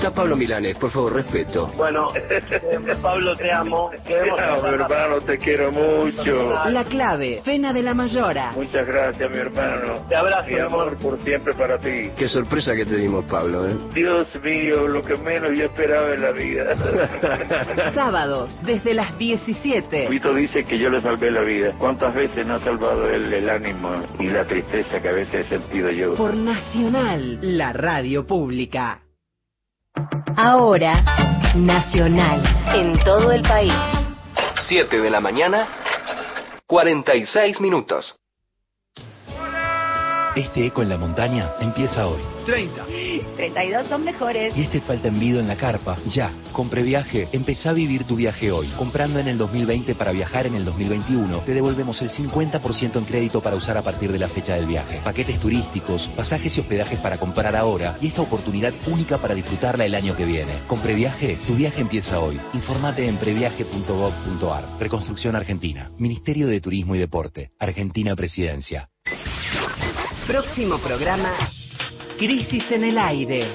Escucha, 0.00 0.16
Pablo 0.16 0.34
Milanes, 0.34 0.78
por 0.78 0.90
favor, 0.90 1.12
respeto. 1.12 1.66
Bueno, 1.76 2.08
Pablo, 3.02 3.36
te 3.36 3.52
amo. 3.52 3.90
Mi 4.06 4.14
hermano, 4.14 5.20
te 5.20 5.36
quiero 5.36 5.70
mucho. 5.70 6.54
La 6.70 6.84
clave, 6.84 7.42
Fena 7.44 7.70
de 7.70 7.82
la 7.82 7.92
Mayora. 7.92 8.52
Muchas 8.52 8.86
gracias, 8.86 9.30
mi 9.30 9.36
hermano. 9.36 10.06
Te 10.08 10.16
abrazo, 10.16 10.48
mi 10.48 10.58
amor, 10.58 10.96
por 10.96 11.18
siempre 11.22 11.52
para 11.52 11.76
ti. 11.76 12.10
Qué 12.16 12.28
sorpresa 12.28 12.74
que 12.74 12.86
te 12.86 12.96
dimos, 12.96 13.26
Pablo, 13.26 13.68
¿eh? 13.68 13.76
Dios 13.92 14.26
mío, 14.42 14.88
lo 14.88 15.02
que 15.02 15.18
menos 15.18 15.50
yo 15.54 15.66
esperaba 15.66 16.14
en 16.14 16.22
la 16.22 16.30
vida. 16.30 17.92
Sábados, 17.92 18.58
desde 18.64 18.94
las 18.94 19.18
17. 19.18 20.08
Vito 20.08 20.32
dice 20.32 20.64
que 20.64 20.78
yo 20.78 20.88
le 20.88 21.02
salvé 21.02 21.30
la 21.30 21.42
vida. 21.42 21.74
¿Cuántas 21.78 22.14
veces 22.14 22.46
no 22.46 22.54
ha 22.54 22.60
salvado 22.60 23.06
él 23.06 23.30
el 23.30 23.50
ánimo 23.50 23.90
y 24.18 24.28
la 24.28 24.46
tristeza 24.46 24.98
que 25.02 25.08
a 25.10 25.12
veces 25.12 25.44
he 25.44 25.48
sentido 25.50 25.90
yo? 25.90 26.14
Por 26.14 26.34
Nacional, 26.34 27.38
la 27.42 27.74
radio 27.74 28.26
pública. 28.26 29.02
Ahora, 30.36 31.02
Nacional, 31.54 32.42
en 32.74 32.98
todo 33.04 33.32
el 33.32 33.42
país. 33.42 33.72
7 34.68 35.00
de 35.00 35.10
la 35.10 35.20
mañana, 35.20 35.66
46 36.66 37.60
minutos. 37.60 38.19
Este 40.40 40.64
eco 40.64 40.80
en 40.80 40.88
la 40.88 40.96
montaña 40.96 41.52
empieza 41.60 42.06
hoy. 42.06 42.22
30. 42.46 42.86
32 43.36 43.86
son 43.88 44.04
mejores. 44.04 44.56
Y 44.56 44.62
este 44.62 44.80
falta 44.80 45.08
envido 45.08 45.38
en 45.38 45.46
la 45.46 45.56
carpa, 45.56 45.98
ya. 46.06 46.32
Con 46.52 46.70
Previaje, 46.70 47.28
empezá 47.32 47.70
a 47.70 47.72
vivir 47.74 48.04
tu 48.04 48.16
viaje 48.16 48.50
hoy. 48.50 48.68
Comprando 48.78 49.18
en 49.18 49.28
el 49.28 49.36
2020 49.36 49.94
para 49.96 50.12
viajar 50.12 50.46
en 50.46 50.54
el 50.54 50.64
2021, 50.64 51.40
te 51.40 51.52
devolvemos 51.52 52.00
el 52.00 52.08
50% 52.08 52.96
en 52.96 53.04
crédito 53.04 53.42
para 53.42 53.54
usar 53.54 53.76
a 53.76 53.82
partir 53.82 54.10
de 54.10 54.18
la 54.18 54.28
fecha 54.28 54.54
del 54.54 54.64
viaje. 54.64 55.02
Paquetes 55.04 55.38
turísticos, 55.38 56.08
pasajes 56.16 56.56
y 56.56 56.60
hospedajes 56.60 56.98
para 57.00 57.18
comprar 57.18 57.54
ahora 57.54 57.98
y 58.00 58.06
esta 58.06 58.22
oportunidad 58.22 58.72
única 58.86 59.18
para 59.18 59.34
disfrutarla 59.34 59.84
el 59.84 59.94
año 59.94 60.16
que 60.16 60.24
viene. 60.24 60.60
Con 60.66 60.80
Previaje, 60.80 61.38
tu 61.46 61.54
viaje 61.54 61.82
empieza 61.82 62.18
hoy. 62.18 62.40
Infórmate 62.54 63.06
en 63.06 63.18
previaje.gov.ar. 63.18 64.64
Reconstrucción 64.80 65.36
Argentina. 65.36 65.90
Ministerio 65.98 66.46
de 66.46 66.62
Turismo 66.62 66.94
y 66.94 66.98
Deporte. 66.98 67.50
Argentina 67.58 68.16
Presidencia. 68.16 68.88
Próximo 70.30 70.78
programa, 70.78 71.32
Crisis 72.16 72.70
en 72.70 72.84
el 72.84 72.98
Aire. 72.98 73.50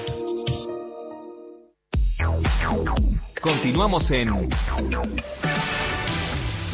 Continuamos 3.40 4.10
en 4.10 4.46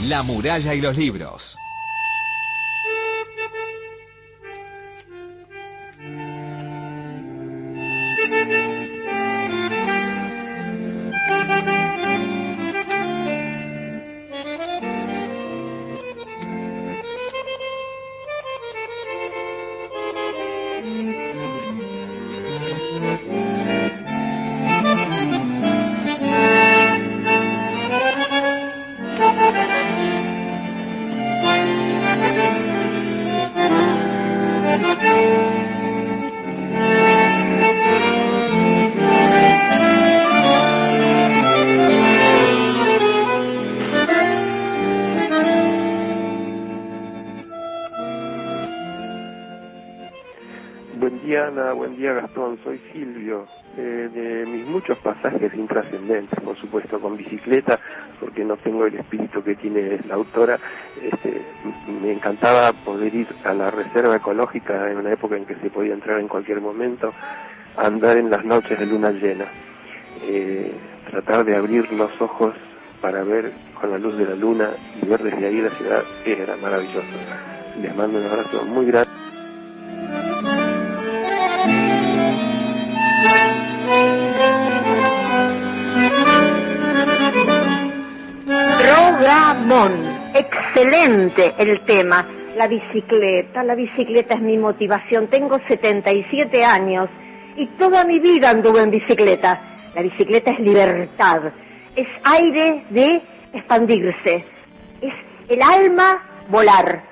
La 0.08 0.24
muralla 0.24 0.74
y 0.74 0.80
los 0.80 0.96
libros. 0.96 1.56
Soy 52.58 52.80
Silvio. 52.92 53.46
Eh, 53.76 54.10
de 54.12 54.44
mis 54.46 54.66
muchos 54.66 54.98
pasajes 54.98 55.54
intrascendentes, 55.54 56.38
por 56.40 56.58
supuesto, 56.58 57.00
con 57.00 57.16
bicicleta, 57.16 57.80
porque 58.20 58.44
no 58.44 58.58
tengo 58.58 58.84
el 58.84 58.96
espíritu 58.96 59.42
que 59.42 59.54
tiene 59.54 59.98
la 60.06 60.16
autora, 60.16 60.58
este, 61.00 61.40
me 62.02 62.12
encantaba 62.12 62.72
poder 62.84 63.14
ir 63.14 63.28
a 63.44 63.54
la 63.54 63.70
reserva 63.70 64.16
ecológica 64.16 64.90
en 64.90 64.98
una 64.98 65.12
época 65.12 65.36
en 65.36 65.46
que 65.46 65.54
se 65.54 65.70
podía 65.70 65.94
entrar 65.94 66.20
en 66.20 66.28
cualquier 66.28 66.60
momento, 66.60 67.14
andar 67.78 68.18
en 68.18 68.28
las 68.28 68.44
noches 68.44 68.78
de 68.78 68.86
luna 68.86 69.10
llena, 69.10 69.46
Eh, 70.24 70.70
tratar 71.10 71.44
de 71.44 71.56
abrir 71.56 71.90
los 71.92 72.20
ojos 72.20 72.54
para 73.00 73.24
ver 73.24 73.50
con 73.80 73.90
la 73.90 73.98
luz 73.98 74.16
de 74.16 74.26
la 74.26 74.36
luna 74.36 74.70
y 75.02 75.06
ver 75.06 75.20
desde 75.22 75.46
ahí 75.46 75.60
la 75.60 75.70
ciudad 75.70 76.04
era 76.24 76.56
maravilloso. 76.56 77.08
Les 77.80 77.96
mando 77.96 78.18
un 78.20 78.26
abrazo 78.26 78.64
muy 78.66 78.86
grande. 78.86 79.21
Excelente 90.34 91.54
el 91.56 91.80
tema. 91.86 92.26
La 92.56 92.66
bicicleta, 92.66 93.62
la 93.62 93.74
bicicleta 93.74 94.34
es 94.34 94.40
mi 94.42 94.58
motivación. 94.58 95.28
Tengo 95.28 95.58
77 95.66 96.62
años 96.62 97.08
y 97.56 97.66
toda 97.78 98.04
mi 98.04 98.18
vida 98.18 98.50
anduve 98.50 98.82
en 98.82 98.90
bicicleta. 98.90 99.60
La 99.94 100.02
bicicleta 100.02 100.50
es 100.50 100.60
libertad, 100.60 101.52
es 101.96 102.06
aire 102.22 102.84
de 102.90 103.22
expandirse, 103.54 104.44
es 105.00 105.14
el 105.48 105.62
alma 105.62 106.22
volar. 106.48 107.04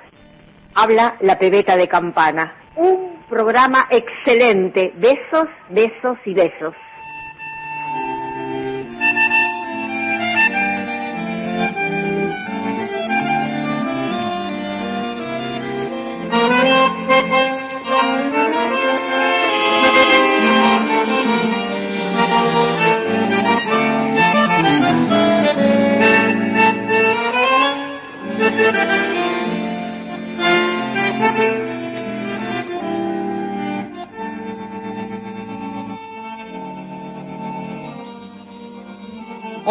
Habla 0.75 1.15
la 1.21 1.39
pebeta 1.39 1.75
de 1.75 1.87
campana. 1.87 2.53
Un 2.75 3.23
programa 3.27 3.87
excelente. 3.89 4.93
Besos, 4.97 5.47
besos 5.69 6.17
y 6.25 6.35
besos. 6.35 6.75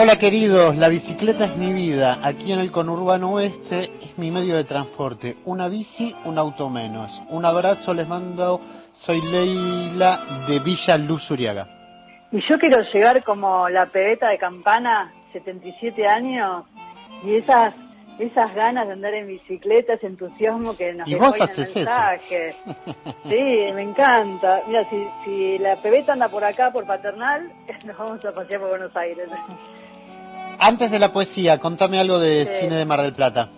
Hola 0.03 0.17
queridos, 0.17 0.79
la 0.79 0.89
bicicleta 0.89 1.45
es 1.45 1.59
mi 1.59 1.75
vida. 1.75 2.21
Aquí 2.23 2.55
en 2.55 2.61
el 2.61 2.73
conurbano 2.73 3.33
oeste 3.33 3.91
es 4.03 4.17
mi 4.17 4.31
medio 4.31 4.57
de 4.57 4.65
transporte. 4.65 5.37
Una 5.45 5.69
bici, 5.69 6.17
un 6.25 6.39
auto 6.39 6.71
menos. 6.71 7.13
Un 7.29 7.45
abrazo 7.45 7.93
les 7.93 8.09
mando. 8.09 8.63
Soy 8.95 9.21
Leila 9.21 10.47
de 10.49 10.59
Villa 10.61 10.97
Luz 10.97 11.31
Uriaga. 11.31 11.69
Y 12.33 12.41
yo 12.49 12.59
quiero 12.59 12.81
llegar 12.91 13.23
como 13.25 13.69
la 13.69 13.85
pebeta 13.93 14.31
de 14.31 14.39
campana, 14.39 15.13
77 15.35 16.07
años, 16.07 16.65
y 17.23 17.35
esas 17.35 17.75
esas 18.19 18.55
ganas 18.55 18.87
de 18.87 18.93
andar 18.93 19.15
en 19.15 19.27
bicicleta, 19.27 19.95
ese 19.95 20.07
entusiasmo 20.07 20.77
que 20.77 20.93
nos 20.93 21.09
dejó 21.09 21.35
en 21.35 21.43
el 21.43 21.75
mensaje. 21.75 22.55
Sí, 23.25 23.73
me 23.75 23.83
encanta. 23.83 24.63
Mira, 24.67 24.85
si, 24.91 25.07
si 25.25 25.59
la 25.59 25.77
pebeta 25.77 26.13
anda 26.13 26.29
por 26.29 26.45
acá, 26.45 26.71
por 26.71 26.87
Paternal, 26.87 27.51
nos 27.85 27.97
vamos 27.97 28.25
a 28.25 28.33
pasear 28.33 28.61
por 28.61 28.71
Buenos 28.71 28.95
Aires. 28.97 29.29
Antes 30.61 30.91
de 30.91 30.99
la 30.99 31.13
poesía, 31.13 31.59
contame 31.59 31.99
algo 31.99 32.19
de 32.19 32.45
Sí. 32.45 32.61
cine 32.61 32.77
de 32.77 32.85
Mar 32.85 33.01
del 33.01 33.15
Plata. 33.15 33.49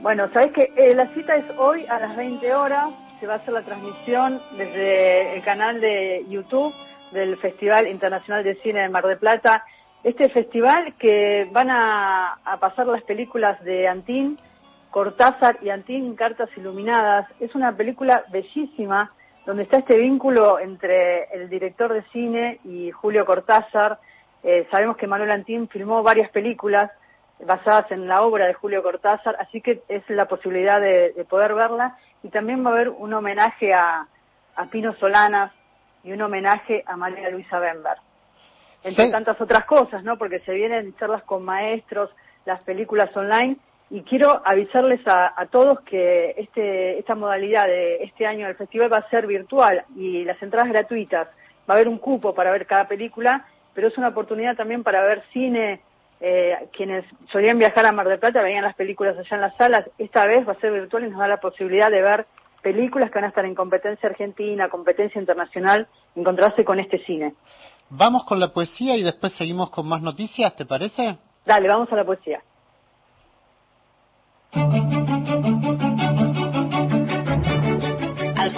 Bueno, 0.00 0.28
sabés 0.32 0.52
que 0.52 0.72
eh, 0.76 0.94
la 0.96 1.06
cita 1.14 1.36
es 1.36 1.44
hoy 1.56 1.86
a 1.86 2.00
las 2.00 2.16
20 2.16 2.52
horas. 2.54 2.88
Se 3.20 3.26
va 3.28 3.34
a 3.34 3.36
hacer 3.36 3.54
la 3.54 3.62
transmisión 3.62 4.40
desde 4.58 5.36
el 5.36 5.42
canal 5.44 5.80
de 5.80 6.26
YouTube 6.28 6.74
del 7.12 7.36
Festival 7.36 7.86
Internacional 7.86 8.42
de 8.42 8.56
Cine 8.62 8.80
de 8.80 8.88
Mar 8.88 9.06
del 9.06 9.18
Plata. 9.18 9.62
Este 10.02 10.28
festival 10.30 10.94
que 10.98 11.48
van 11.52 11.70
a, 11.70 12.32
a 12.44 12.56
pasar 12.58 12.88
las 12.88 13.04
películas 13.04 13.62
de 13.62 13.86
Antín, 13.86 14.38
Cortázar 14.90 15.58
y 15.62 15.70
Antín, 15.70 16.16
Cartas 16.16 16.50
Iluminadas. 16.56 17.28
Es 17.38 17.54
una 17.54 17.76
película 17.76 18.24
bellísima 18.32 19.12
donde 19.46 19.62
está 19.62 19.78
este 19.78 19.96
vínculo 19.96 20.58
entre 20.58 21.24
el 21.32 21.48
director 21.48 21.92
de 21.92 22.02
cine 22.12 22.58
y 22.64 22.90
Julio 22.90 23.24
Cortázar. 23.24 24.00
Eh, 24.42 24.66
sabemos 24.70 24.96
que 24.96 25.06
Manuel 25.06 25.30
Antín 25.30 25.68
filmó 25.68 26.02
varias 26.02 26.30
películas 26.30 26.90
basadas 27.44 27.90
en 27.90 28.06
la 28.08 28.22
obra 28.22 28.46
de 28.46 28.54
Julio 28.54 28.82
Cortázar, 28.82 29.36
así 29.40 29.60
que 29.60 29.82
es 29.88 30.08
la 30.10 30.26
posibilidad 30.26 30.80
de, 30.80 31.12
de 31.12 31.24
poder 31.24 31.54
verla. 31.54 31.96
Y 32.22 32.28
también 32.28 32.64
va 32.64 32.70
a 32.70 32.72
haber 32.74 32.88
un 32.88 33.12
homenaje 33.14 33.72
a, 33.72 34.06
a 34.56 34.66
Pino 34.66 34.92
Solanas 34.94 35.52
y 36.04 36.12
un 36.12 36.22
homenaje 36.22 36.82
a 36.86 36.96
María 36.96 37.30
Luisa 37.30 37.58
Bember. 37.58 37.96
entre 38.84 39.04
Sí. 39.06 39.12
tantas 39.12 39.40
otras 39.40 39.64
cosas, 39.64 40.02
¿no? 40.02 40.16
Porque 40.18 40.40
se 40.40 40.52
vienen 40.52 40.94
charlas 40.96 41.22
con 41.22 41.44
maestros, 41.44 42.10
las 42.44 42.62
películas 42.64 43.16
online, 43.16 43.56
y 43.90 44.02
quiero 44.02 44.40
avisarles 44.44 45.06
a, 45.06 45.32
a 45.40 45.46
todos 45.46 45.80
que 45.82 46.34
este, 46.36 46.98
esta 46.98 47.14
modalidad 47.14 47.66
de 47.66 48.02
este 48.04 48.26
año 48.26 48.46
del 48.46 48.56
festival 48.56 48.92
va 48.92 48.98
a 48.98 49.10
ser 49.10 49.26
virtual 49.26 49.84
y 49.96 50.24
las 50.24 50.42
entradas 50.42 50.68
gratuitas. 50.70 51.28
Va 51.68 51.74
a 51.74 51.76
haber 51.76 51.88
un 51.88 51.98
cupo 51.98 52.34
para 52.34 52.50
ver 52.50 52.66
cada 52.66 52.88
película, 52.88 53.46
pero 53.74 53.88
es 53.88 53.98
una 53.98 54.08
oportunidad 54.08 54.56
también 54.56 54.82
para 54.82 55.02
ver 55.02 55.22
cine. 55.32 55.80
Eh, 56.24 56.54
quienes 56.72 57.04
solían 57.32 57.58
viajar 57.58 57.84
a 57.84 57.90
Mar 57.90 58.06
del 58.06 58.20
Plata 58.20 58.42
veían 58.42 58.62
las 58.62 58.76
películas 58.76 59.18
allá 59.18 59.34
en 59.36 59.40
las 59.40 59.56
salas. 59.56 59.90
Esta 59.98 60.24
vez 60.24 60.46
va 60.46 60.52
a 60.52 60.60
ser 60.60 60.72
virtual 60.72 61.04
y 61.04 61.10
nos 61.10 61.18
da 61.18 61.26
la 61.26 61.40
posibilidad 61.40 61.90
de 61.90 62.00
ver 62.00 62.26
películas 62.62 63.10
que 63.10 63.16
van 63.16 63.24
a 63.24 63.28
estar 63.28 63.44
en 63.44 63.56
competencia 63.56 64.08
argentina, 64.08 64.68
competencia 64.68 65.20
internacional, 65.20 65.88
encontrarse 66.14 66.64
con 66.64 66.78
este 66.78 67.04
cine. 67.04 67.34
Vamos 67.90 68.24
con 68.24 68.38
la 68.38 68.52
poesía 68.52 68.96
y 68.96 69.02
después 69.02 69.34
seguimos 69.34 69.70
con 69.70 69.88
más 69.88 70.00
noticias, 70.00 70.54
¿te 70.56 70.64
parece? 70.64 71.18
Dale, 71.44 71.68
vamos 71.68 71.92
a 71.92 71.96
la 71.96 72.04
poesía. 72.04 72.40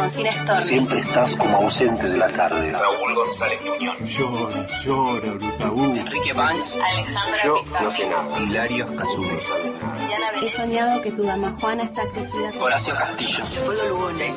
Alfonsina 0.05 0.33
Storni. 0.45 0.65
Siempre 0.69 1.01
estás 1.01 1.35
como 1.37 1.57
ausente 1.57 2.05
de 2.05 2.17
la 2.19 2.29
tarde. 2.37 2.73
Raúl 2.73 3.15
González 3.15 3.65
Muñoz. 3.65 3.97
Llora, 4.01 4.67
llora, 4.85 5.33
Brutaú. 5.33 5.97
Enrique 5.97 6.33
Banks. 6.35 6.75
Alejandra 6.75 7.45
Yo 7.45 7.55
Pizarro. 7.63 7.85
no 7.85 7.91
sé 7.91 8.07
nada. 8.07 8.41
Hilario. 8.41 8.87
Diana 8.87 10.27
He 10.43 10.53
soñado 10.57 11.01
que 11.03 11.11
tu 11.13 11.23
dama 11.23 11.57
Juana 11.59 11.85
está 11.85 12.03
crecida. 12.13 12.51
Horacio 12.61 12.95
Castillo. 12.95 13.45
Leopoldo 13.49 13.89
Lugones. 13.89 14.37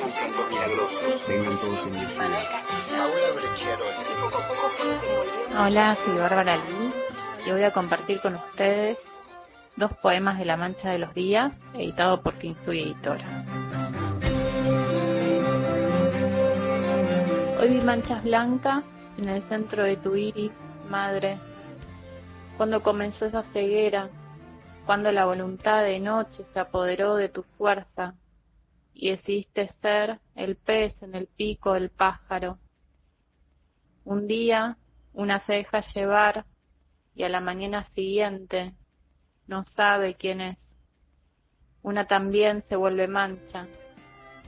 Vengan 1.28 1.59
todos 1.59 1.80
Castillo. 1.80 2.38
Hola, 5.59 5.97
soy 6.05 6.18
Bárbara 6.18 6.55
Lee 6.57 6.93
y 7.45 7.51
voy 7.51 7.63
a 7.63 7.72
compartir 7.72 8.22
con 8.22 8.36
ustedes 8.36 8.97
dos 9.76 9.91
poemas 10.01 10.38
de 10.39 10.45
La 10.45 10.55
Mancha 10.57 10.89
de 10.91 10.99
los 10.99 11.13
Días, 11.13 11.53
editado 11.74 12.22
por 12.22 12.36
Kinsui 12.38 12.80
Editora. 12.82 13.26
Hoy 17.60 17.70
vi 17.70 17.82
manchas 17.82 18.24
blancas 18.24 18.86
en 19.18 19.30
el 19.30 19.41
centro 19.49 19.84
de 19.84 19.97
tu 19.97 20.16
iris, 20.16 20.51
madre. 20.89 21.39
Cuando 22.55 22.84
comenzó 22.84 23.26
esa 23.26 23.41
ceguera, 23.51 24.12
cuando 24.86 25.12
la 25.12 25.26
voluntad 25.26 25.82
de 25.82 25.99
noche 25.99 26.43
se 26.43 26.60
apoderó 26.60 27.16
de 27.16 27.30
tu 27.30 27.41
fuerza 27.41 28.14
y 28.93 29.10
decidiste 29.10 29.70
ser 29.82 30.20
el 30.36 30.55
pez 30.55 31.01
en 31.01 31.16
el 31.16 31.26
pico 31.26 31.74
del 31.74 31.89
pájaro. 31.89 32.60
Un 34.05 34.28
día 34.28 34.78
una 35.14 35.39
se 35.39 35.53
deja 35.53 35.82
llevar 35.95 36.45
y 37.16 37.24
a 37.24 37.30
la 37.30 37.41
mañana 37.41 37.86
siguiente 37.86 38.76
no 39.47 39.64
sabe 39.64 40.14
quién 40.14 40.41
es. 40.41 40.60
Una 41.82 42.05
también 42.05 42.62
se 42.70 42.76
vuelve 42.76 43.08
mancha, 43.08 43.66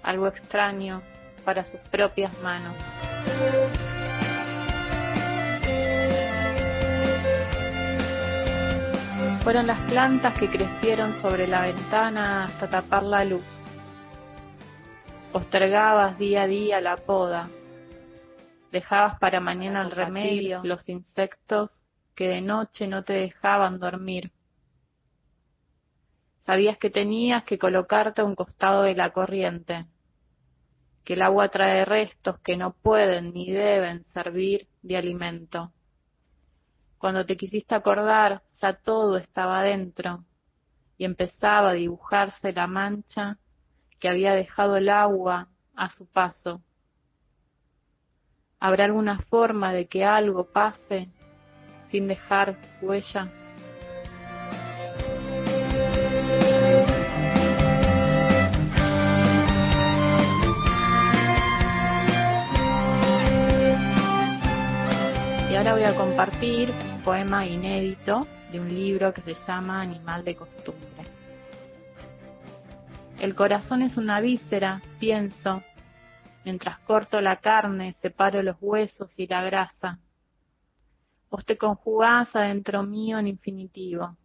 algo 0.03 0.27
extraño 0.27 1.01
para 1.39 1.63
sus 1.63 1.79
propias 1.91 2.31
manos. 2.41 2.75
Fueron 9.43 9.67
las 9.67 9.79
plantas 9.89 10.37
que 10.37 10.49
crecieron 10.49 11.19
sobre 11.21 11.47
la 11.47 11.61
ventana 11.61 12.45
hasta 12.45 12.69
tapar 12.69 13.03
la 13.03 13.23
luz. 13.23 13.45
Postergabas 15.31 16.17
día 16.19 16.43
a 16.43 16.47
día 16.47 16.81
la 16.81 16.97
poda. 16.97 17.49
Dejabas 18.71 19.17
para 19.17 19.39
mañana 19.39 19.81
el 19.81 19.91
remedio 19.91 20.61
los 20.63 20.87
insectos 20.89 21.85
que 22.15 22.27
de 22.27 22.41
noche 22.41 22.87
no 22.87 23.03
te 23.03 23.13
dejaban 23.13 23.79
dormir. 23.79 24.31
Sabías 26.39 26.77
que 26.77 26.89
tenías 26.89 27.43
que 27.43 27.57
colocarte 27.57 28.21
a 28.21 28.25
un 28.25 28.35
costado 28.35 28.83
de 28.83 28.95
la 28.95 29.11
corriente, 29.11 29.85
que 31.09 31.15
el 31.15 31.23
agua 31.23 31.49
trae 31.49 31.85
restos 31.85 32.37
que 32.41 32.55
no 32.55 32.71
pueden 32.71 33.33
ni 33.33 33.51
deben 33.51 34.05
servir 34.13 34.67
de 34.83 34.95
alimento. 34.95 35.73
Cuando 36.99 37.25
te 37.25 37.35
quisiste 37.35 37.73
acordar, 37.73 38.43
ya 38.61 38.73
todo 38.73 39.17
estaba 39.17 39.63
dentro 39.63 40.23
y 40.99 41.05
empezaba 41.05 41.71
a 41.71 41.73
dibujarse 41.73 42.51
la 42.53 42.67
mancha 42.67 43.39
que 43.99 44.07
había 44.07 44.35
dejado 44.35 44.77
el 44.77 44.87
agua 44.87 45.47
a 45.75 45.89
su 45.89 46.05
paso. 46.05 46.61
¿Habrá 48.59 48.85
alguna 48.85 49.17
forma 49.17 49.73
de 49.73 49.87
que 49.87 50.05
algo 50.05 50.51
pase 50.51 51.09
sin 51.89 52.07
dejar 52.07 52.55
huella? 52.83 53.38
Voy 65.71 65.83
a 65.83 65.95
compartir 65.95 66.71
un 66.71 67.03
poema 67.03 67.45
inédito 67.45 68.25
de 68.51 68.59
un 68.59 68.73
libro 68.73 69.13
que 69.13 69.21
se 69.21 69.35
llama 69.35 69.81
Animal 69.81 70.23
de 70.23 70.35
Costumbre. 70.35 71.05
El 73.19 73.35
corazón 73.35 73.83
es 73.83 73.95
una 73.95 74.19
víscera, 74.19 74.81
pienso, 74.99 75.61
mientras 76.43 76.79
corto 76.79 77.21
la 77.21 77.35
carne, 77.35 77.93
separo 78.01 78.41
los 78.41 78.55
huesos 78.59 79.13
y 79.19 79.27
la 79.27 79.43
grasa. 79.43 79.99
Vos 81.29 81.45
te 81.45 81.55
conjugás 81.55 82.35
adentro 82.35 82.81
mío 82.81 83.19
en 83.19 83.27
infinitivo. 83.27 84.17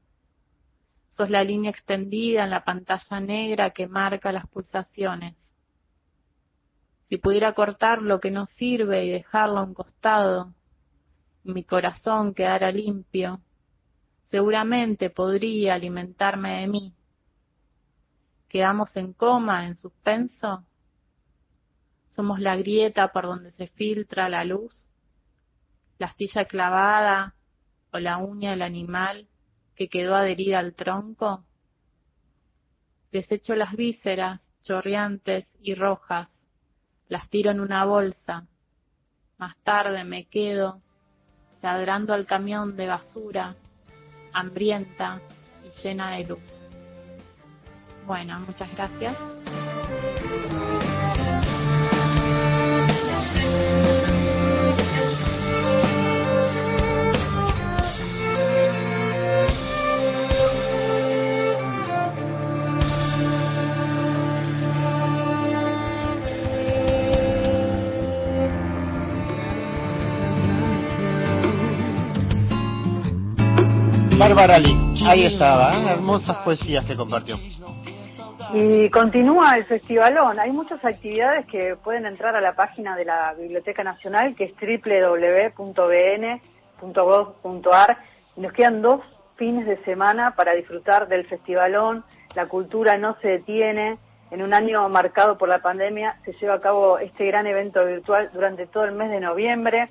Sos 1.11 1.29
la 1.29 1.45
línea 1.45 1.71
extendida 1.71 2.45
en 2.45 2.51
la 2.51 2.65
pantalla 2.65 3.21
negra 3.21 3.71
que 3.71 3.87
marca 3.87 4.33
las 4.33 4.47
pulsaciones. 4.49 5.55
Si 7.03 7.19
pudiera 7.19 7.53
cortar 7.53 8.01
lo 8.01 8.19
que 8.19 8.31
no 8.31 8.47
sirve 8.47 9.05
y 9.05 9.11
dejarlo 9.11 9.59
a 9.59 9.65
un 9.65 9.75
costado, 9.75 10.55
mi 11.45 11.63
corazón 11.63 12.35
quedara 12.35 12.73
limpio, 12.73 13.41
seguramente 14.25 15.11
podría 15.11 15.75
alimentarme 15.75 16.61
de 16.61 16.69
mí. 16.69 16.95
¿Quedamos 18.49 18.97
en 18.97 19.13
coma, 19.13 19.67
en 19.67 19.77
suspenso? 19.77 20.65
¿Somos 22.09 22.41
la 22.41 22.57
grieta 22.57 23.13
por 23.13 23.25
donde 23.25 23.51
se 23.51 23.67
filtra 23.67 24.29
la 24.29 24.45
luz? 24.45 24.87
¿La 25.99 26.07
astilla 26.07 26.47
clavada 26.47 27.35
o 27.93 27.99
la 27.99 28.19
uña 28.19 28.51
del 28.51 28.63
animal 28.63 29.29
que 29.75 29.89
quedó 29.89 30.15
adherida 30.15 30.61
al 30.61 30.75
tronco? 30.75 31.45
Desecho 33.13 33.55
las 33.55 33.77
vísceras 33.77 34.53
chorreantes 34.63 35.47
y 35.61 35.75
rojas, 35.75 36.31
las 37.09 37.29
tiro 37.29 37.51
en 37.51 37.61
una 37.61 37.85
bolsa. 37.85 38.47
Más 39.37 39.57
tarde 39.59 40.05
me 40.05 40.27
quedo 40.27 40.81
ladrando 41.65 42.13
al 42.13 42.27
camión 42.27 42.77
de 42.77 42.87
basura, 42.87 43.55
hambrienta 44.35 45.23
y 45.65 45.71
llena 45.83 46.11
de 46.11 46.25
luz. 46.27 46.63
Bueno, 48.07 48.39
muchas 48.41 48.71
gracias. 48.75 49.17
Bárbara 74.25 74.59
Lee, 74.59 74.75
ahí 75.07 75.27
estaba, 75.27 75.75
¿eh? 75.75 75.91
hermosas 75.91 76.39
poesías 76.39 76.83
que 76.87 76.97
compartió. 76.97 77.37
Y 78.55 78.89
continúa 78.89 79.55
el 79.57 79.67
festivalón. 79.67 80.41
Hay 80.41 80.51
muchas 80.51 80.83
actividades 80.83 81.45
que 81.45 81.77
pueden 81.85 82.07
entrar 82.07 82.35
a 82.35 82.41
la 82.41 82.55
página 82.55 82.97
de 82.97 83.05
la 83.05 83.35
Biblioteca 83.35 83.85
Nacional, 83.85 84.35
que 84.35 84.45
es 84.45 84.55
www.bn.gov.ar. 84.57 85.59
Y 88.35 88.41
nos 88.41 88.55
quedan 88.55 88.81
dos 88.81 89.03
fines 89.37 89.67
de 89.67 89.77
semana 89.85 90.35
para 90.35 90.55
disfrutar 90.55 91.07
del 91.07 91.27
festivalón. 91.27 92.03
La 92.35 92.47
cultura 92.47 92.97
no 92.97 93.19
se 93.21 93.29
detiene. 93.29 93.99
En 94.31 94.41
un 94.41 94.55
año 94.55 94.89
marcado 94.89 95.37
por 95.37 95.51
la 95.51 95.59
pandemia 95.59 96.17
se 96.25 96.33
lleva 96.41 96.55
a 96.55 96.61
cabo 96.61 96.99
este 96.99 97.27
gran 97.27 97.47
evento 97.47 97.85
virtual 97.85 98.31
durante 98.33 98.67
todo 98.69 98.87
el 98.87 98.93
mes 98.93 99.11
de 99.11 99.21
noviembre. 99.21 99.91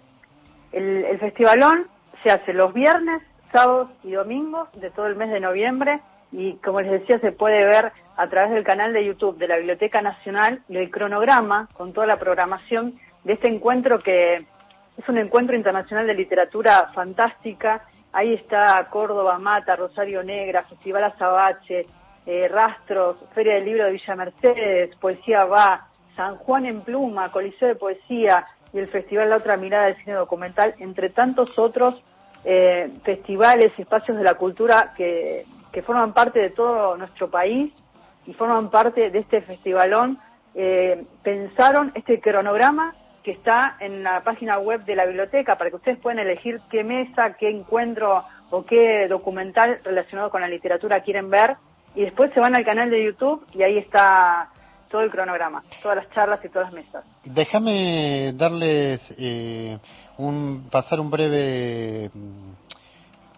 El, 0.71 1.05
el 1.05 1.19
festivalón 1.19 1.85
se 2.23 2.31
hace 2.31 2.51
los 2.51 2.73
viernes, 2.73 3.21
sábados 3.53 3.89
y 4.03 4.11
domingos 4.11 4.67
de 4.73 4.89
todo 4.89 5.07
el 5.07 5.15
mes 5.15 5.29
de 5.29 5.39
noviembre 5.39 6.01
y 6.31 6.55
como 6.55 6.81
les 6.81 6.91
decía 6.91 7.19
se 7.19 7.31
puede 7.31 7.63
ver 7.63 7.93
a 8.17 8.27
través 8.27 8.51
del 8.51 8.63
canal 8.63 8.91
de 8.91 9.05
YouTube 9.05 9.37
de 9.37 9.47
la 9.47 9.57
Biblioteca 9.57 10.01
Nacional 10.01 10.61
el 10.67 10.89
cronograma 10.89 11.69
con 11.73 11.93
toda 11.93 12.07
la 12.07 12.17
programación 12.17 12.99
de 13.23 13.33
este 13.33 13.47
encuentro 13.47 13.99
que 13.99 14.45
Es 14.97 15.07
un 15.07 15.17
encuentro 15.17 15.55
internacional 15.55 16.05
de 16.05 16.13
literatura 16.13 16.91
fantástica. 16.93 17.81
Ahí 18.11 18.33
está 18.33 18.87
Córdoba, 18.91 19.39
Mata, 19.39 19.75
Rosario 19.75 20.21
Negra, 20.23 20.63
Festival 20.63 21.05
Azabache, 21.05 21.87
eh, 22.27 22.47
Rastros, 22.47 23.17
Feria 23.33 23.55
del 23.55 23.65
Libro 23.65 23.85
de 23.85 23.91
Villa 23.91 24.15
Mercedes, 24.15 24.95
Poesía 24.97 25.45
Va, 25.45 25.87
San 26.15 26.35
Juan 26.37 26.65
en 26.67 26.81
Pluma, 26.81 27.31
Coliseo 27.31 27.69
de 27.69 27.75
Poesía 27.75 28.45
y 28.71 28.77
el 28.79 28.87
Festival 28.87 29.29
La 29.29 29.37
Otra 29.37 29.57
Mirada 29.57 29.85
del 29.85 29.97
Cine 29.97 30.13
Documental, 30.13 30.75
entre 30.77 31.09
tantos 31.09 31.57
otros 31.57 32.03
eh, 32.45 32.91
festivales, 33.03 33.71
espacios 33.77 34.17
de 34.17 34.23
la 34.23 34.35
cultura 34.35 34.93
que, 34.95 35.45
que 35.71 35.81
forman 35.81 36.13
parte 36.13 36.39
de 36.39 36.49
todo 36.49 36.97
nuestro 36.97 37.29
país 37.29 37.73
y 38.25 38.33
forman 38.33 38.69
parte 38.69 39.09
de 39.09 39.19
este 39.19 39.41
festivalón, 39.41 40.19
eh, 40.55 41.03
pensaron 41.23 41.91
este 41.95 42.19
cronograma 42.21 42.95
que 43.23 43.31
está 43.31 43.77
en 43.79 44.03
la 44.03 44.21
página 44.21 44.59
web 44.59 44.83
de 44.85 44.95
la 44.95 45.05
biblioteca 45.05 45.57
para 45.57 45.69
que 45.69 45.77
ustedes 45.77 45.97
puedan 45.99 46.19
elegir 46.19 46.59
qué 46.69 46.83
mesa, 46.83 47.33
qué 47.39 47.49
encuentro 47.49 48.23
o 48.49 48.65
qué 48.65 49.07
documental 49.07 49.79
relacionado 49.83 50.29
con 50.29 50.41
la 50.41 50.47
literatura 50.47 51.01
quieren 51.01 51.29
ver. 51.29 51.55
Y 51.95 52.01
después 52.01 52.31
se 52.33 52.39
van 52.39 52.55
al 52.55 52.65
canal 52.65 52.89
de 52.89 53.03
YouTube 53.03 53.45
y 53.53 53.63
ahí 53.63 53.77
está 53.77 54.49
todo 54.93 55.01
el 55.01 55.09
cronograma, 55.09 55.63
todas 55.81 55.97
las 55.97 56.09
charlas 56.11 56.39
y 56.45 56.49
todas 56.49 56.71
las 56.71 56.85
mesas. 56.85 57.03
Déjame 57.25 58.31
darles 58.33 59.01
eh, 59.17 59.79
un 60.19 60.67
pasar 60.69 60.99
un 60.99 61.09
breve 61.09 62.11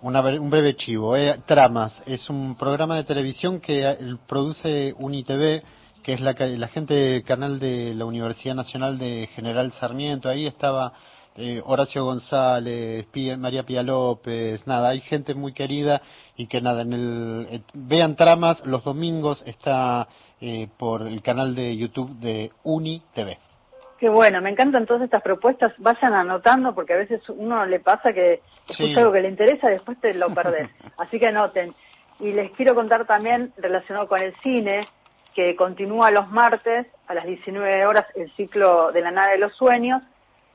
una, 0.01 0.19
un 0.19 0.49
breve 0.49 0.75
chivo. 0.75 1.15
Eh. 1.15 1.39
Tramas 1.45 2.03
es 2.05 2.29
un 2.29 2.57
programa 2.57 2.97
de 2.97 3.05
televisión 3.05 3.61
que 3.61 3.89
eh, 3.89 3.97
produce 4.27 4.93
UniTV, 4.99 5.63
que 6.03 6.13
es 6.15 6.19
la, 6.19 6.33
la 6.33 6.67
gente 6.67 6.93
del 6.93 7.23
canal 7.23 7.57
de 7.57 7.95
la 7.95 8.03
Universidad 8.03 8.55
Nacional 8.55 8.97
de 8.99 9.29
General 9.33 9.71
Sarmiento. 9.71 10.27
Ahí 10.27 10.47
estaba 10.47 10.91
eh, 11.37 11.61
Horacio 11.65 12.05
González, 12.05 13.07
María 13.37 13.63
Pía 13.63 13.83
López, 13.83 14.65
nada, 14.65 14.89
hay 14.89 15.01
gente 15.01 15.35
muy 15.35 15.53
querida 15.53 16.01
y 16.37 16.47
que 16.47 16.61
nada, 16.61 16.83
en 16.83 16.93
el, 16.93 17.47
eh, 17.49 17.61
vean 17.73 18.15
tramas, 18.15 18.65
los 18.65 18.83
domingos 18.83 19.43
está 19.45 20.07
eh, 20.39 20.69
por 20.77 21.01
el 21.07 21.21
canal 21.21 21.53
de 21.53 21.75
YouTube 21.75 22.11
de 22.19 22.51
Uni 22.63 23.01
TV. 23.13 23.37
Qué 23.99 24.09
bueno, 24.09 24.41
me 24.41 24.49
encantan 24.49 24.85
todas 24.85 25.03
estas 25.03 25.21
propuestas, 25.21 25.73
vayan 25.77 26.13
anotando 26.13 26.73
porque 26.73 26.93
a 26.93 26.97
veces 26.97 27.21
uno 27.29 27.65
le 27.65 27.79
pasa 27.79 28.13
que 28.13 28.41
escucha 28.67 28.99
algo 28.99 29.11
que 29.11 29.21
le 29.21 29.29
interesa 29.29 29.67
y 29.69 29.73
después 29.73 29.99
te 29.99 30.13
lo 30.13 30.33
perdés. 30.33 30.69
Así 30.97 31.19
que 31.19 31.27
anoten. 31.27 31.73
Y 32.19 32.31
les 32.31 32.51
quiero 32.51 32.75
contar 32.75 33.05
también 33.05 33.53
relacionado 33.57 34.07
con 34.07 34.21
el 34.21 34.33
cine, 34.41 34.87
que 35.33 35.55
continúa 35.55 36.11
los 36.11 36.29
martes 36.29 36.87
a 37.07 37.13
las 37.13 37.25
19 37.25 37.85
horas 37.85 38.05
el 38.15 38.33
ciclo 38.35 38.91
de 38.93 39.01
la 39.01 39.11
nada 39.11 39.31
de 39.31 39.37
los 39.37 39.53
sueños 39.55 40.01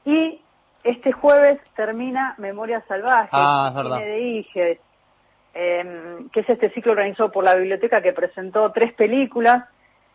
y 0.05 0.41
este 0.85 1.13
jueves 1.13 1.61
termina 1.77 2.35
Memoria 2.39 2.83
Salvaje, 2.89 3.29
ah, 3.33 3.73
de 4.01 4.21
Iges, 4.21 4.79
em, 5.55 6.29
que 6.31 6.41
es 6.41 6.49
este 6.49 6.71
ciclo 6.71 6.93
organizado 6.93 7.31
por 7.31 7.45
la 7.45 7.55
biblioteca 7.55 8.03
que 8.03 8.13
presentó 8.13 8.71
tres 8.73 8.93
películas 8.95 9.65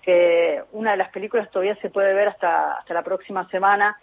que 0.05 0.61
una 0.73 0.91
de 0.91 0.97
las 0.97 1.09
películas 1.09 1.49
todavía 1.49 1.75
se 1.77 1.89
puede 1.89 2.13
ver 2.13 2.27
hasta, 2.27 2.77
hasta 2.77 2.93
la 2.93 3.01
próxima 3.01 3.49
semana, 3.49 3.97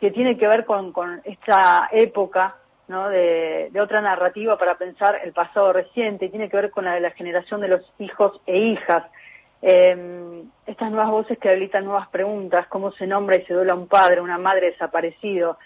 que 0.00 0.10
tiene 0.10 0.36
que 0.36 0.48
ver 0.48 0.64
con, 0.64 0.92
con 0.92 1.22
esta 1.24 1.88
época 1.92 2.56
¿no? 2.88 3.08
de, 3.08 3.70
otra 3.80 4.00
narrativa 4.00 4.58
para 4.58 4.76
pensar 4.76 5.20
el 5.22 5.32
pasado 5.32 5.72
reciente, 5.72 6.26
y 6.26 6.30
tiene 6.30 6.48
que 6.48 6.56
ver 6.56 6.70
con 6.72 6.84
la 6.84 6.94
de 6.94 7.00
la 7.00 7.12
generación 7.12 7.60
de 7.60 7.68
los 7.68 7.82
hijos 8.00 8.40
e 8.46 8.58
hijas. 8.58 9.04
Eh, 9.62 10.42
estas 10.66 10.90
nuevas 10.90 11.10
voces 11.10 11.38
que 11.38 11.48
habilitan 11.48 11.84
nuevas 11.84 12.08
preguntas, 12.08 12.66
cómo 12.66 12.90
se 12.90 13.06
nombra 13.06 13.36
y 13.36 13.44
se 13.44 13.54
duela 13.54 13.76
un 13.76 13.86
padre, 13.86 14.20
una 14.20 14.38
madre 14.38 14.72
desaparecido. 14.72 15.56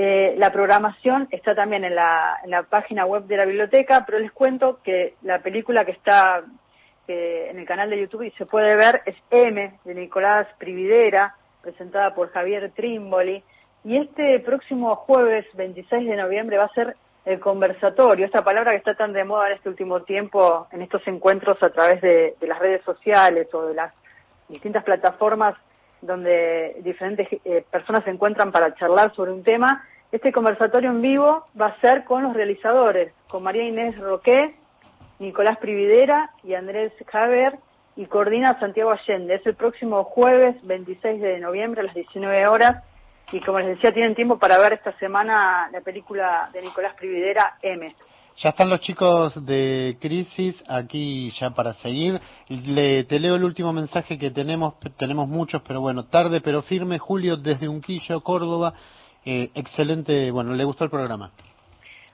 Eh, 0.00 0.36
la 0.38 0.52
programación 0.52 1.26
está 1.32 1.56
también 1.56 1.82
en 1.82 1.96
la, 1.96 2.38
en 2.44 2.50
la 2.50 2.62
página 2.62 3.04
web 3.04 3.24
de 3.24 3.36
la 3.36 3.44
biblioteca, 3.44 4.04
pero 4.06 4.20
les 4.20 4.30
cuento 4.30 4.78
que 4.84 5.14
la 5.22 5.40
película 5.40 5.84
que 5.84 5.90
está 5.90 6.44
en 7.08 7.58
el 7.58 7.66
canal 7.66 7.90
de 7.90 7.98
YouTube 7.98 8.22
y 8.22 8.30
se 8.32 8.46
puede 8.46 8.76
ver 8.76 9.02
es 9.06 9.16
M 9.30 9.76
de 9.82 9.94
Nicolás 9.94 10.46
Prividera, 10.58 11.34
presentada 11.62 12.14
por 12.14 12.30
Javier 12.30 12.70
Trimboli. 12.76 13.42
Y 13.82 13.96
este 13.96 14.38
próximo 14.38 14.94
jueves 14.94 15.46
26 15.54 16.08
de 16.08 16.16
noviembre 16.16 16.58
va 16.58 16.66
a 16.66 16.74
ser 16.74 16.94
el 17.24 17.40
conversatorio, 17.40 18.24
esta 18.24 18.44
palabra 18.44 18.70
que 18.70 18.76
está 18.76 18.94
tan 18.94 19.12
de 19.12 19.24
moda 19.24 19.48
en 19.48 19.54
este 19.54 19.68
último 19.68 20.02
tiempo, 20.02 20.68
en 20.70 20.80
estos 20.80 21.04
encuentros 21.08 21.60
a 21.60 21.70
través 21.70 22.00
de, 22.00 22.36
las 22.40 22.60
redes 22.60 22.84
sociales 22.84 23.52
o 23.52 23.66
de 23.66 23.74
las 23.74 23.92
distintas 24.48 24.84
plataformas 24.84 25.56
donde 26.02 26.76
diferentes 26.82 27.28
eh, 27.44 27.64
personas 27.70 28.04
se 28.04 28.10
encuentran 28.10 28.52
para 28.52 28.74
charlar 28.74 29.14
sobre 29.14 29.32
un 29.32 29.42
tema. 29.42 29.84
Este 30.12 30.32
conversatorio 30.32 30.90
en 30.90 31.02
vivo 31.02 31.46
va 31.60 31.66
a 31.66 31.80
ser 31.80 32.04
con 32.04 32.22
los 32.22 32.34
realizadores, 32.34 33.12
con 33.28 33.42
María 33.42 33.64
Inés 33.64 33.98
Roque, 33.98 34.54
Nicolás 35.18 35.58
Prividera 35.58 36.30
y 36.44 36.54
Andrés 36.54 36.92
Javer 37.06 37.58
y 37.96 38.06
coordina 38.06 38.58
Santiago 38.60 38.92
Allende. 38.92 39.34
Es 39.34 39.46
el 39.46 39.54
próximo 39.54 40.04
jueves 40.04 40.56
26 40.62 41.20
de 41.20 41.40
noviembre 41.40 41.80
a 41.80 41.84
las 41.84 41.94
19 41.94 42.46
horas 42.46 42.84
y 43.32 43.40
como 43.40 43.58
les 43.58 43.68
decía, 43.68 43.92
tienen 43.92 44.14
tiempo 44.14 44.38
para 44.38 44.58
ver 44.58 44.74
esta 44.74 44.96
semana 44.98 45.68
la 45.70 45.80
película 45.80 46.48
de 46.52 46.62
Nicolás 46.62 46.94
Prividera, 46.94 47.58
M. 47.60 47.94
Ya 48.40 48.50
están 48.50 48.70
los 48.70 48.80
chicos 48.80 49.44
de 49.44 49.96
Crisis 50.00 50.62
aquí 50.68 51.32
ya 51.40 51.50
para 51.50 51.72
seguir. 51.74 52.20
Le, 52.48 53.02
te 53.02 53.18
leo 53.18 53.34
el 53.34 53.42
último 53.42 53.72
mensaje 53.72 54.16
que 54.16 54.30
tenemos, 54.30 54.74
tenemos 54.96 55.26
muchos, 55.26 55.60
pero 55.66 55.80
bueno, 55.80 56.04
tarde 56.04 56.40
pero 56.40 56.62
firme. 56.62 57.00
Julio 57.00 57.36
desde 57.36 57.68
Unquillo, 57.68 58.20
Córdoba. 58.20 58.74
Eh, 59.24 59.50
excelente, 59.56 60.30
bueno, 60.30 60.52
le 60.52 60.62
gustó 60.62 60.84
el 60.84 60.90
programa. 60.90 61.32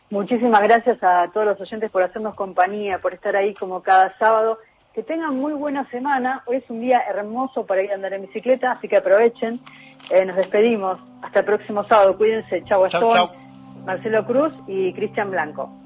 Muchísimas 0.08 0.62
gracias 0.62 0.96
a 1.02 1.30
todos 1.30 1.44
los 1.44 1.60
oyentes 1.60 1.90
por 1.90 2.02
hacernos 2.02 2.34
compañía, 2.36 3.00
por 3.00 3.12
estar 3.12 3.36
ahí 3.36 3.52
como 3.52 3.82
cada 3.82 4.16
sábado. 4.16 4.58
Que 4.94 5.02
tengan 5.02 5.36
muy 5.36 5.52
buena 5.52 5.86
semana. 5.90 6.42
Hoy 6.46 6.56
es 6.56 6.70
un 6.70 6.80
día 6.80 7.02
hermoso 7.06 7.66
para 7.66 7.82
ir 7.82 7.90
a 7.90 7.96
andar 7.96 8.14
en 8.14 8.22
bicicleta, 8.22 8.72
así 8.72 8.88
que 8.88 8.96
aprovechen. 8.96 9.60
Eh, 10.08 10.24
nos 10.24 10.36
despedimos. 10.36 10.98
Hasta 11.20 11.40
el 11.40 11.44
próximo 11.44 11.84
sábado. 11.84 12.16
Cuídense. 12.16 12.64
Chau, 12.64 12.88
chau, 12.88 13.28
Marcelo 13.84 14.24
Cruz 14.24 14.54
y 14.66 14.94
Cristian 14.94 15.30
Blanco. 15.30 15.83